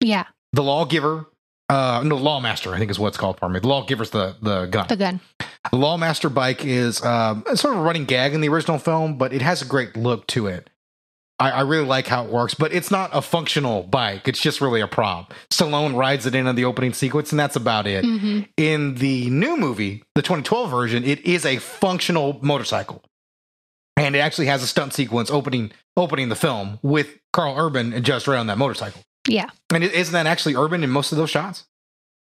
Yeah, 0.00 0.26
the 0.52 0.62
lawgiver 0.62 1.26
uh 1.68 2.00
no 2.04 2.16
lawmaster 2.16 2.72
i 2.72 2.78
think 2.78 2.90
is 2.92 2.98
what 2.98 3.08
it's 3.08 3.16
called 3.16 3.36
pardon 3.38 3.54
me. 3.54 3.60
The 3.60 3.68
lawgiver's 3.68 4.10
the 4.10 4.36
the 4.40 4.66
gun. 4.66 4.86
The 4.88 4.96
gun. 4.96 5.20
the 5.38 5.76
lawmaster 5.76 6.32
bike 6.32 6.64
is 6.64 7.04
um 7.04 7.44
sort 7.54 7.74
of 7.74 7.80
a 7.80 7.82
running 7.82 8.04
gag 8.04 8.34
in 8.34 8.40
the 8.40 8.48
original 8.48 8.78
film 8.78 9.18
but 9.18 9.32
it 9.32 9.42
has 9.42 9.62
a 9.62 9.64
great 9.64 9.96
look 9.96 10.26
to 10.28 10.46
it. 10.46 10.70
I, 11.38 11.50
I 11.50 11.60
really 11.62 11.84
like 11.84 12.06
how 12.06 12.24
it 12.24 12.30
works 12.30 12.54
but 12.54 12.72
it's 12.72 12.90
not 12.90 13.10
a 13.12 13.20
functional 13.20 13.82
bike. 13.82 14.28
It's 14.28 14.40
just 14.40 14.60
really 14.60 14.80
a 14.80 14.86
prop. 14.86 15.34
Stallone 15.52 15.96
rides 15.96 16.24
it 16.24 16.34
in 16.36 16.46
on 16.46 16.54
the 16.54 16.64
opening 16.64 16.92
sequence 16.92 17.32
and 17.32 17.38
that's 17.40 17.56
about 17.56 17.86
it. 17.86 18.04
Hmm 18.04 18.42
in 18.56 18.94
the 18.96 19.28
new 19.30 19.56
movie 19.56 20.04
the 20.14 20.22
2012 20.22 20.70
version 20.70 21.02
it 21.04 21.20
is 21.26 21.44
a 21.44 21.56
functional 21.58 22.38
motorcycle. 22.42 23.02
And 23.96 24.14
it 24.14 24.20
actually 24.20 24.46
has 24.46 24.62
a 24.62 24.66
stunt 24.68 24.92
sequence 24.92 25.30
opening 25.32 25.72
opening 25.96 26.28
the 26.28 26.36
film 26.36 26.78
with 26.82 27.18
Karl 27.32 27.56
Urban 27.58 27.92
and 27.92 28.04
just 28.04 28.28
right 28.28 28.38
on 28.38 28.46
that 28.46 28.58
motorcycle 28.58 29.02
Yeah, 29.28 29.48
and 29.72 29.82
is 29.84 29.92
isn't 29.92 30.12
that 30.12 30.26
actually 30.26 30.54
urban 30.54 30.82
in 30.84 30.90
most 30.90 31.12
of 31.12 31.18
those 31.18 31.30
shots 31.30 31.64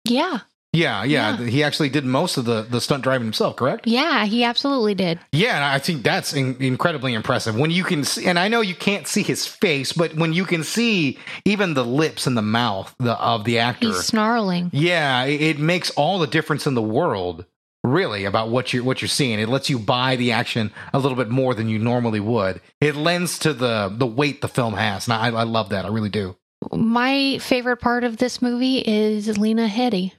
yeah, 0.06 0.40
yeah, 0.74 1.04
yeah, 1.04 1.38
He 1.38 1.64
actually 1.64 1.90
did 1.90 2.06
most 2.06 2.38
of 2.38 2.46
the 2.46 2.62
the 2.62 2.80
stunt 2.80 3.04
driving 3.04 3.26
himself, 3.26 3.56
correct? 3.56 3.88
yeah. 3.88 4.26
He 4.26 4.44
absolutely 4.44 4.96
did. 4.96 5.20
Yeah, 5.32 5.56
and 5.56 5.64
I 5.64 5.80
think 5.80 6.04
that's 6.04 6.34
in, 6.34 6.56
incredibly 6.62 7.14
impressive. 7.14 7.58
When 7.58 7.72
you 7.72 7.84
can 7.84 8.04
see, 8.04 8.26
and 8.26 8.38
I 8.38 8.48
know 8.48 8.62
you 8.62 8.76
can't 8.76 9.08
see 9.08 9.24
his 9.24 9.46
face, 9.48 9.92
but 9.94 10.16
when 10.16 10.34
you 10.34 10.46
can 10.46 10.64
see 10.64 11.18
even 11.46 11.74
the 11.74 11.86
lips 11.86 12.28
and 12.28 12.38
the 12.38 12.42
mouth 12.42 12.94
the, 13.00 13.14
of 13.14 13.44
the 13.44 13.60
actor, 13.60 13.88
He's 13.88 14.06
snarling. 14.06 14.70
yeah, 14.74 15.24
it, 15.26 15.42
it 15.42 15.60
makes 15.60 15.90
all 15.92 16.20
the 16.20 16.28
difference 16.28 16.68
in 16.68 16.74
the 16.76 16.82
world. 16.82 17.46
Really, 17.84 18.26
about 18.26 18.50
what 18.50 18.74
you're 18.74 18.84
what 18.84 19.02
you're 19.02 19.08
seeing, 19.08 19.40
it 19.40 19.48
lets 19.48 19.70
you 19.70 19.80
buy 19.80 20.18
the 20.18 20.34
action 20.34 20.72
a 20.94 21.00
little 21.00 21.16
bit 21.18 21.30
more 21.30 21.54
than 21.54 21.70
you 21.70 21.80
normally 21.80 22.20
would. 22.20 22.60
It 22.82 22.96
lends 22.98 23.40
to 23.40 23.54
the 23.54 23.90
the 23.96 24.08
weight 24.08 24.42
the 24.42 24.50
film 24.50 24.74
has, 24.74 25.08
and 25.08 25.14
I, 25.14 25.28
I 25.28 25.44
love 25.44 25.70
that. 25.70 25.86
I 25.86 25.88
really 25.90 26.10
do. 26.10 26.36
My 26.74 27.38
favorite 27.40 27.78
part 27.78 28.04
of 28.04 28.18
this 28.18 28.42
movie 28.42 28.80
is 28.80 29.38
Lena 29.38 29.68
Headey. 29.68 30.12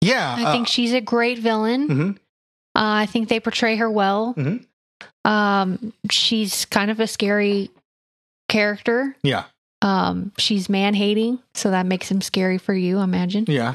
Yeah, 0.00 0.34
I 0.38 0.52
think 0.52 0.66
she's 0.68 0.92
a 0.94 1.00
great 1.00 1.38
villain. 1.38 1.88
mhm. 1.88 2.10
Uh, 2.76 3.02
I 3.02 3.06
think 3.06 3.28
they 3.28 3.40
portray 3.40 3.76
her 3.76 3.90
well. 3.90 4.34
Mhm. 4.36 4.64
Um, 5.24 5.92
she's 6.10 6.64
kind 6.66 6.90
of 6.90 7.00
a 7.00 7.06
scary 7.06 7.70
character. 8.48 9.16
yeah, 9.22 9.44
Um, 9.82 10.32
she's 10.38 10.68
man 10.68 10.94
hating, 10.94 11.40
so 11.54 11.70
that 11.70 11.84
makes 11.86 12.10
him 12.10 12.20
scary 12.20 12.58
for 12.58 12.72
you, 12.74 12.98
I 12.98 13.04
imagine. 13.04 13.44
Yeah. 13.48 13.74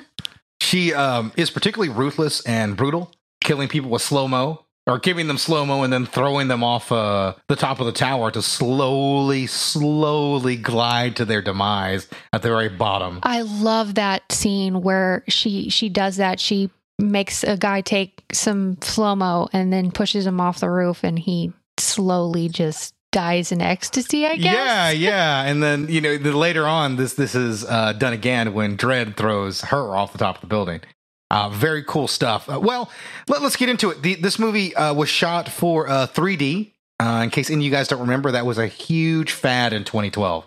she 0.60 0.92
um, 0.94 1.32
is 1.36 1.50
particularly 1.50 1.92
ruthless 1.92 2.40
and 2.46 2.76
brutal, 2.76 3.10
killing 3.42 3.68
people 3.68 3.90
with 3.90 4.02
slow 4.02 4.28
mo 4.28 4.64
or 4.86 4.98
giving 4.98 5.26
them 5.26 5.38
slow 5.38 5.64
mo 5.64 5.82
and 5.82 5.92
then 5.92 6.06
throwing 6.06 6.48
them 6.48 6.62
off 6.62 6.92
uh, 6.92 7.34
the 7.48 7.56
top 7.56 7.80
of 7.80 7.86
the 7.86 7.92
tower 7.92 8.30
to 8.30 8.40
slowly, 8.40 9.46
slowly 9.46 10.56
glide 10.56 11.16
to 11.16 11.24
their 11.24 11.42
demise 11.42 12.08
at 12.32 12.42
the 12.42 12.48
very 12.48 12.68
bottom. 12.68 13.18
I 13.22 13.42
love 13.42 13.96
that 13.96 14.30
scene 14.30 14.82
where 14.82 15.24
she 15.28 15.68
she 15.70 15.88
does 15.88 16.16
that. 16.16 16.38
She 16.38 16.70
makes 16.98 17.42
a 17.42 17.56
guy 17.56 17.80
take 17.80 18.24
some 18.32 18.78
slow 18.80 19.16
mo 19.16 19.48
and 19.52 19.72
then 19.72 19.90
pushes 19.90 20.26
him 20.26 20.40
off 20.40 20.60
the 20.60 20.70
roof, 20.70 21.02
and 21.02 21.18
he 21.18 21.52
slowly 21.78 22.48
just 22.48 22.94
dies 23.12 23.50
in 23.50 23.60
ecstasy. 23.60 24.26
I 24.26 24.36
guess. 24.36 24.54
Yeah, 24.54 24.90
yeah, 24.90 25.42
and 25.42 25.62
then 25.62 25.88
you 25.88 26.00
know 26.00 26.16
the, 26.16 26.36
later 26.36 26.66
on, 26.66 26.96
this 26.96 27.14
this 27.14 27.34
is 27.34 27.64
uh, 27.64 27.92
done 27.92 28.12
again 28.12 28.54
when 28.54 28.76
Dredd 28.76 29.16
throws 29.16 29.62
her 29.62 29.96
off 29.96 30.12
the 30.12 30.18
top 30.18 30.36
of 30.36 30.40
the 30.42 30.46
building. 30.46 30.80
Uh, 31.30 31.48
very 31.48 31.82
cool 31.82 32.06
stuff. 32.06 32.48
Uh, 32.48 32.60
well, 32.60 32.90
let, 33.28 33.42
us 33.42 33.56
get 33.56 33.68
into 33.68 33.90
it. 33.90 34.02
The, 34.02 34.14
this 34.14 34.38
movie 34.38 34.74
uh, 34.76 34.94
was 34.94 35.08
shot 35.08 35.48
for 35.48 35.88
uh, 35.88 36.06
3D. 36.06 36.72
Uh, 36.98 37.20
in 37.24 37.30
case 37.30 37.50
any 37.50 37.58
of 37.58 37.64
you 37.64 37.70
guys 37.70 37.88
don't 37.88 38.00
remember, 38.00 38.30
that 38.30 38.46
was 38.46 38.58
a 38.58 38.66
huge 38.66 39.32
fad 39.32 39.72
in 39.72 39.84
2012. 39.84 40.46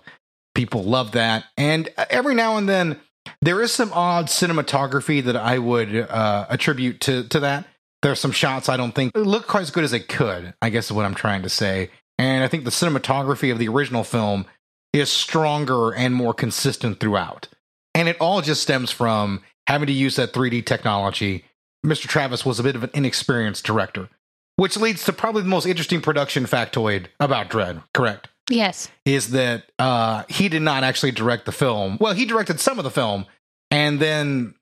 People 0.55 0.84
love 0.84 1.11
that, 1.11 1.45
and 1.57 1.89
uh, 1.97 2.05
every 2.09 2.34
now 2.34 2.57
and 2.57 2.67
then 2.67 2.99
there 3.41 3.61
is 3.61 3.71
some 3.71 3.93
odd 3.93 4.25
cinematography 4.25 5.23
that 5.23 5.36
I 5.36 5.59
would 5.59 5.95
uh, 5.95 6.47
attribute 6.49 7.01
to 7.01 7.27
to 7.27 7.39
that. 7.41 7.67
There 8.01 8.11
are 8.11 8.15
some 8.15 8.32
shots 8.32 8.67
I 8.67 8.77
don't 8.77 8.93
think 8.93 9.11
look 9.15 9.47
quite 9.47 9.61
as 9.61 9.71
good 9.71 9.84
as 9.84 9.91
they 9.91 9.99
could, 9.99 10.53
I 10.61 10.69
guess 10.69 10.86
is 10.86 10.91
what 10.91 11.05
I'm 11.05 11.15
trying 11.15 11.43
to 11.43 11.49
say. 11.49 11.91
And 12.17 12.43
I 12.43 12.47
think 12.47 12.63
the 12.63 12.71
cinematography 12.71 13.51
of 13.51 13.59
the 13.59 13.67
original 13.67 14.03
film 14.03 14.45
is 14.91 15.11
stronger 15.11 15.93
and 15.93 16.15
more 16.15 16.34
consistent 16.34 16.99
throughout. 16.99 17.47
And 17.93 18.09
it 18.09 18.17
all 18.19 18.41
just 18.41 18.61
stems 18.61 18.91
from 18.91 19.41
having 19.70 19.88
to 19.88 19.93
use 19.93 20.15
that 20.15 20.34
3D 20.34 20.65
technology. 20.65 21.45
Mr. 21.86 22.07
Travis 22.07 22.45
was 22.45 22.59
a 22.59 22.63
bit 22.63 22.76
of 22.76 22.84
an 22.84 22.89
inexperienced 22.93 23.63
director, 23.63 24.09
which 24.57 24.76
leads 24.76 25.05
to 25.05 25.13
probably 25.13 25.43
the 25.43 25.47
most 25.47 25.65
interesting 25.65 26.01
production 26.01 26.45
factoid 26.45 27.05
about 27.20 27.49
Dredd, 27.49 27.84
correct? 27.93 28.28
Yes. 28.49 28.89
Is 29.05 29.30
that 29.30 29.63
uh, 29.78 30.24
he 30.28 30.49
did 30.49 30.63
not 30.63 30.84
actually 30.84 31.11
direct 31.11 31.45
the 31.45 31.51
film. 31.51 31.97
Well, 32.01 32.13
he 32.13 32.26
directed 32.26 32.59
some 32.59 32.80
of 32.80 32.84
the 32.84 32.89
film, 32.89 33.28
and 33.70 33.99
then 33.99 34.55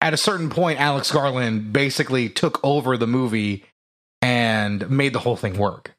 at 0.00 0.14
a 0.14 0.16
certain 0.16 0.48
point, 0.48 0.80
Alex 0.80 1.10
Garland 1.10 1.72
basically 1.72 2.28
took 2.28 2.60
over 2.62 2.96
the 2.96 3.08
movie 3.08 3.64
and 4.22 4.88
made 4.88 5.12
the 5.12 5.18
whole 5.18 5.36
thing 5.36 5.58
work. 5.58 5.96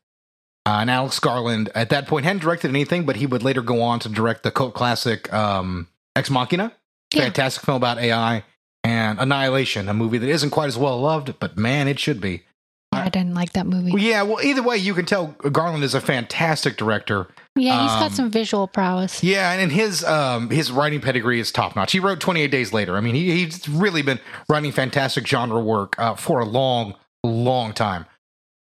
Uh, 0.65 0.77
and 0.79 0.89
Alex 0.89 1.19
Garland 1.19 1.69
at 1.75 1.89
that 1.89 2.07
point 2.07 2.25
hadn't 2.25 2.41
directed 2.41 2.69
anything, 2.69 3.05
but 3.05 3.17
he 3.17 3.27
would 3.27 3.43
later 3.43 3.61
go 3.61 3.81
on 3.81 3.99
to 3.99 4.09
direct 4.09 4.43
the 4.43 4.49
cult 4.49 4.73
classic 4.73 5.31
um, 5.33 5.87
Ex 6.15 6.31
Machina, 6.31 6.71
Yeah. 7.15 7.23
fantastic 7.23 7.63
film 7.63 7.77
about 7.77 7.97
AI, 7.97 8.43
and 8.83 9.19
Annihilation, 9.19 9.89
a 9.89 9.93
movie 9.93 10.17
that 10.17 10.29
isn't 10.29 10.51
quite 10.51 10.67
as 10.67 10.77
well 10.77 10.99
loved, 10.99 11.39
but 11.39 11.57
man, 11.57 11.87
it 11.87 11.99
should 11.99 12.21
be. 12.21 12.43
I 12.91 13.09
didn't 13.09 13.33
like 13.33 13.53
that 13.53 13.67
movie. 13.67 13.91
Well, 13.91 14.01
yeah, 14.01 14.21
well, 14.21 14.41
either 14.41 14.63
way, 14.63 14.77
you 14.77 14.93
can 14.93 15.05
tell 15.05 15.27
Garland 15.51 15.83
is 15.83 15.93
a 15.93 15.99
fantastic 16.01 16.77
director. 16.77 17.27
yeah, 17.55 17.81
he's 17.83 17.91
um, 17.91 17.99
got 17.99 18.11
some 18.13 18.31
visual 18.31 18.67
prowess. 18.67 19.21
Yeah, 19.21 19.51
and 19.51 19.71
his 19.71 20.03
um 20.05 20.49
his 20.49 20.71
writing 20.71 21.01
pedigree 21.01 21.39
is 21.39 21.51
top 21.51 21.75
notch. 21.75 21.91
He 21.91 21.99
wrote 21.99 22.19
28 22.21 22.49
Days 22.51 22.71
Later. 22.73 22.95
I 22.95 23.01
mean, 23.01 23.15
he, 23.15 23.31
he's 23.31 23.67
really 23.67 24.01
been 24.01 24.19
writing 24.47 24.71
fantastic 24.71 25.27
genre 25.27 25.59
work 25.59 25.95
uh, 25.99 26.15
for 26.15 26.39
a 26.39 26.45
long, 26.45 26.95
long 27.23 27.73
time. 27.73 28.05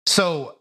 So 0.06 0.59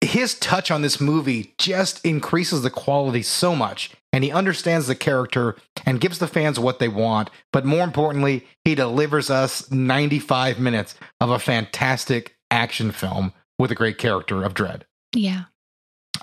his 0.00 0.38
touch 0.38 0.70
on 0.70 0.82
this 0.82 1.00
movie 1.00 1.54
just 1.58 2.04
increases 2.04 2.62
the 2.62 2.70
quality 2.70 3.22
so 3.22 3.54
much, 3.54 3.90
and 4.12 4.22
he 4.22 4.30
understands 4.30 4.86
the 4.86 4.94
character 4.94 5.56
and 5.84 6.00
gives 6.00 6.18
the 6.18 6.28
fans 6.28 6.58
what 6.58 6.78
they 6.78 6.88
want. 6.88 7.30
But 7.52 7.64
more 7.64 7.84
importantly, 7.84 8.46
he 8.64 8.74
delivers 8.74 9.30
us 9.30 9.70
95 9.70 10.58
minutes 10.58 10.94
of 11.20 11.30
a 11.30 11.38
fantastic 11.38 12.36
action 12.50 12.90
film 12.92 13.32
with 13.58 13.70
a 13.70 13.74
great 13.74 13.98
character 13.98 14.44
of 14.44 14.54
Dredd. 14.54 14.82
Yeah. 15.14 15.44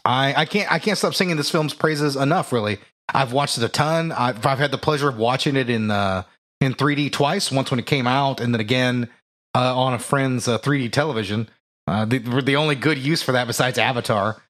I, 0.05 0.33
I 0.35 0.45
can't 0.45 0.71
I 0.71 0.79
can't 0.79 0.97
stop 0.97 1.13
singing 1.13 1.37
this 1.37 1.49
film's 1.51 1.73
praises 1.73 2.15
enough. 2.15 2.51
Really, 2.51 2.79
I've 3.13 3.33
watched 3.33 3.57
it 3.57 3.63
a 3.63 3.69
ton. 3.69 4.11
I've, 4.11 4.45
I've 4.45 4.59
had 4.59 4.71
the 4.71 4.77
pleasure 4.77 5.07
of 5.07 5.17
watching 5.17 5.55
it 5.55 5.69
in 5.69 5.91
uh, 5.91 6.23
in 6.61 6.73
3D 6.73 7.11
twice. 7.11 7.51
Once 7.51 7.71
when 7.71 7.79
it 7.79 7.85
came 7.85 8.07
out, 8.07 8.39
and 8.41 8.53
then 8.53 8.61
again 8.61 9.09
uh, 9.55 9.77
on 9.77 9.93
a 9.93 9.99
friend's 9.99 10.47
uh, 10.47 10.59
3D 10.59 10.91
television. 10.91 11.49
Uh, 11.87 12.05
the 12.05 12.19
the 12.19 12.55
only 12.55 12.75
good 12.75 12.97
use 12.97 13.21
for 13.21 13.33
that 13.33 13.47
besides 13.47 13.77
Avatar. 13.77 14.41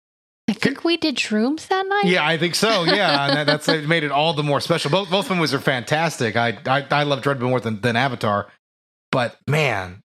I 0.48 0.54
think 0.54 0.84
we 0.84 0.98
did 0.98 1.16
shrooms 1.16 1.68
that 1.68 1.86
night. 1.88 2.06
Yeah, 2.06 2.26
I 2.26 2.38
think 2.38 2.56
so. 2.56 2.84
Yeah, 2.84 3.34
that, 3.34 3.48
that's 3.48 3.68
it 3.70 3.88
made 3.88 4.04
it 4.04 4.12
all 4.12 4.34
the 4.34 4.44
more 4.44 4.60
special. 4.60 4.92
Both 4.92 5.10
both 5.10 5.30
movies 5.30 5.54
are 5.54 5.60
fantastic. 5.60 6.36
I 6.36 6.58
I, 6.66 6.86
I 6.92 7.04
love 7.04 7.22
Dredd 7.22 7.40
more 7.40 7.60
than, 7.60 7.82
than 7.82 7.96
Avatar, 7.96 8.48
but 9.12 9.38
man, 9.48 10.04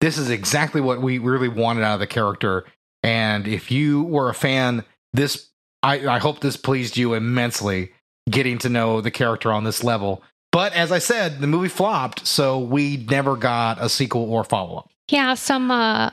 this 0.00 0.16
is 0.16 0.30
exactly 0.30 0.80
what 0.80 1.02
we 1.02 1.18
really 1.18 1.48
wanted 1.48 1.82
out 1.82 1.94
of 1.94 2.00
the 2.00 2.06
character. 2.06 2.64
And 3.02 3.46
if 3.46 3.70
you 3.70 4.04
were 4.04 4.30
a 4.30 4.34
fan, 4.34 4.84
this 5.12 5.50
I, 5.82 6.06
I 6.08 6.18
hope 6.18 6.40
this 6.40 6.56
pleased 6.56 6.96
you 6.96 7.14
immensely, 7.14 7.92
getting 8.30 8.58
to 8.58 8.68
know 8.68 9.00
the 9.00 9.10
character 9.10 9.52
on 9.52 9.64
this 9.64 9.84
level. 9.84 10.22
But 10.50 10.72
as 10.72 10.92
I 10.92 10.98
said, 11.00 11.40
the 11.40 11.46
movie 11.48 11.68
flopped, 11.68 12.26
so 12.26 12.58
we 12.58 12.96
never 13.10 13.36
got 13.36 13.82
a 13.82 13.88
sequel 13.88 14.32
or 14.32 14.44
follow 14.44 14.76
up. 14.78 14.90
Yeah, 15.10 15.34
some 15.34 15.70
uh 15.70 16.10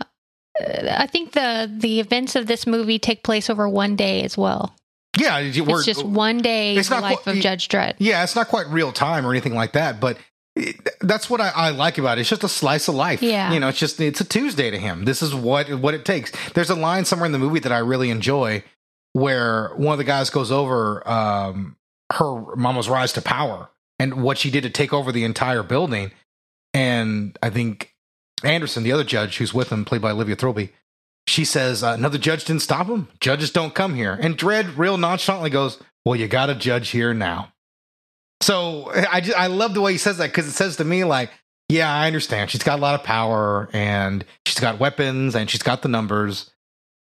I 0.91 1.07
think 1.07 1.33
the 1.33 1.71
the 1.71 1.99
events 1.99 2.35
of 2.35 2.47
this 2.47 2.65
movie 2.67 2.99
take 2.99 3.23
place 3.23 3.49
over 3.49 3.67
one 3.67 3.95
day 3.95 4.23
as 4.23 4.37
well. 4.37 4.75
Yeah, 5.19 5.39
it's 5.39 5.85
just 5.85 6.05
one 6.05 6.37
day 6.37 6.75
it's 6.77 6.89
the 6.89 6.95
not 6.95 7.03
life 7.03 7.19
qu- 7.23 7.31
of 7.31 7.37
Judge 7.37 7.67
Dredd. 7.67 7.95
Yeah, 7.99 8.23
it's 8.23 8.35
not 8.35 8.47
quite 8.47 8.67
real 8.67 8.91
time 8.91 9.25
or 9.25 9.31
anything 9.31 9.53
like 9.53 9.73
that, 9.73 9.99
but 9.99 10.17
it, 10.55 10.75
that's 11.01 11.29
what 11.29 11.41
I, 11.41 11.49
I 11.49 11.69
like 11.69 11.97
about 11.97 12.17
it. 12.17 12.21
It's 12.21 12.29
just 12.29 12.43
a 12.43 12.49
slice 12.49 12.87
of 12.87 12.95
life. 12.95 13.21
Yeah. 13.21 13.51
you 13.53 13.59
know, 13.59 13.69
it's 13.69 13.79
just 13.79 13.99
it's 13.99 14.21
a 14.21 14.25
Tuesday 14.25 14.71
to 14.71 14.77
him. 14.77 15.05
This 15.05 15.21
is 15.21 15.35
what 15.35 15.69
what 15.75 15.93
it 15.93 16.05
takes. 16.05 16.31
There's 16.53 16.69
a 16.69 16.75
line 16.75 17.05
somewhere 17.05 17.25
in 17.25 17.31
the 17.31 17.39
movie 17.39 17.59
that 17.59 17.71
I 17.71 17.79
really 17.79 18.09
enjoy 18.09 18.63
where 19.13 19.69
one 19.75 19.93
of 19.93 19.97
the 19.97 20.05
guys 20.05 20.29
goes 20.29 20.51
over 20.51 21.07
um, 21.07 21.75
her 22.13 22.55
mama's 22.55 22.87
rise 22.89 23.13
to 23.13 23.21
power 23.21 23.69
and 23.99 24.23
what 24.23 24.37
she 24.37 24.49
did 24.49 24.63
to 24.63 24.69
take 24.69 24.93
over 24.93 25.11
the 25.11 25.23
entire 25.25 25.63
building, 25.63 26.11
and 26.73 27.37
I 27.43 27.49
think 27.49 27.90
Anderson, 28.43 28.83
the 28.83 28.91
other 28.91 29.03
judge 29.03 29.37
who's 29.37 29.53
with 29.53 29.71
him, 29.71 29.85
played 29.85 30.01
by 30.01 30.11
Olivia 30.11 30.35
Thirlby. 30.35 30.69
She 31.27 31.45
says, 31.45 31.83
uh, 31.83 31.93
another 31.97 32.17
judge 32.17 32.45
didn't 32.45 32.63
stop 32.63 32.87
him. 32.87 33.07
Judges 33.19 33.51
don't 33.51 33.75
come 33.75 33.93
here. 33.95 34.17
And 34.19 34.37
Dredd 34.37 34.77
real 34.77 34.97
nonchalantly 34.97 35.49
goes, 35.49 35.77
Well, 36.03 36.15
you 36.15 36.27
got 36.27 36.49
a 36.49 36.55
judge 36.55 36.89
here 36.89 37.13
now. 37.13 37.53
So 38.41 38.91
I 39.09 39.21
just, 39.21 39.37
I 39.37 39.47
love 39.47 39.73
the 39.73 39.81
way 39.81 39.91
he 39.91 39.97
says 39.97 40.17
that 40.17 40.27
because 40.31 40.47
it 40.47 40.51
says 40.53 40.77
to 40.77 40.83
me 40.83 41.03
like, 41.03 41.29
yeah, 41.69 41.93
I 41.93 42.07
understand. 42.07 42.49
She's 42.49 42.63
got 42.63 42.79
a 42.79 42.81
lot 42.81 42.99
of 42.99 43.05
power 43.05 43.69
and 43.71 44.25
she's 44.45 44.59
got 44.59 44.79
weapons 44.79 45.35
and 45.35 45.49
she's 45.49 45.63
got 45.63 45.83
the 45.83 45.87
numbers, 45.89 46.49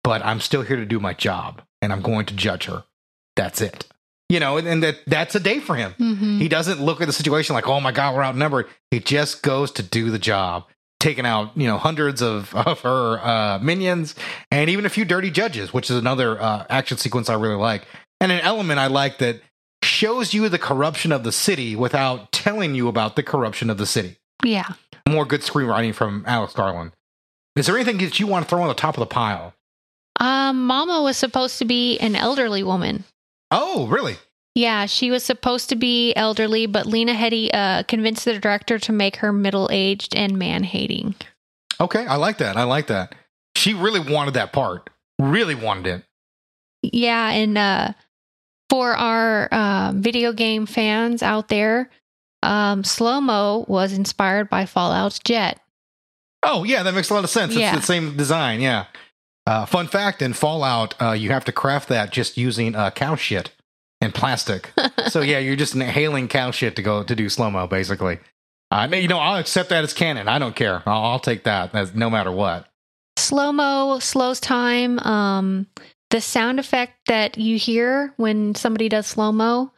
but 0.05 0.22
I'm 0.26 0.41
still 0.41 0.62
here 0.62 0.76
to 0.76 0.84
do 0.84 0.99
my 1.01 1.14
job 1.14 1.62
and 1.80 1.93
I'm 1.93 2.03
going 2.03 2.26
to 2.26 2.34
judge 2.34 2.64
her. 2.64 2.84
That's 3.36 3.61
it. 3.61 3.86
You 4.28 4.41
know, 4.41 4.59
and, 4.59 4.68
and 4.68 4.82
that 4.82 4.97
that's 5.07 5.34
a 5.36 5.41
day 5.41 5.59
for 5.61 5.74
him. 5.74 5.93
hmm 5.93 6.39
He 6.39 6.49
doesn't 6.49 6.82
look 6.82 7.01
at 7.01 7.07
the 7.07 7.14
situation 7.14 7.55
like, 7.55 7.68
oh 7.68 7.80
my 7.80 7.93
God, 7.93 8.14
we're 8.14 8.24
outnumbered. 8.24 8.66
He 8.91 9.01
just 9.01 9.43
goes 9.43 9.70
to 9.72 9.82
do 9.82 10.11
the 10.11 10.18
job, 10.18 10.66
taking 11.01 11.26
out, 11.26 11.57
you 11.57 11.66
know, 11.66 11.78
hundreds 11.78 12.22
of, 12.22 12.55
of 12.55 12.80
her 12.80 13.18
uh, 13.20 13.59
minions 13.61 14.14
and 14.51 14.70
even 14.70 14.86
a 14.86 14.90
few 14.90 15.05
dirty 15.05 15.30
judges, 15.30 15.72
which 15.72 15.90
is 15.90 15.96
another 15.96 16.40
uh, 16.40 16.66
action 16.68 16.99
sequence 16.99 17.28
I 17.28 17.34
really 17.34 17.57
like. 17.57 17.86
And 18.20 18.32
an 18.32 18.40
element 18.40 18.80
I 18.80 18.88
like 18.88 19.18
that 19.18 19.40
shows 19.82 20.34
you 20.34 20.49
the 20.49 20.59
corruption 20.59 21.12
of 21.12 21.22
the 21.22 21.32
city 21.32 21.76
without 21.76 22.32
telling 22.32 22.74
you 22.74 22.88
about 22.88 23.16
the 23.16 23.22
corruption 23.22 23.70
of 23.70 23.78
the 23.78 23.86
city. 23.86 24.16
Yeah. 24.44 24.66
More 25.09 25.24
good 25.24 25.42
screenwriting 25.42 25.94
from 25.94 26.24
Alex 26.26 26.53
Garland. 26.53 26.92
Is 27.57 27.66
there 27.66 27.76
anything 27.76 27.99
that 27.99 28.20
you 28.20 28.26
want 28.26 28.44
to 28.44 28.49
throw 28.49 28.62
on 28.62 28.68
the 28.68 28.74
top 28.74 28.96
of 28.96 29.01
the 29.01 29.07
pile? 29.07 29.55
Um, 30.20 30.66
Mama 30.66 31.03
was 31.03 31.16
supposed 31.16 31.59
to 31.59 31.64
be 31.64 31.99
an 31.99 32.16
elderly 32.16 32.62
woman. 32.62 33.05
Oh, 33.51 33.86
really? 33.86 34.16
Yeah, 34.55 34.86
she 34.86 35.11
was 35.11 35.22
supposed 35.22 35.68
to 35.68 35.76
be 35.76 36.12
elderly, 36.14 36.66
but 36.66 36.86
Lena 36.86 37.12
Headey 37.12 37.51
uh, 37.53 37.84
convinced 37.84 38.24
the 38.24 38.38
director 38.38 38.78
to 38.80 38.92
make 38.92 39.16
her 39.16 39.32
middle 39.32 39.68
aged 39.70 40.16
and 40.16 40.36
man 40.38 40.64
hating. 40.64 41.14
Okay, 41.80 42.05
I 42.07 42.16
like 42.16 42.38
that. 42.38 42.57
I 42.57 42.64
like 42.64 42.88
that. 42.88 43.14
She 43.57 43.72
really 43.72 44.01
wanted 44.01 44.34
that 44.34 44.53
part. 44.53 44.90
Really 45.18 45.55
wanted 45.55 45.86
it. 45.86 46.05
Yeah, 46.82 47.30
and 47.30 47.57
uh, 47.57 47.92
for 48.68 48.94
our 48.94 49.46
uh, 49.46 49.92
video 49.94 50.32
game 50.32 50.66
fans 50.66 51.22
out 51.22 51.49
there, 51.49 51.90
um, 52.42 52.84
Slow 52.84 53.20
Mo 53.20 53.64
was 53.68 53.92
inspired 53.92 54.49
by 54.49 54.66
Fallout's 54.66 55.18
Jet. 55.20 55.61
Oh, 56.42 56.64
yeah, 56.64 56.82
that 56.82 56.94
makes 56.94 57.11
a 57.11 57.14
lot 57.14 57.24
of 57.24 57.30
sense. 57.30 57.55
Yeah. 57.55 57.76
It's 57.76 57.86
the 57.86 57.86
same 57.86 58.16
design, 58.16 58.61
yeah. 58.61 58.86
Uh, 59.46 59.66
fun 59.66 59.88
fact 59.88 60.20
in 60.20 60.32
Fallout, 60.32 60.94
uh, 61.01 61.12
you 61.12 61.30
have 61.30 61.44
to 61.46 61.53
craft 61.53 61.88
that 61.88 62.12
just 62.12 62.36
using 62.36 62.74
uh, 62.74 62.90
cow 62.90 63.16
shit 63.16 63.51
and 64.01 64.14
plastic. 64.14 64.72
so, 65.09 65.20
yeah, 65.20 65.38
you're 65.38 65.57
just 65.57 65.74
inhaling 65.74 66.28
cow 66.28 66.51
shit 66.51 66.76
to 66.76 66.82
go 66.82 67.03
to 67.03 67.14
do 67.14 67.28
slow 67.28 67.51
mo, 67.51 67.66
basically. 67.66 68.18
I 68.70 68.84
Uh, 68.84 68.96
you 68.96 69.09
know, 69.09 69.18
I'll 69.18 69.38
accept 69.38 69.70
that 69.70 69.84
as 69.84 69.94
canon. 69.94 70.28
I 70.28 70.38
don't 70.38 70.55
care. 70.55 70.82
I'll, 70.86 71.05
I'll 71.05 71.18
take 71.20 71.44
that 71.44 71.74
as, 71.74 71.94
no 71.94 72.11
matter 72.11 72.30
what. 72.30 72.66
Slow 73.16 73.53
Mo 73.53 73.99
slows 73.99 74.40
time. 74.40 74.99
Um, 75.01 75.66
the 76.11 76.20
sound 76.20 76.59
effect 76.59 76.94
that 77.09 77.36
you 77.36 77.59
hear 77.59 78.14
when 78.16 78.55
somebody 78.55 78.88
does 78.88 79.07
slow 79.07 79.32
mo, 79.32 79.72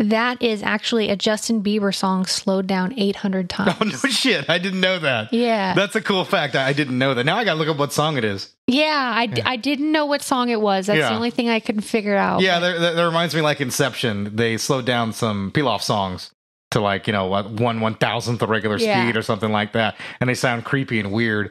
that 0.00 0.40
is 0.42 0.62
actually 0.62 1.10
a 1.10 1.16
Justin 1.16 1.62
Bieber 1.62 1.94
song 1.94 2.24
slowed 2.24 2.66
down 2.66 2.94
800 2.98 3.50
times. 3.50 3.74
Oh, 3.80 3.84
no 3.84 3.96
shit. 4.10 4.48
I 4.48 4.58
didn't 4.58 4.80
know 4.80 4.98
that. 4.98 5.32
Yeah. 5.32 5.74
That's 5.74 5.94
a 5.94 6.00
cool 6.00 6.24
fact. 6.24 6.56
I 6.56 6.68
I 6.68 6.72
didn't 6.72 6.98
know 6.98 7.12
that. 7.14 7.24
Now 7.24 7.36
I 7.36 7.44
got 7.44 7.52
to 7.54 7.58
look 7.58 7.68
up 7.68 7.76
what 7.76 7.92
song 7.92 8.16
it 8.16 8.24
is. 8.24 8.54
Yeah, 8.66 9.12
I, 9.14 9.24
Yeah. 9.24 9.42
I 9.48 9.56
didn't 9.56 9.92
know 9.92 10.06
what 10.06 10.22
song 10.22 10.48
it 10.48 10.60
was. 10.60 10.86
That's 10.86 10.98
Yeah. 10.98 11.10
the 11.10 11.14
only 11.14 11.30
thing 11.30 11.48
I 11.50 11.60
couldn't 11.60 11.82
figure 11.82 12.16
out. 12.16 12.40
Yeah, 12.40 12.58
that, 12.60 12.94
that, 12.96 13.04
reminds 13.04 13.34
me 13.34 13.42
like 13.42 13.60
Inception. 13.60 14.34
They 14.36 14.56
slowed 14.56 14.86
down 14.86 15.12
some 15.12 15.52
off 15.56 15.82
songs 15.82 16.30
to 16.70 16.80
like, 16.80 17.06
you 17.06 17.12
know, 17.12 17.26
what, 17.26 17.50
one 17.50 17.80
one 17.80 17.94
thousandth 17.94 18.40
of 18.42 18.48
regular 18.48 18.78
Yeah. 18.78 19.02
speed 19.02 19.16
or 19.16 19.22
something 19.22 19.52
like 19.52 19.72
that. 19.72 19.96
And 20.20 20.30
they 20.30 20.34
sound 20.34 20.64
creepy 20.64 20.98
and 21.00 21.12
weird. 21.12 21.50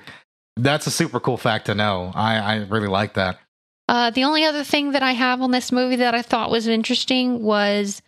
That's 0.57 0.87
a 0.87 0.91
super 0.91 1.19
cool 1.19 1.37
fact 1.37 1.67
to 1.67 1.75
know. 1.75 2.11
I, 2.15 2.37
I 2.37 2.55
really 2.65 2.87
like 2.87 3.13
that. 3.13 3.37
Uh, 3.87 4.09
the 4.11 4.23
only 4.23 4.45
other 4.45 4.63
thing 4.63 4.91
that 4.91 5.03
I 5.03 5.13
have 5.13 5.41
on 5.41 5.51
this 5.51 5.71
movie 5.71 5.97
that 5.97 6.13
I 6.15 6.21
thought 6.21 6.51
was 6.51 6.67
interesting 6.67 7.41
was 7.41 8.01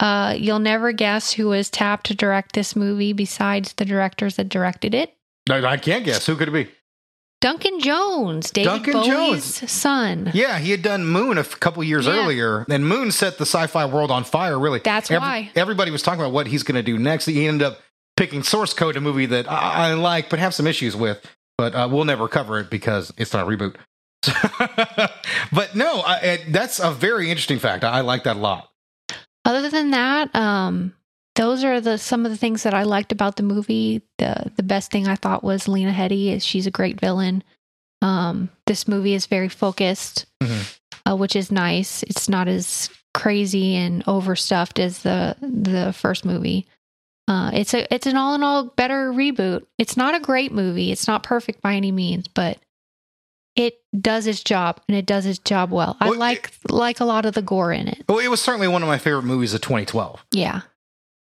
uh, 0.00 0.34
you'll 0.36 0.58
never 0.58 0.92
guess 0.92 1.32
who 1.32 1.48
was 1.48 1.70
tapped 1.70 2.06
to 2.06 2.14
direct 2.14 2.54
this 2.54 2.74
movie 2.76 3.12
besides 3.12 3.72
the 3.74 3.84
directors 3.84 4.36
that 4.36 4.48
directed 4.48 4.94
it. 4.94 5.14
I, 5.48 5.64
I 5.64 5.76
can't 5.76 6.04
guess. 6.04 6.26
Who 6.26 6.36
could 6.36 6.48
it 6.48 6.52
be? 6.52 6.68
Duncan 7.40 7.78
Jones, 7.78 8.50
David 8.50 8.68
Duncan 8.70 8.92
Bowie's 8.94 9.06
Jones. 9.60 9.70
son. 9.70 10.30
Yeah, 10.32 10.58
he 10.58 10.70
had 10.70 10.80
done 10.80 11.04
Moon 11.04 11.36
a 11.36 11.42
f- 11.42 11.60
couple 11.60 11.84
years 11.84 12.06
Yeah. 12.06 12.12
earlier, 12.24 12.64
and 12.70 12.88
Moon 12.88 13.12
set 13.12 13.36
the 13.36 13.44
sci-fi 13.44 13.84
world 13.84 14.10
on 14.10 14.24
fire. 14.24 14.58
Really, 14.58 14.78
That's 14.82 15.10
why. 15.10 15.50
everybody 15.54 15.90
was 15.90 16.00
talking 16.02 16.20
about 16.20 16.32
what 16.32 16.46
he's 16.46 16.62
going 16.62 16.76
to 16.76 16.82
do 16.82 16.96
next. 16.98 17.26
He 17.26 17.46
ended 17.46 17.66
up 17.66 17.80
picking 18.16 18.42
Source 18.42 18.72
Code, 18.72 18.96
a 18.96 19.00
movie 19.02 19.26
that 19.26 19.50
I, 19.50 19.90
I 19.90 19.92
like 19.94 20.30
but 20.30 20.38
have 20.38 20.54
some 20.54 20.66
issues 20.66 20.96
with. 20.96 21.22
but 21.58 21.74
uh, 21.74 21.86
we'll 21.90 22.06
never 22.06 22.28
cover 22.28 22.58
it 22.60 22.70
because 22.70 23.12
it's 23.18 23.34
not 23.34 23.46
a 23.46 23.50
reboot. 23.50 23.74
but 25.52 25.74
no, 25.74 26.00
I- 26.00 26.44
that's 26.48 26.80
a 26.80 26.90
very 26.90 27.28
interesting 27.30 27.58
fact. 27.58 27.84
I, 27.84 27.98
I 27.98 28.00
like 28.00 28.24
that 28.24 28.36
a 28.36 28.38
lot. 28.40 28.70
Other 29.44 29.68
than 29.68 29.90
that, 29.90 30.34
um, 30.34 30.94
those 31.34 31.64
are 31.64 31.80
the 31.80 31.98
some 31.98 32.24
of 32.24 32.30
the 32.32 32.36
things 32.38 32.62
that 32.62 32.74
I 32.74 32.84
liked 32.84 33.12
about 33.12 33.36
the 33.36 33.42
movie. 33.42 34.02
the 34.18 34.50
The 34.56 34.62
best 34.62 34.90
thing 34.90 35.08
I 35.08 35.16
thought 35.16 35.44
was 35.44 35.68
Lena 35.68 35.92
Headey 35.92 36.28
is 36.32 36.44
she's 36.44 36.66
a 36.66 36.70
great 36.70 37.00
villain. 37.00 37.42
Um, 38.02 38.50
this 38.66 38.86
movie 38.86 39.14
is 39.14 39.26
very 39.26 39.48
focused, 39.48 40.26
Mhm. 40.42 40.78
uh, 41.10 41.16
which 41.16 41.34
is 41.36 41.50
nice. 41.50 42.02
It's 42.04 42.28
not 42.28 42.48
as 42.48 42.90
crazy 43.14 43.76
and 43.76 44.02
overstuffed 44.06 44.78
as 44.78 45.00
the 45.00 45.36
the 45.40 45.92
first 45.92 46.24
movie. 46.24 46.66
Uh, 47.26 47.50
it's 47.54 47.72
a 47.74 47.92
it's 47.94 48.06
an 48.06 48.16
all 48.16 48.34
in 48.34 48.42
all 48.42 48.64
better 48.64 49.10
reboot. 49.12 49.64
It's 49.78 49.96
not 49.96 50.14
a 50.14 50.20
great 50.20 50.52
movie. 50.52 50.92
It's 50.92 51.06
not 51.08 51.22
perfect 51.22 51.62
by 51.62 51.74
any 51.74 51.90
means, 51.92 52.28
but 52.28 52.58
it 53.56 53.78
does 53.98 54.26
its 54.26 54.42
job 54.42 54.80
and 54.88 54.96
it 54.96 55.06
does 55.06 55.26
its 55.26 55.38
job 55.38 55.70
well. 55.70 55.96
I 56.00 56.10
Well, 56.10 56.18
like 56.18 56.52
like 56.68 57.00
a 57.00 57.04
lot 57.04 57.26
of 57.26 57.34
the 57.34 57.42
gore 57.42 57.72
in 57.72 57.88
it. 57.88 58.04
Well, 58.08 58.18
it 58.18 58.28
was 58.28 58.40
certainly 58.40 58.68
one 58.68 58.82
of 58.82 58.88
my 58.88 58.98
favorite 58.98 59.22
movies 59.22 59.54
of 59.54 59.60
2012. 59.60 60.24
Yeah. 60.32 60.62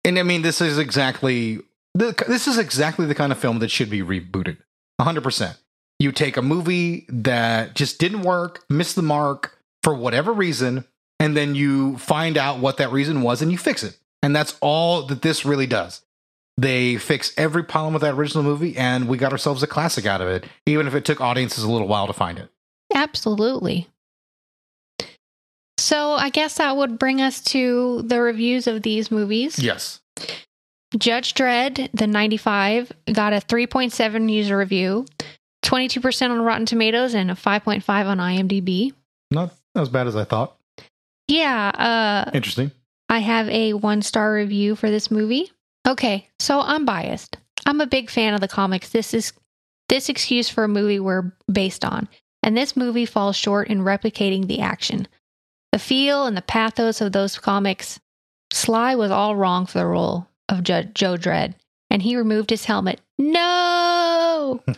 And 0.04 0.18
I 0.18 0.22
mean, 0.22 0.42
this 0.42 0.60
is 0.60 0.78
exactly 0.78 1.60
the, 1.94 2.14
this 2.28 2.46
is 2.46 2.58
exactly 2.58 3.06
the 3.06 3.14
kind 3.14 3.32
of 3.32 3.38
film 3.38 3.58
that 3.60 3.70
should 3.70 3.90
be 3.90 4.02
rebooted. 4.02 4.58
100%. 5.00 5.56
You 5.98 6.12
take 6.12 6.36
a 6.36 6.42
movie 6.42 7.06
that 7.08 7.74
just 7.74 7.98
didn't 7.98 8.22
work, 8.22 8.64
missed 8.68 8.96
the 8.96 9.02
mark 9.02 9.58
for 9.82 9.94
whatever 9.94 10.32
reason, 10.32 10.84
and 11.18 11.36
then 11.36 11.54
you 11.54 11.96
find 11.98 12.36
out 12.36 12.58
what 12.58 12.76
that 12.76 12.92
reason 12.92 13.22
was 13.22 13.40
and 13.40 13.50
you 13.50 13.58
fix 13.58 13.82
it. 13.82 13.98
And 14.22 14.36
that's 14.36 14.56
all 14.60 15.06
that 15.06 15.22
this 15.22 15.46
really 15.46 15.66
does. 15.66 16.02
They 16.58 16.96
fix 16.96 17.32
every 17.36 17.64
problem 17.64 17.92
with 17.92 18.02
that 18.02 18.14
original 18.14 18.42
movie, 18.42 18.76
and 18.76 19.08
we 19.08 19.18
got 19.18 19.32
ourselves 19.32 19.62
a 19.62 19.66
classic 19.66 20.06
out 20.06 20.22
of 20.22 20.28
it, 20.28 20.46
even 20.64 20.86
if 20.86 20.94
it 20.94 21.04
took 21.04 21.20
audiences 21.20 21.64
a 21.64 21.70
little 21.70 21.88
while 21.88 22.06
to 22.06 22.14
find 22.14 22.38
it. 22.38 22.48
Absolutely. 22.94 23.88
So 25.78 26.12
I 26.12 26.30
guess 26.30 26.56
that 26.56 26.76
would 26.76 26.98
bring 26.98 27.20
us 27.20 27.42
to 27.44 28.02
the 28.02 28.20
reviews 28.20 28.66
of 28.66 28.82
these 28.82 29.10
movies. 29.10 29.58
Yes. 29.58 30.00
Judge 30.96 31.34
Dredd, 31.34 31.90
the 31.92 32.06
95, 32.06 32.90
got 33.12 33.34
a 33.34 33.36
3.7 33.36 34.32
user 34.32 34.56
review, 34.56 35.04
22% 35.64 36.30
on 36.30 36.40
Rotten 36.40 36.64
Tomatoes, 36.64 37.14
and 37.14 37.30
a 37.30 37.34
5.5 37.34 38.06
on 38.06 38.18
IMDb. 38.18 38.92
Not 39.30 39.52
as 39.74 39.88
bad 39.90 40.06
as 40.06 40.16
I 40.16 40.24
thought. 40.24 40.56
Yeah, 41.28 41.68
uh, 42.26 42.30
Interesting. 42.32 42.70
I 43.08 43.18
have 43.18 43.48
a 43.48 43.74
one 43.74 44.00
star 44.02 44.32
review 44.32 44.74
for 44.76 44.90
this 44.90 45.10
movie. 45.10 45.50
Okay, 45.86 46.28
so 46.40 46.60
I'm 46.60 46.84
biased. 46.84 47.36
I'm 47.64 47.80
a 47.80 47.86
big 47.86 48.10
fan 48.10 48.34
of 48.34 48.40
the 48.40 48.48
comics. 48.48 48.90
This 48.90 49.14
is 49.14 49.32
this 49.88 50.08
excuse 50.08 50.48
for 50.48 50.64
a 50.64 50.68
movie 50.68 50.98
we're 50.98 51.32
based 51.50 51.84
on, 51.84 52.08
and 52.42 52.56
this 52.56 52.76
movie 52.76 53.06
falls 53.06 53.36
short 53.36 53.68
in 53.68 53.82
replicating 53.82 54.46
the 54.46 54.60
action, 54.60 55.06
the 55.70 55.78
feel, 55.78 56.26
and 56.26 56.36
the 56.36 56.42
pathos 56.42 57.00
of 57.00 57.12
those 57.12 57.38
comics. 57.38 58.00
Sly 58.52 58.96
was 58.96 59.10
all 59.10 59.36
wrong 59.36 59.66
for 59.66 59.78
the 59.78 59.86
role 59.86 60.26
of 60.48 60.64
Ju- 60.64 60.90
Joe 60.94 61.16
Dredd, 61.16 61.54
and 61.90 62.02
he 62.02 62.16
removed 62.16 62.50
his 62.50 62.64
helmet. 62.64 63.00
No. 63.18 64.62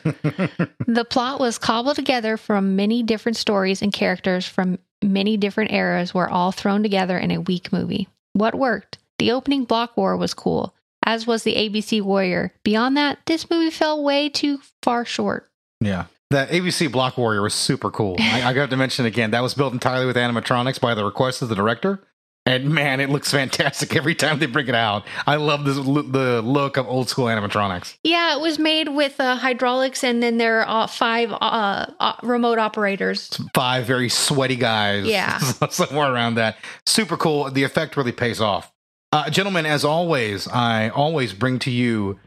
The 0.86 1.04
plot 1.04 1.38
was 1.38 1.58
cobbled 1.58 1.96
together 1.96 2.38
from 2.38 2.74
many 2.74 3.02
different 3.02 3.36
stories 3.36 3.82
and 3.82 3.92
characters 3.92 4.46
from 4.46 4.78
many 5.02 5.36
different 5.36 5.70
eras 5.70 6.14
were 6.14 6.30
all 6.30 6.50
thrown 6.50 6.82
together 6.82 7.18
in 7.18 7.30
a 7.30 7.42
weak 7.42 7.72
movie. 7.72 8.08
What 8.32 8.54
worked? 8.54 8.96
The 9.18 9.32
opening 9.32 9.64
block 9.64 9.96
war 9.98 10.16
was 10.16 10.32
cool, 10.32 10.74
as 11.08 11.26
was 11.26 11.42
the 11.42 11.56
ABC 11.56 12.02
Warrior. 12.02 12.52
Beyond 12.62 12.98
that, 12.98 13.20
this 13.24 13.48
movie 13.48 13.70
fell 13.70 14.04
way 14.04 14.28
too 14.28 14.60
far 14.82 15.06
short. 15.06 15.50
Yeah. 15.80 16.04
That 16.30 16.50
ABC 16.50 16.92
Block 16.92 17.16
Warrior 17.16 17.40
was 17.40 17.54
super 17.54 17.90
cool. 17.90 18.16
I, 18.20 18.42
I 18.42 18.52
got 18.52 18.68
to 18.68 18.76
mention 18.76 19.06
again, 19.06 19.30
that 19.30 19.42
was 19.42 19.54
built 19.54 19.72
entirely 19.72 20.04
with 20.04 20.16
animatronics 20.16 20.78
by 20.78 20.94
the 20.94 21.02
request 21.02 21.40
of 21.40 21.48
the 21.48 21.54
director. 21.54 22.04
And 22.44 22.68
man, 22.70 23.00
it 23.00 23.08
looks 23.08 23.30
fantastic 23.30 23.96
every 23.96 24.14
time 24.14 24.38
they 24.38 24.44
bring 24.44 24.68
it 24.68 24.74
out. 24.74 25.06
I 25.26 25.36
love 25.36 25.64
this, 25.64 25.76
the 25.76 26.42
look 26.44 26.76
of 26.76 26.86
old 26.86 27.08
school 27.08 27.24
animatronics. 27.24 27.96
Yeah, 28.04 28.36
it 28.36 28.42
was 28.42 28.58
made 28.58 28.90
with 28.90 29.18
uh, 29.18 29.36
hydraulics, 29.36 30.04
and 30.04 30.22
then 30.22 30.36
there 30.36 30.60
are 30.60 30.84
uh, 30.84 30.86
five 30.86 31.32
uh, 31.32 31.86
uh, 31.98 32.14
remote 32.22 32.58
operators. 32.58 33.30
Five 33.54 33.86
very 33.86 34.10
sweaty 34.10 34.56
guys. 34.56 35.06
Yeah. 35.06 35.38
somewhere 35.70 36.12
around 36.12 36.34
that. 36.34 36.58
Super 36.84 37.16
cool. 37.16 37.50
The 37.50 37.64
effect 37.64 37.96
really 37.96 38.12
pays 38.12 38.42
off. 38.42 38.70
Uh, 39.10 39.30
gentlemen, 39.30 39.64
as 39.64 39.84
always, 39.84 40.46
I 40.48 40.90
always 40.90 41.32
bring 41.32 41.58
to 41.60 41.70
you 41.70 42.18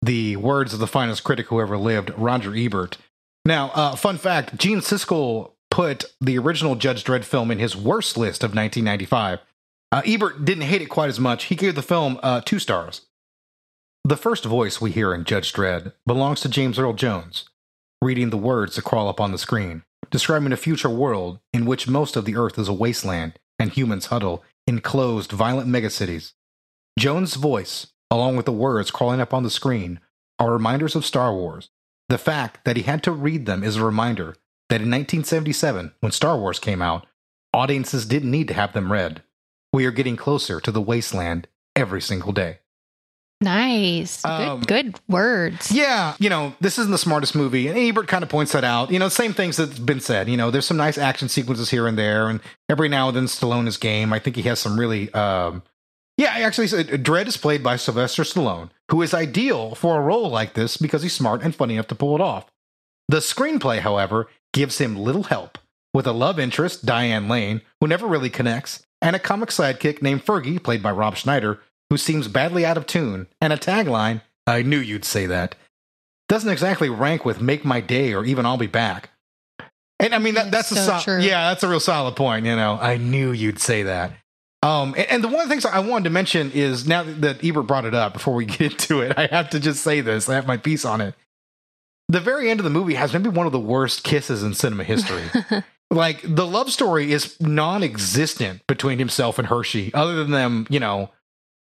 the 0.00 0.36
words 0.36 0.72
of 0.72 0.78
the 0.78 0.86
finest 0.86 1.24
critic 1.24 1.46
who 1.48 1.60
ever 1.60 1.76
lived, 1.76 2.12
Roger 2.16 2.54
Ebert. 2.54 2.96
Now, 3.44 3.70
uh, 3.74 3.96
fun 3.96 4.18
fact 4.18 4.56
Gene 4.56 4.78
Siskel 4.78 5.52
put 5.70 6.04
the 6.20 6.38
original 6.38 6.76
Judge 6.76 7.02
Dredd 7.02 7.24
film 7.24 7.50
in 7.50 7.58
his 7.58 7.76
worst 7.76 8.16
list 8.16 8.44
of 8.44 8.54
1995. 8.54 9.40
Uh, 9.90 10.02
Ebert 10.06 10.44
didn't 10.44 10.64
hate 10.64 10.82
it 10.82 10.86
quite 10.86 11.08
as 11.08 11.18
much. 11.18 11.44
He 11.44 11.56
gave 11.56 11.74
the 11.74 11.82
film 11.82 12.20
uh, 12.22 12.40
two 12.42 12.58
stars. 12.58 13.02
The 14.04 14.16
first 14.16 14.44
voice 14.44 14.80
we 14.80 14.92
hear 14.92 15.12
in 15.12 15.24
Judge 15.24 15.52
Dredd 15.52 15.92
belongs 16.06 16.40
to 16.42 16.48
James 16.48 16.78
Earl 16.78 16.92
Jones, 16.92 17.48
reading 18.00 18.30
the 18.30 18.36
words 18.36 18.76
that 18.76 18.84
crawl 18.84 19.08
up 19.08 19.20
on 19.20 19.32
the 19.32 19.38
screen, 19.38 19.82
describing 20.10 20.52
a 20.52 20.56
future 20.56 20.90
world 20.90 21.40
in 21.52 21.66
which 21.66 21.88
most 21.88 22.16
of 22.16 22.24
the 22.24 22.36
Earth 22.36 22.58
is 22.58 22.68
a 22.68 22.72
wasteland 22.72 23.38
and 23.58 23.72
humans 23.72 24.06
huddle 24.06 24.44
in 24.68 24.82
closed, 24.82 25.32
violent 25.32 25.66
megacities. 25.66 26.34
Jones' 26.98 27.36
voice, 27.36 27.86
along 28.10 28.36
with 28.36 28.44
the 28.44 28.52
words 28.52 28.90
crawling 28.90 29.18
up 29.18 29.32
on 29.32 29.42
the 29.42 29.48
screen, 29.48 29.98
are 30.38 30.52
reminders 30.52 30.94
of 30.94 31.06
Star 31.06 31.32
Wars. 31.32 31.70
The 32.10 32.18
fact 32.18 32.66
that 32.66 32.76
he 32.76 32.82
had 32.82 33.02
to 33.04 33.10
read 33.10 33.46
them 33.46 33.64
is 33.64 33.76
a 33.76 33.84
reminder 33.84 34.36
that 34.68 34.82
in 34.82 34.90
1977, 34.90 35.94
when 36.00 36.12
Star 36.12 36.36
Wars 36.36 36.58
came 36.58 36.82
out, 36.82 37.06
audiences 37.54 38.04
didn't 38.04 38.30
need 38.30 38.46
to 38.48 38.54
have 38.54 38.74
them 38.74 38.92
read. 38.92 39.22
We 39.72 39.86
are 39.86 39.90
getting 39.90 40.16
closer 40.16 40.60
to 40.60 40.70
the 40.70 40.82
wasteland 40.82 41.48
every 41.74 42.02
single 42.02 42.32
day. 42.32 42.58
Nice, 43.40 44.24
Um, 44.24 44.60
good, 44.60 44.66
good 44.66 45.00
words. 45.08 45.70
Yeah, 45.70 46.14
you 46.18 46.28
know, 46.28 46.54
this 46.60 46.76
isn't 46.78 46.90
the 46.90 46.98
smartest 46.98 47.36
movie, 47.36 47.68
and 47.68 47.78
Ebert 47.78 48.08
kind 48.08 48.24
of 48.24 48.28
points 48.28 48.50
that 48.52 48.64
out. 48.64 48.90
You 48.90 48.98
know, 48.98 49.08
same 49.08 49.32
things 49.32 49.56
that's 49.56 49.78
been 49.78 50.00
said. 50.00 50.28
You 50.28 50.36
know, 50.36 50.50
there's 50.50 50.66
some 50.66 50.76
nice 50.76 50.98
action 50.98 51.28
sequences 51.28 51.70
here 51.70 51.86
and 51.86 51.96
there, 51.96 52.28
and 52.28 52.40
every 52.68 52.88
now 52.88 53.08
and 53.08 53.16
then 53.16 53.24
Stallone 53.26 53.68
is 53.68 53.76
game. 53.76 54.12
I 54.12 54.18
think 54.18 54.34
he 54.34 54.42
has 54.42 54.58
some 54.58 54.78
really, 54.78 55.12
um, 55.14 55.62
yeah, 56.16 56.30
actually, 56.30 56.66
Dredd 56.66 57.28
is 57.28 57.36
played 57.36 57.62
by 57.62 57.76
Sylvester 57.76 58.24
Stallone, 58.24 58.70
who 58.90 59.02
is 59.02 59.14
ideal 59.14 59.76
for 59.76 59.98
a 59.98 60.02
role 60.02 60.28
like 60.30 60.54
this 60.54 60.76
because 60.76 61.02
he's 61.04 61.12
smart 61.12 61.42
and 61.42 61.54
funny 61.54 61.74
enough 61.74 61.86
to 61.88 61.94
pull 61.94 62.16
it 62.16 62.20
off. 62.20 62.46
The 63.06 63.18
screenplay, 63.18 63.78
however, 63.78 64.26
gives 64.52 64.78
him 64.78 64.96
little 64.96 65.22
help, 65.24 65.58
with 65.94 66.08
a 66.08 66.12
love 66.12 66.40
interest, 66.40 66.84
Diane 66.84 67.28
Lane, 67.28 67.60
who 67.80 67.86
never 67.86 68.08
really 68.08 68.30
connects, 68.30 68.82
and 69.00 69.14
a 69.14 69.20
comic 69.20 69.50
sidekick 69.50 70.02
named 70.02 70.26
Fergie, 70.26 70.60
played 70.60 70.82
by 70.82 70.90
Rob 70.90 71.16
Schneider, 71.16 71.60
who 71.90 71.96
seems 71.96 72.28
badly 72.28 72.64
out 72.64 72.76
of 72.76 72.86
tune, 72.86 73.26
and 73.40 73.52
a 73.52 73.56
tagline, 73.56 74.22
I 74.46 74.62
knew 74.62 74.78
you'd 74.78 75.04
say 75.04 75.26
that, 75.26 75.54
doesn't 76.28 76.50
exactly 76.50 76.90
rank 76.90 77.24
with 77.24 77.40
Make 77.40 77.64
My 77.64 77.80
Day 77.80 78.12
or 78.14 78.24
even 78.24 78.44
I'll 78.46 78.56
Be 78.58 78.66
Back. 78.66 79.10
And 80.00 80.14
I 80.14 80.18
mean, 80.18 80.34
that, 80.34 80.50
that's 80.50 80.70
That's 80.70 80.82
a 80.82 80.84
so 80.84 80.90
sol- 80.92 81.00
true. 81.00 81.20
yeah, 81.20 81.48
that's 81.48 81.62
a 81.64 81.68
real 81.68 81.80
solid 81.80 82.14
point. 82.14 82.46
You 82.46 82.54
know, 82.54 82.78
I 82.80 82.98
knew 82.98 83.32
you'd 83.32 83.58
say 83.58 83.82
that. 83.84 84.12
Um, 84.62 84.94
and, 84.96 85.06
and 85.10 85.24
the 85.24 85.28
one 85.28 85.40
of 85.40 85.48
the 85.48 85.48
things 85.48 85.64
I 85.64 85.80
wanted 85.80 86.04
to 86.04 86.10
mention 86.10 86.50
is 86.52 86.86
now 86.86 87.02
that 87.04 87.44
Ebert 87.44 87.66
brought 87.66 87.84
it 87.84 87.94
up 87.94 88.12
before 88.12 88.34
we 88.34 88.44
get 88.46 88.72
into 88.72 89.00
it, 89.00 89.16
I 89.18 89.26
have 89.26 89.50
to 89.50 89.60
just 89.60 89.82
say 89.82 90.00
this. 90.00 90.28
I 90.28 90.34
have 90.34 90.46
my 90.46 90.56
piece 90.56 90.84
on 90.84 91.00
it. 91.00 91.14
The 92.08 92.20
very 92.20 92.48
end 92.50 92.60
of 92.60 92.64
the 92.64 92.70
movie 92.70 92.94
has 92.94 93.12
maybe 93.12 93.28
one 93.28 93.46
of 93.46 93.52
the 93.52 93.60
worst 93.60 94.02
kisses 94.04 94.42
in 94.42 94.54
cinema 94.54 94.84
history. 94.84 95.24
like 95.90 96.20
the 96.22 96.46
love 96.46 96.70
story 96.70 97.12
is 97.12 97.38
non-existent 97.40 98.66
between 98.66 98.98
himself 98.98 99.38
and 99.38 99.48
Hershey, 99.48 99.92
other 99.94 100.16
than 100.16 100.30
them, 100.30 100.66
you 100.70 100.80
know, 100.80 101.10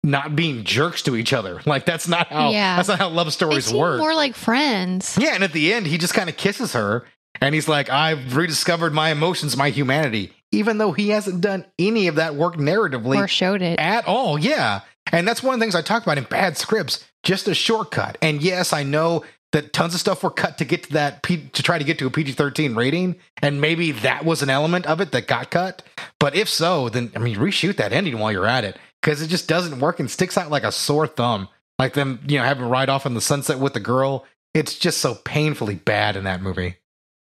not 0.04 0.36
being 0.36 0.62
jerks 0.64 1.02
to 1.02 1.16
each 1.16 1.32
other. 1.32 1.60
Like 1.66 1.86
that's 1.86 2.06
not 2.06 2.28
how 2.28 2.50
Yeah. 2.50 2.76
that's 2.76 2.88
not 2.88 2.98
how 2.98 3.08
love 3.08 3.32
stories 3.32 3.72
work. 3.72 3.98
more 3.98 4.14
like 4.14 4.34
friends. 4.36 5.16
yeah, 5.20 5.34
and 5.34 5.42
at 5.42 5.52
the 5.52 5.72
end, 5.72 5.86
he 5.86 5.98
just 5.98 6.14
kind 6.14 6.28
of 6.28 6.36
kisses 6.36 6.74
her, 6.74 7.04
and 7.40 7.54
he's 7.54 7.66
like, 7.68 7.88
"I've 7.90 8.36
rediscovered 8.36 8.92
my 8.92 9.10
emotions, 9.10 9.56
my 9.56 9.70
humanity," 9.70 10.32
even 10.52 10.78
though 10.78 10.92
he 10.92 11.08
hasn't 11.08 11.40
done 11.40 11.64
any 11.78 12.06
of 12.06 12.16
that 12.16 12.34
work 12.36 12.56
narratively 12.56 13.16
or 13.16 13.26
showed 13.26 13.62
it. 13.62 13.80
at 13.80 14.06
all. 14.06 14.38
Yeah. 14.38 14.82
And 15.12 15.26
that's 15.28 15.42
one 15.42 15.54
of 15.54 15.60
the 15.60 15.64
things 15.64 15.74
I 15.74 15.82
talk 15.82 16.02
about 16.02 16.16
in 16.18 16.24
bad 16.24 16.56
scripts, 16.56 17.04
just 17.22 17.46
a 17.48 17.54
shortcut. 17.54 18.16
And 18.22 18.40
yes, 18.42 18.72
I 18.72 18.82
know 18.84 19.22
that 19.52 19.72
tons 19.72 19.94
of 19.94 20.00
stuff 20.00 20.22
were 20.22 20.30
cut 20.30 20.58
to 20.58 20.64
get 20.64 20.84
to 20.84 20.92
that 20.94 21.22
P- 21.22 21.48
to 21.52 21.62
try 21.62 21.78
to 21.78 21.84
get 21.84 21.98
to 21.98 22.06
a 22.06 22.10
PG-13 22.10 22.74
rating, 22.76 23.16
and 23.42 23.60
maybe 23.60 23.92
that 23.92 24.24
was 24.24 24.42
an 24.42 24.50
element 24.50 24.86
of 24.86 25.00
it 25.00 25.12
that 25.12 25.26
got 25.26 25.50
cut. 25.50 25.82
But 26.18 26.34
if 26.34 26.48
so, 26.48 26.88
then 26.88 27.12
I 27.14 27.18
mean, 27.20 27.36
reshoot 27.36 27.76
that 27.76 27.92
ending 27.92 28.18
while 28.18 28.32
you're 28.32 28.46
at 28.46 28.64
it 28.64 28.78
because 29.04 29.20
it 29.20 29.26
just 29.26 29.46
doesn't 29.48 29.80
work 29.80 30.00
and 30.00 30.10
sticks 30.10 30.38
out 30.38 30.50
like 30.50 30.64
a 30.64 30.72
sore 30.72 31.06
thumb. 31.06 31.48
Like 31.78 31.92
them, 31.92 32.20
you 32.26 32.38
know, 32.38 32.44
having 32.44 32.68
ride 32.68 32.88
off 32.88 33.04
in 33.04 33.14
the 33.14 33.20
sunset 33.20 33.58
with 33.58 33.74
the 33.74 33.80
girl. 33.80 34.24
It's 34.54 34.78
just 34.78 34.98
so 34.98 35.16
painfully 35.16 35.74
bad 35.74 36.16
in 36.16 36.24
that 36.24 36.40
movie. 36.40 36.76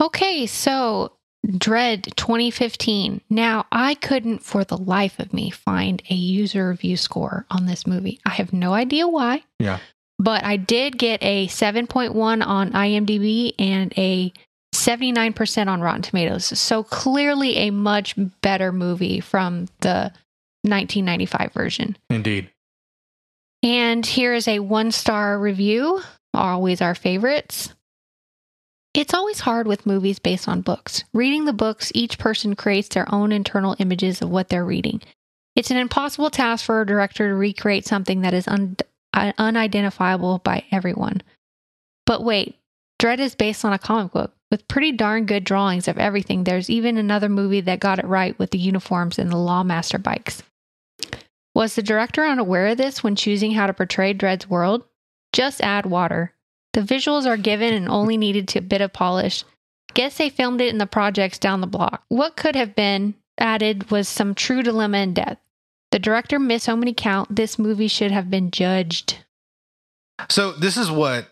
Okay, 0.01 0.45
so 0.45 1.11
Dredd 1.45 2.15
2015. 2.15 3.21
Now, 3.29 3.65
I 3.71 3.95
couldn't 3.95 4.43
for 4.43 4.63
the 4.63 4.77
life 4.77 5.19
of 5.19 5.33
me 5.33 5.49
find 5.49 6.01
a 6.09 6.15
user 6.15 6.69
review 6.69 6.97
score 6.97 7.45
on 7.51 7.65
this 7.65 7.85
movie. 7.85 8.19
I 8.25 8.31
have 8.31 8.53
no 8.53 8.73
idea 8.73 9.07
why. 9.07 9.43
Yeah. 9.59 9.79
but 10.17 10.43
I 10.43 10.57
did 10.57 10.97
get 10.97 11.21
a 11.21 11.47
7.1 11.47 12.45
on 12.45 12.71
IMDb 12.71 13.53
and 13.59 13.93
a 13.97 14.31
79% 14.73 15.67
on 15.67 15.81
Rotten 15.81 16.01
Tomatoes. 16.01 16.45
So 16.45 16.83
clearly 16.83 17.57
a 17.57 17.71
much 17.71 18.15
better 18.41 18.71
movie 18.71 19.19
from 19.19 19.67
the 19.81 20.11
1995 20.67 21.53
version. 21.53 21.97
Indeed. 22.09 22.49
And 23.63 24.05
here 24.05 24.33
is 24.33 24.47
a 24.47 24.59
one 24.59 24.91
star 24.91 25.39
review, 25.39 26.01
always 26.33 26.81
our 26.81 26.95
favorites. 26.95 27.73
It's 28.93 29.13
always 29.13 29.39
hard 29.39 29.67
with 29.67 29.85
movies 29.85 30.19
based 30.19 30.47
on 30.47 30.61
books. 30.61 31.03
Reading 31.13 31.45
the 31.45 31.53
books, 31.53 31.91
each 31.93 32.17
person 32.17 32.55
creates 32.55 32.89
their 32.89 33.13
own 33.13 33.31
internal 33.31 33.75
images 33.79 34.21
of 34.21 34.29
what 34.29 34.49
they're 34.49 34.65
reading. 34.65 35.01
It's 35.55 35.71
an 35.71 35.77
impossible 35.77 36.29
task 36.29 36.65
for 36.65 36.81
a 36.81 36.85
director 36.85 37.27
to 37.27 37.35
recreate 37.35 37.85
something 37.85 38.21
that 38.21 38.33
is 38.33 38.47
un- 38.47 38.77
uh, 39.13 39.33
unidentifiable 39.37 40.39
by 40.39 40.63
everyone. 40.71 41.21
But 42.05 42.23
wait, 42.23 42.55
Dredd 42.99 43.19
is 43.19 43.35
based 43.35 43.65
on 43.65 43.73
a 43.73 43.79
comic 43.79 44.13
book 44.13 44.33
with 44.49 44.67
pretty 44.67 44.91
darn 44.91 45.25
good 45.25 45.43
drawings 45.43 45.87
of 45.87 45.97
everything. 45.97 46.43
There's 46.43 46.69
even 46.69 46.97
another 46.97 47.29
movie 47.29 47.61
that 47.61 47.79
got 47.79 47.99
it 47.99 48.05
right 48.05 48.37
with 48.39 48.51
the 48.51 48.57
uniforms 48.57 49.19
and 49.19 49.31
the 49.31 49.35
Lawmaster 49.35 50.01
bikes. 50.01 50.41
Was 51.57 51.73
the 51.73 51.81
director 51.81 52.23
unaware 52.23 52.67
of 52.67 52.77
this 52.77 53.03
when 53.03 53.15
choosing 53.15 53.53
how 53.53 53.65
to 53.65 53.73
portray 53.73 54.13
Dredd's 54.13 54.47
world? 54.47 54.83
Just 55.33 55.59
add 55.59 55.87
water. 55.87 56.35
The 56.73 56.81
visuals 56.81 57.25
are 57.25 57.35
given 57.35 57.73
and 57.73 57.89
only 57.89 58.15
needed 58.15 58.47
to 58.49 58.59
a 58.59 58.61
bit 58.61 58.79
of 58.79 58.93
polish. 58.93 59.43
Guess 59.95 60.19
they 60.19 60.29
filmed 60.29 60.61
it 60.61 60.67
in 60.67 60.77
the 60.77 60.85
projects 60.85 61.39
down 61.39 61.61
the 61.61 61.65
block. 61.65 62.03
What 62.09 62.35
could 62.35 62.55
have 62.55 62.75
been 62.75 63.15
added 63.39 63.89
was 63.89 64.07
some 64.07 64.35
true 64.35 64.61
dilemma 64.61 64.99
and 64.99 65.15
death. 65.15 65.39
The 65.89 65.97
director 65.97 66.37
missed 66.37 66.65
so 66.65 66.75
many 66.75 66.93
count. 66.93 67.35
This 67.35 67.57
movie 67.57 67.87
should 67.87 68.11
have 68.11 68.29
been 68.29 68.51
judged. 68.51 69.17
So 70.29 70.51
this 70.51 70.77
is 70.77 70.91
what 70.91 71.27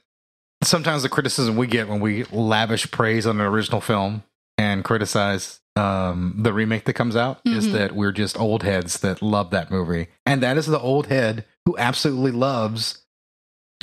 sometimes 0.64 1.04
the 1.04 1.10
criticism 1.10 1.56
we 1.56 1.68
get 1.68 1.88
when 1.88 2.00
we 2.00 2.24
lavish 2.32 2.90
praise 2.90 3.28
on 3.28 3.40
an 3.40 3.46
original 3.46 3.80
film 3.80 4.24
and 4.58 4.84
criticize 4.84 5.62
um, 5.76 6.36
the 6.38 6.54
remake 6.54 6.86
that 6.86 6.94
comes 6.94 7.16
out 7.16 7.40
is 7.46 7.68
Mhm. 7.68 7.72
that 7.74 7.96
we're 7.96 8.12
just 8.14 8.40
old 8.40 8.64
heads 8.64 9.00
that 9.00 9.22
love 9.22 9.50
that 9.52 9.70
movie, 9.72 10.08
and 10.26 10.42
that 10.44 10.58
is 10.58 10.66
the 10.68 10.80
old 10.80 11.08
head 11.08 11.46
who 11.66 11.78
absolutely 11.78 12.32
loves 12.32 13.00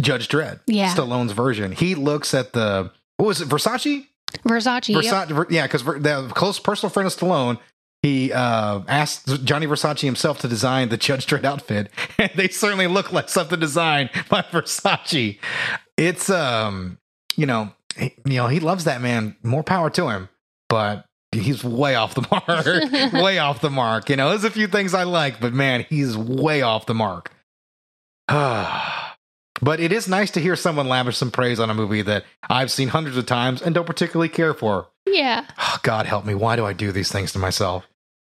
Judge 0.01 0.29
Dredd, 0.29 0.61
Yeah. 0.67 0.95
Stallone's 0.95 1.33
version. 1.33 1.73
He 1.73 1.95
looks 1.95 2.33
at 2.35 2.53
the 2.55 2.91
what 3.19 3.27
was 3.27 3.41
it, 3.41 3.49
Versace? 3.49 4.07
Versace. 4.47 4.89
yep. 4.89 5.29
Versace, 5.29 5.51
yeah, 5.51 5.67
because 5.67 5.85
the 5.85 6.31
close 6.35 6.59
personal 6.59 6.91
friend 6.91 7.07
of 7.07 7.15
Stallone, 7.15 7.59
he 8.03 8.33
uh, 8.33 8.81
asked 8.89 9.45
Gianni 9.45 9.67
Versace 9.67 10.01
himself 10.01 10.39
to 10.41 10.49
design 10.49 10.89
the 10.89 10.97
Judge 10.97 11.27
Dredd 11.27 11.45
outfit, 11.45 11.91
and 12.19 12.31
they 12.35 12.49
certainly 12.49 12.87
look 12.87 13.13
like 13.13 13.29
something 13.29 13.61
designed 13.61 14.09
by 14.31 14.41
Versace. 14.51 15.39
It's 15.99 16.31
um, 16.31 16.97
you 17.37 17.45
know, 17.47 17.73
he, 17.97 18.15
you 18.25 18.37
know, 18.39 18.49
he 18.49 18.61
loves 18.61 18.85
that 18.85 19.03
man. 19.03 19.37
More 19.43 19.63
power 19.63 19.91
to 19.91 20.09
him, 20.09 20.31
but 20.71 21.05
he's 21.33 21.65
way 21.65 21.95
off 21.95 22.15
the 22.15 22.27
mark. 23.13 23.13
way 23.13 23.39
off 23.39 23.61
the 23.61 23.71
mark. 23.71 24.09
You 24.11 24.17
know, 24.17 24.31
there's 24.31 24.45
a 24.45 24.51
few 24.51 24.67
things 24.67 24.95
I 24.95 25.05
like, 25.05 25.41
but 25.41 25.53
man, 25.53 25.87
he's 25.89 26.17
way 26.17 26.63
off 26.63 26.87
the 26.87 26.95
mark. 26.95 27.33
but 28.29 29.81
it 29.81 29.93
is 29.93 30.09
nice 30.09 30.31
to 30.33 30.41
hear 30.41 30.57
someone 30.57 30.89
lavish 30.89 31.17
some 31.17 31.31
praise 31.31 31.61
on 31.61 31.71
a 31.71 31.75
movie 31.75 32.03
that 32.03 32.25
I've 32.49 32.71
seen 32.71 32.89
hundreds 32.89 33.17
of 33.17 33.27
times 33.27 33.63
and 33.63 33.75
don't 33.75 33.87
particularly 33.87 34.29
care 34.29 34.55
for. 34.55 34.89
Yeah. 35.07 35.47
Oh, 35.59 35.79
God 35.83 36.07
help 36.07 36.25
me. 36.25 36.35
Why 36.35 36.57
do 36.57 36.65
I 36.65 36.73
do 36.73 36.93
these 36.93 37.11
things 37.11 37.33
to 37.33 37.39
myself? 37.39 37.87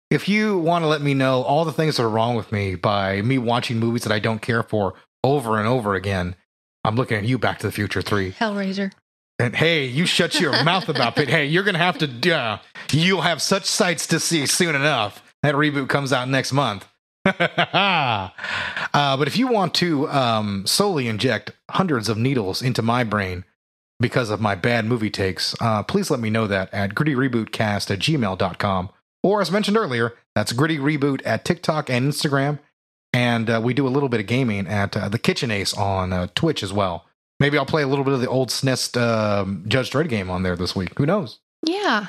If 0.10 0.28
you 0.28 0.58
want 0.58 0.84
to 0.84 0.88
let 0.88 1.02
me 1.02 1.14
know 1.14 1.42
all 1.44 1.64
the 1.64 1.72
things 1.72 1.98
that 1.98 2.04
are 2.04 2.10
wrong 2.10 2.36
with 2.36 2.52
me 2.52 2.76
by 2.76 3.22
me 3.22 3.38
watching 3.38 3.80
movies 3.80 4.04
that 4.04 4.12
I 4.12 4.20
don't 4.20 4.42
care 4.42 4.64
for 4.64 4.94
over 5.24 5.58
and 5.58 5.68
over 5.68 5.96
again, 5.96 6.36
I'm 6.84 6.96
looking 6.96 7.18
at 7.18 7.24
you, 7.24 7.38
Back 7.38 7.60
to 7.60 7.68
the 7.68 7.72
Future 7.72 8.02
3. 8.02 8.34
Hellraiser. 8.34 8.92
And 9.40 9.56
hey, 9.56 9.86
you 9.86 10.06
shut 10.06 10.40
your 10.40 10.52
mouth 10.64 10.90
about 10.90 11.18
it. 11.18 11.30
Hey, 11.30 11.46
you're 11.46 11.64
going 11.64 11.76
to 11.76 11.80
have 11.80 11.98
to, 12.00 12.36
uh, 12.36 12.58
you'll 12.94 13.22
have 13.22 13.42
such 13.42 13.66
sights 13.66 14.08
to 14.08 14.20
see 14.20 14.46
soon 14.46 14.76
enough. 14.76 15.24
That 15.44 15.56
reboot 15.56 15.90
comes 15.90 16.14
out 16.14 16.30
next 16.30 16.54
month. 16.54 16.88
uh, 17.26 18.30
but 18.94 19.28
if 19.28 19.38
you 19.38 19.48
want 19.48 19.74
to 19.76 20.10
um, 20.10 20.66
solely 20.66 21.08
inject 21.08 21.52
hundreds 21.70 22.10
of 22.10 22.18
needles 22.18 22.62
into 22.62 22.82
my 22.82 23.04
brain 23.04 23.46
because 24.00 24.30
of 24.30 24.42
my 24.42 24.56
bad 24.56 24.86
movie 24.86 25.12
takes, 25.12 25.56
uh, 25.62 25.84
please 25.84 26.10
let 26.10 26.20
me 26.20 26.30
know 26.30 26.48
that 26.48 26.74
at 26.74 26.96
grittyrebootcast 26.96 27.92
at 27.92 28.00
gmail.com. 28.00 28.90
Or 29.24 29.42
as 29.42 29.52
mentioned 29.52 29.78
earlier, 29.78 30.16
that's 30.36 30.52
gritty 30.52 30.80
reboot 30.80 31.22
at 31.26 31.46
TikTok 31.46 31.90
and 31.90 32.12
Instagram. 32.12 32.60
And 33.14 33.50
uh, 33.50 33.62
we 33.64 33.74
do 33.74 33.88
a 33.88 33.90
little 33.90 34.10
bit 34.10 34.20
of 34.20 34.26
gaming 34.26 34.68
at 34.68 34.96
uh, 34.96 35.10
the 35.10 35.20
Kitchen 35.20 35.52
Ace 35.52 35.74
on 35.74 36.14
uh, 36.14 36.28
Twitch 36.34 36.64
as 36.64 36.72
well. 36.74 37.06
Maybe 37.40 37.58
I'll 37.58 37.66
play 37.66 37.84
a 37.84 37.88
little 37.88 38.06
bit 38.06 38.14
of 38.14 38.22
the 38.22 38.30
old 38.30 38.50
SNES 38.50 39.00
um, 39.00 39.66
Judge 39.68 39.92
Dredd 39.92 40.10
game 40.10 40.30
on 40.30 40.44
there 40.44 40.56
this 40.56 40.76
week. 40.76 40.98
Who 40.98 41.06
knows? 41.06 41.40
Yeah. 41.66 42.08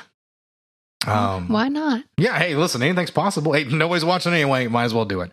Um, 1.07 1.47
Why 1.49 1.67
not? 1.69 2.03
yeah, 2.17 2.37
hey, 2.37 2.55
listen, 2.55 2.81
anything's 2.81 3.11
possible. 3.11 3.53
Hey, 3.53 3.63
nobody's 3.65 4.05
watching 4.05 4.33
anyway. 4.33 4.67
Might 4.67 4.85
as 4.85 4.93
well 4.93 5.05
do 5.05 5.21
it. 5.21 5.31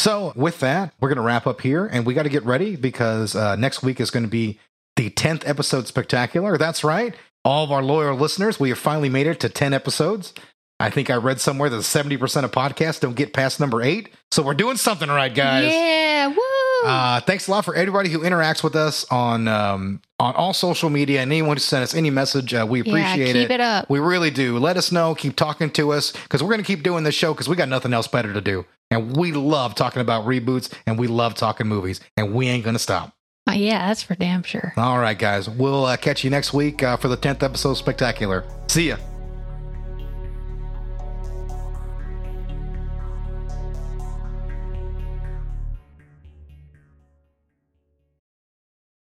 So, 0.00 0.32
with 0.36 0.60
that, 0.60 0.92
we're 1.00 1.08
going 1.08 1.16
to 1.16 1.22
wrap 1.22 1.46
up 1.46 1.60
here 1.60 1.84
and 1.86 2.06
we 2.06 2.14
got 2.14 2.22
to 2.22 2.28
get 2.28 2.44
ready 2.44 2.76
because 2.76 3.34
uh, 3.34 3.56
next 3.56 3.82
week 3.82 4.00
is 4.00 4.10
going 4.10 4.22
to 4.22 4.30
be 4.30 4.60
the 4.96 5.10
10th 5.10 5.42
episode 5.46 5.88
spectacular. 5.88 6.56
That's 6.56 6.84
right. 6.84 7.14
All 7.44 7.64
of 7.64 7.72
our 7.72 7.82
loyal 7.82 8.16
listeners, 8.16 8.60
we 8.60 8.68
have 8.68 8.78
finally 8.78 9.08
made 9.08 9.26
it 9.26 9.40
to 9.40 9.48
10 9.48 9.72
episodes. 9.72 10.34
I 10.78 10.90
think 10.90 11.10
I 11.10 11.16
read 11.16 11.40
somewhere 11.40 11.68
that 11.70 11.78
70% 11.78 12.44
of 12.44 12.52
podcasts 12.52 13.00
don't 13.00 13.16
get 13.16 13.32
past 13.32 13.58
number 13.58 13.82
eight. 13.82 14.10
So, 14.30 14.42
we're 14.42 14.54
doing 14.54 14.76
something 14.76 15.08
right, 15.08 15.34
guys. 15.34 15.72
Yeah. 15.72 16.28
Woo. 16.28 16.36
Uh, 16.84 17.20
thanks 17.20 17.48
a 17.48 17.50
lot 17.50 17.64
for 17.64 17.74
everybody 17.74 18.08
who 18.08 18.20
interacts 18.20 18.62
with 18.62 18.76
us 18.76 19.04
on 19.10 19.48
um, 19.48 20.00
on 20.20 20.34
all 20.34 20.52
social 20.52 20.90
media 20.90 21.20
and 21.20 21.32
anyone 21.32 21.56
who 21.56 21.60
sent 21.60 21.82
us 21.82 21.94
any 21.94 22.10
message. 22.10 22.54
Uh, 22.54 22.66
we 22.68 22.82
yeah. 22.82 22.90
appreciate 22.90 23.32
Keep 23.32 23.50
it. 23.50 23.60
up. 23.60 23.88
we 23.90 23.98
really 23.98 24.30
do. 24.30 24.58
Let 24.58 24.76
us 24.76 24.92
know. 24.92 25.14
Keep 25.14 25.36
talking 25.36 25.70
to 25.72 25.92
us 25.92 26.12
because 26.12 26.42
we're 26.42 26.50
going 26.50 26.60
to 26.60 26.66
keep 26.66 26.82
doing 26.82 27.04
this 27.04 27.14
show 27.14 27.32
because 27.32 27.48
we 27.48 27.56
got 27.56 27.68
nothing 27.68 27.92
else 27.92 28.06
better 28.06 28.32
to 28.32 28.40
do. 28.40 28.64
And 28.90 29.16
we 29.16 29.32
love 29.32 29.74
talking 29.74 30.00
about 30.02 30.24
reboots 30.24 30.72
and 30.86 30.98
we 30.98 31.08
love 31.08 31.34
talking 31.34 31.66
movies 31.66 32.00
and 32.16 32.34
we 32.34 32.48
ain't 32.48 32.64
going 32.64 32.74
to 32.76 32.80
stop. 32.80 33.12
Uh, 33.48 33.52
yeah, 33.52 33.86
that's 33.88 34.02
for 34.02 34.14
damn 34.14 34.42
sure. 34.42 34.72
All 34.76 34.98
right, 34.98 35.18
guys. 35.18 35.48
We'll 35.48 35.86
uh, 35.86 35.96
catch 35.96 36.22
you 36.22 36.30
next 36.30 36.52
week 36.52 36.82
uh, 36.82 36.96
for 36.96 37.08
the 37.08 37.16
10th 37.16 37.42
episode 37.42 37.74
Spectacular. 37.74 38.44
See 38.68 38.88
ya. 38.88 38.96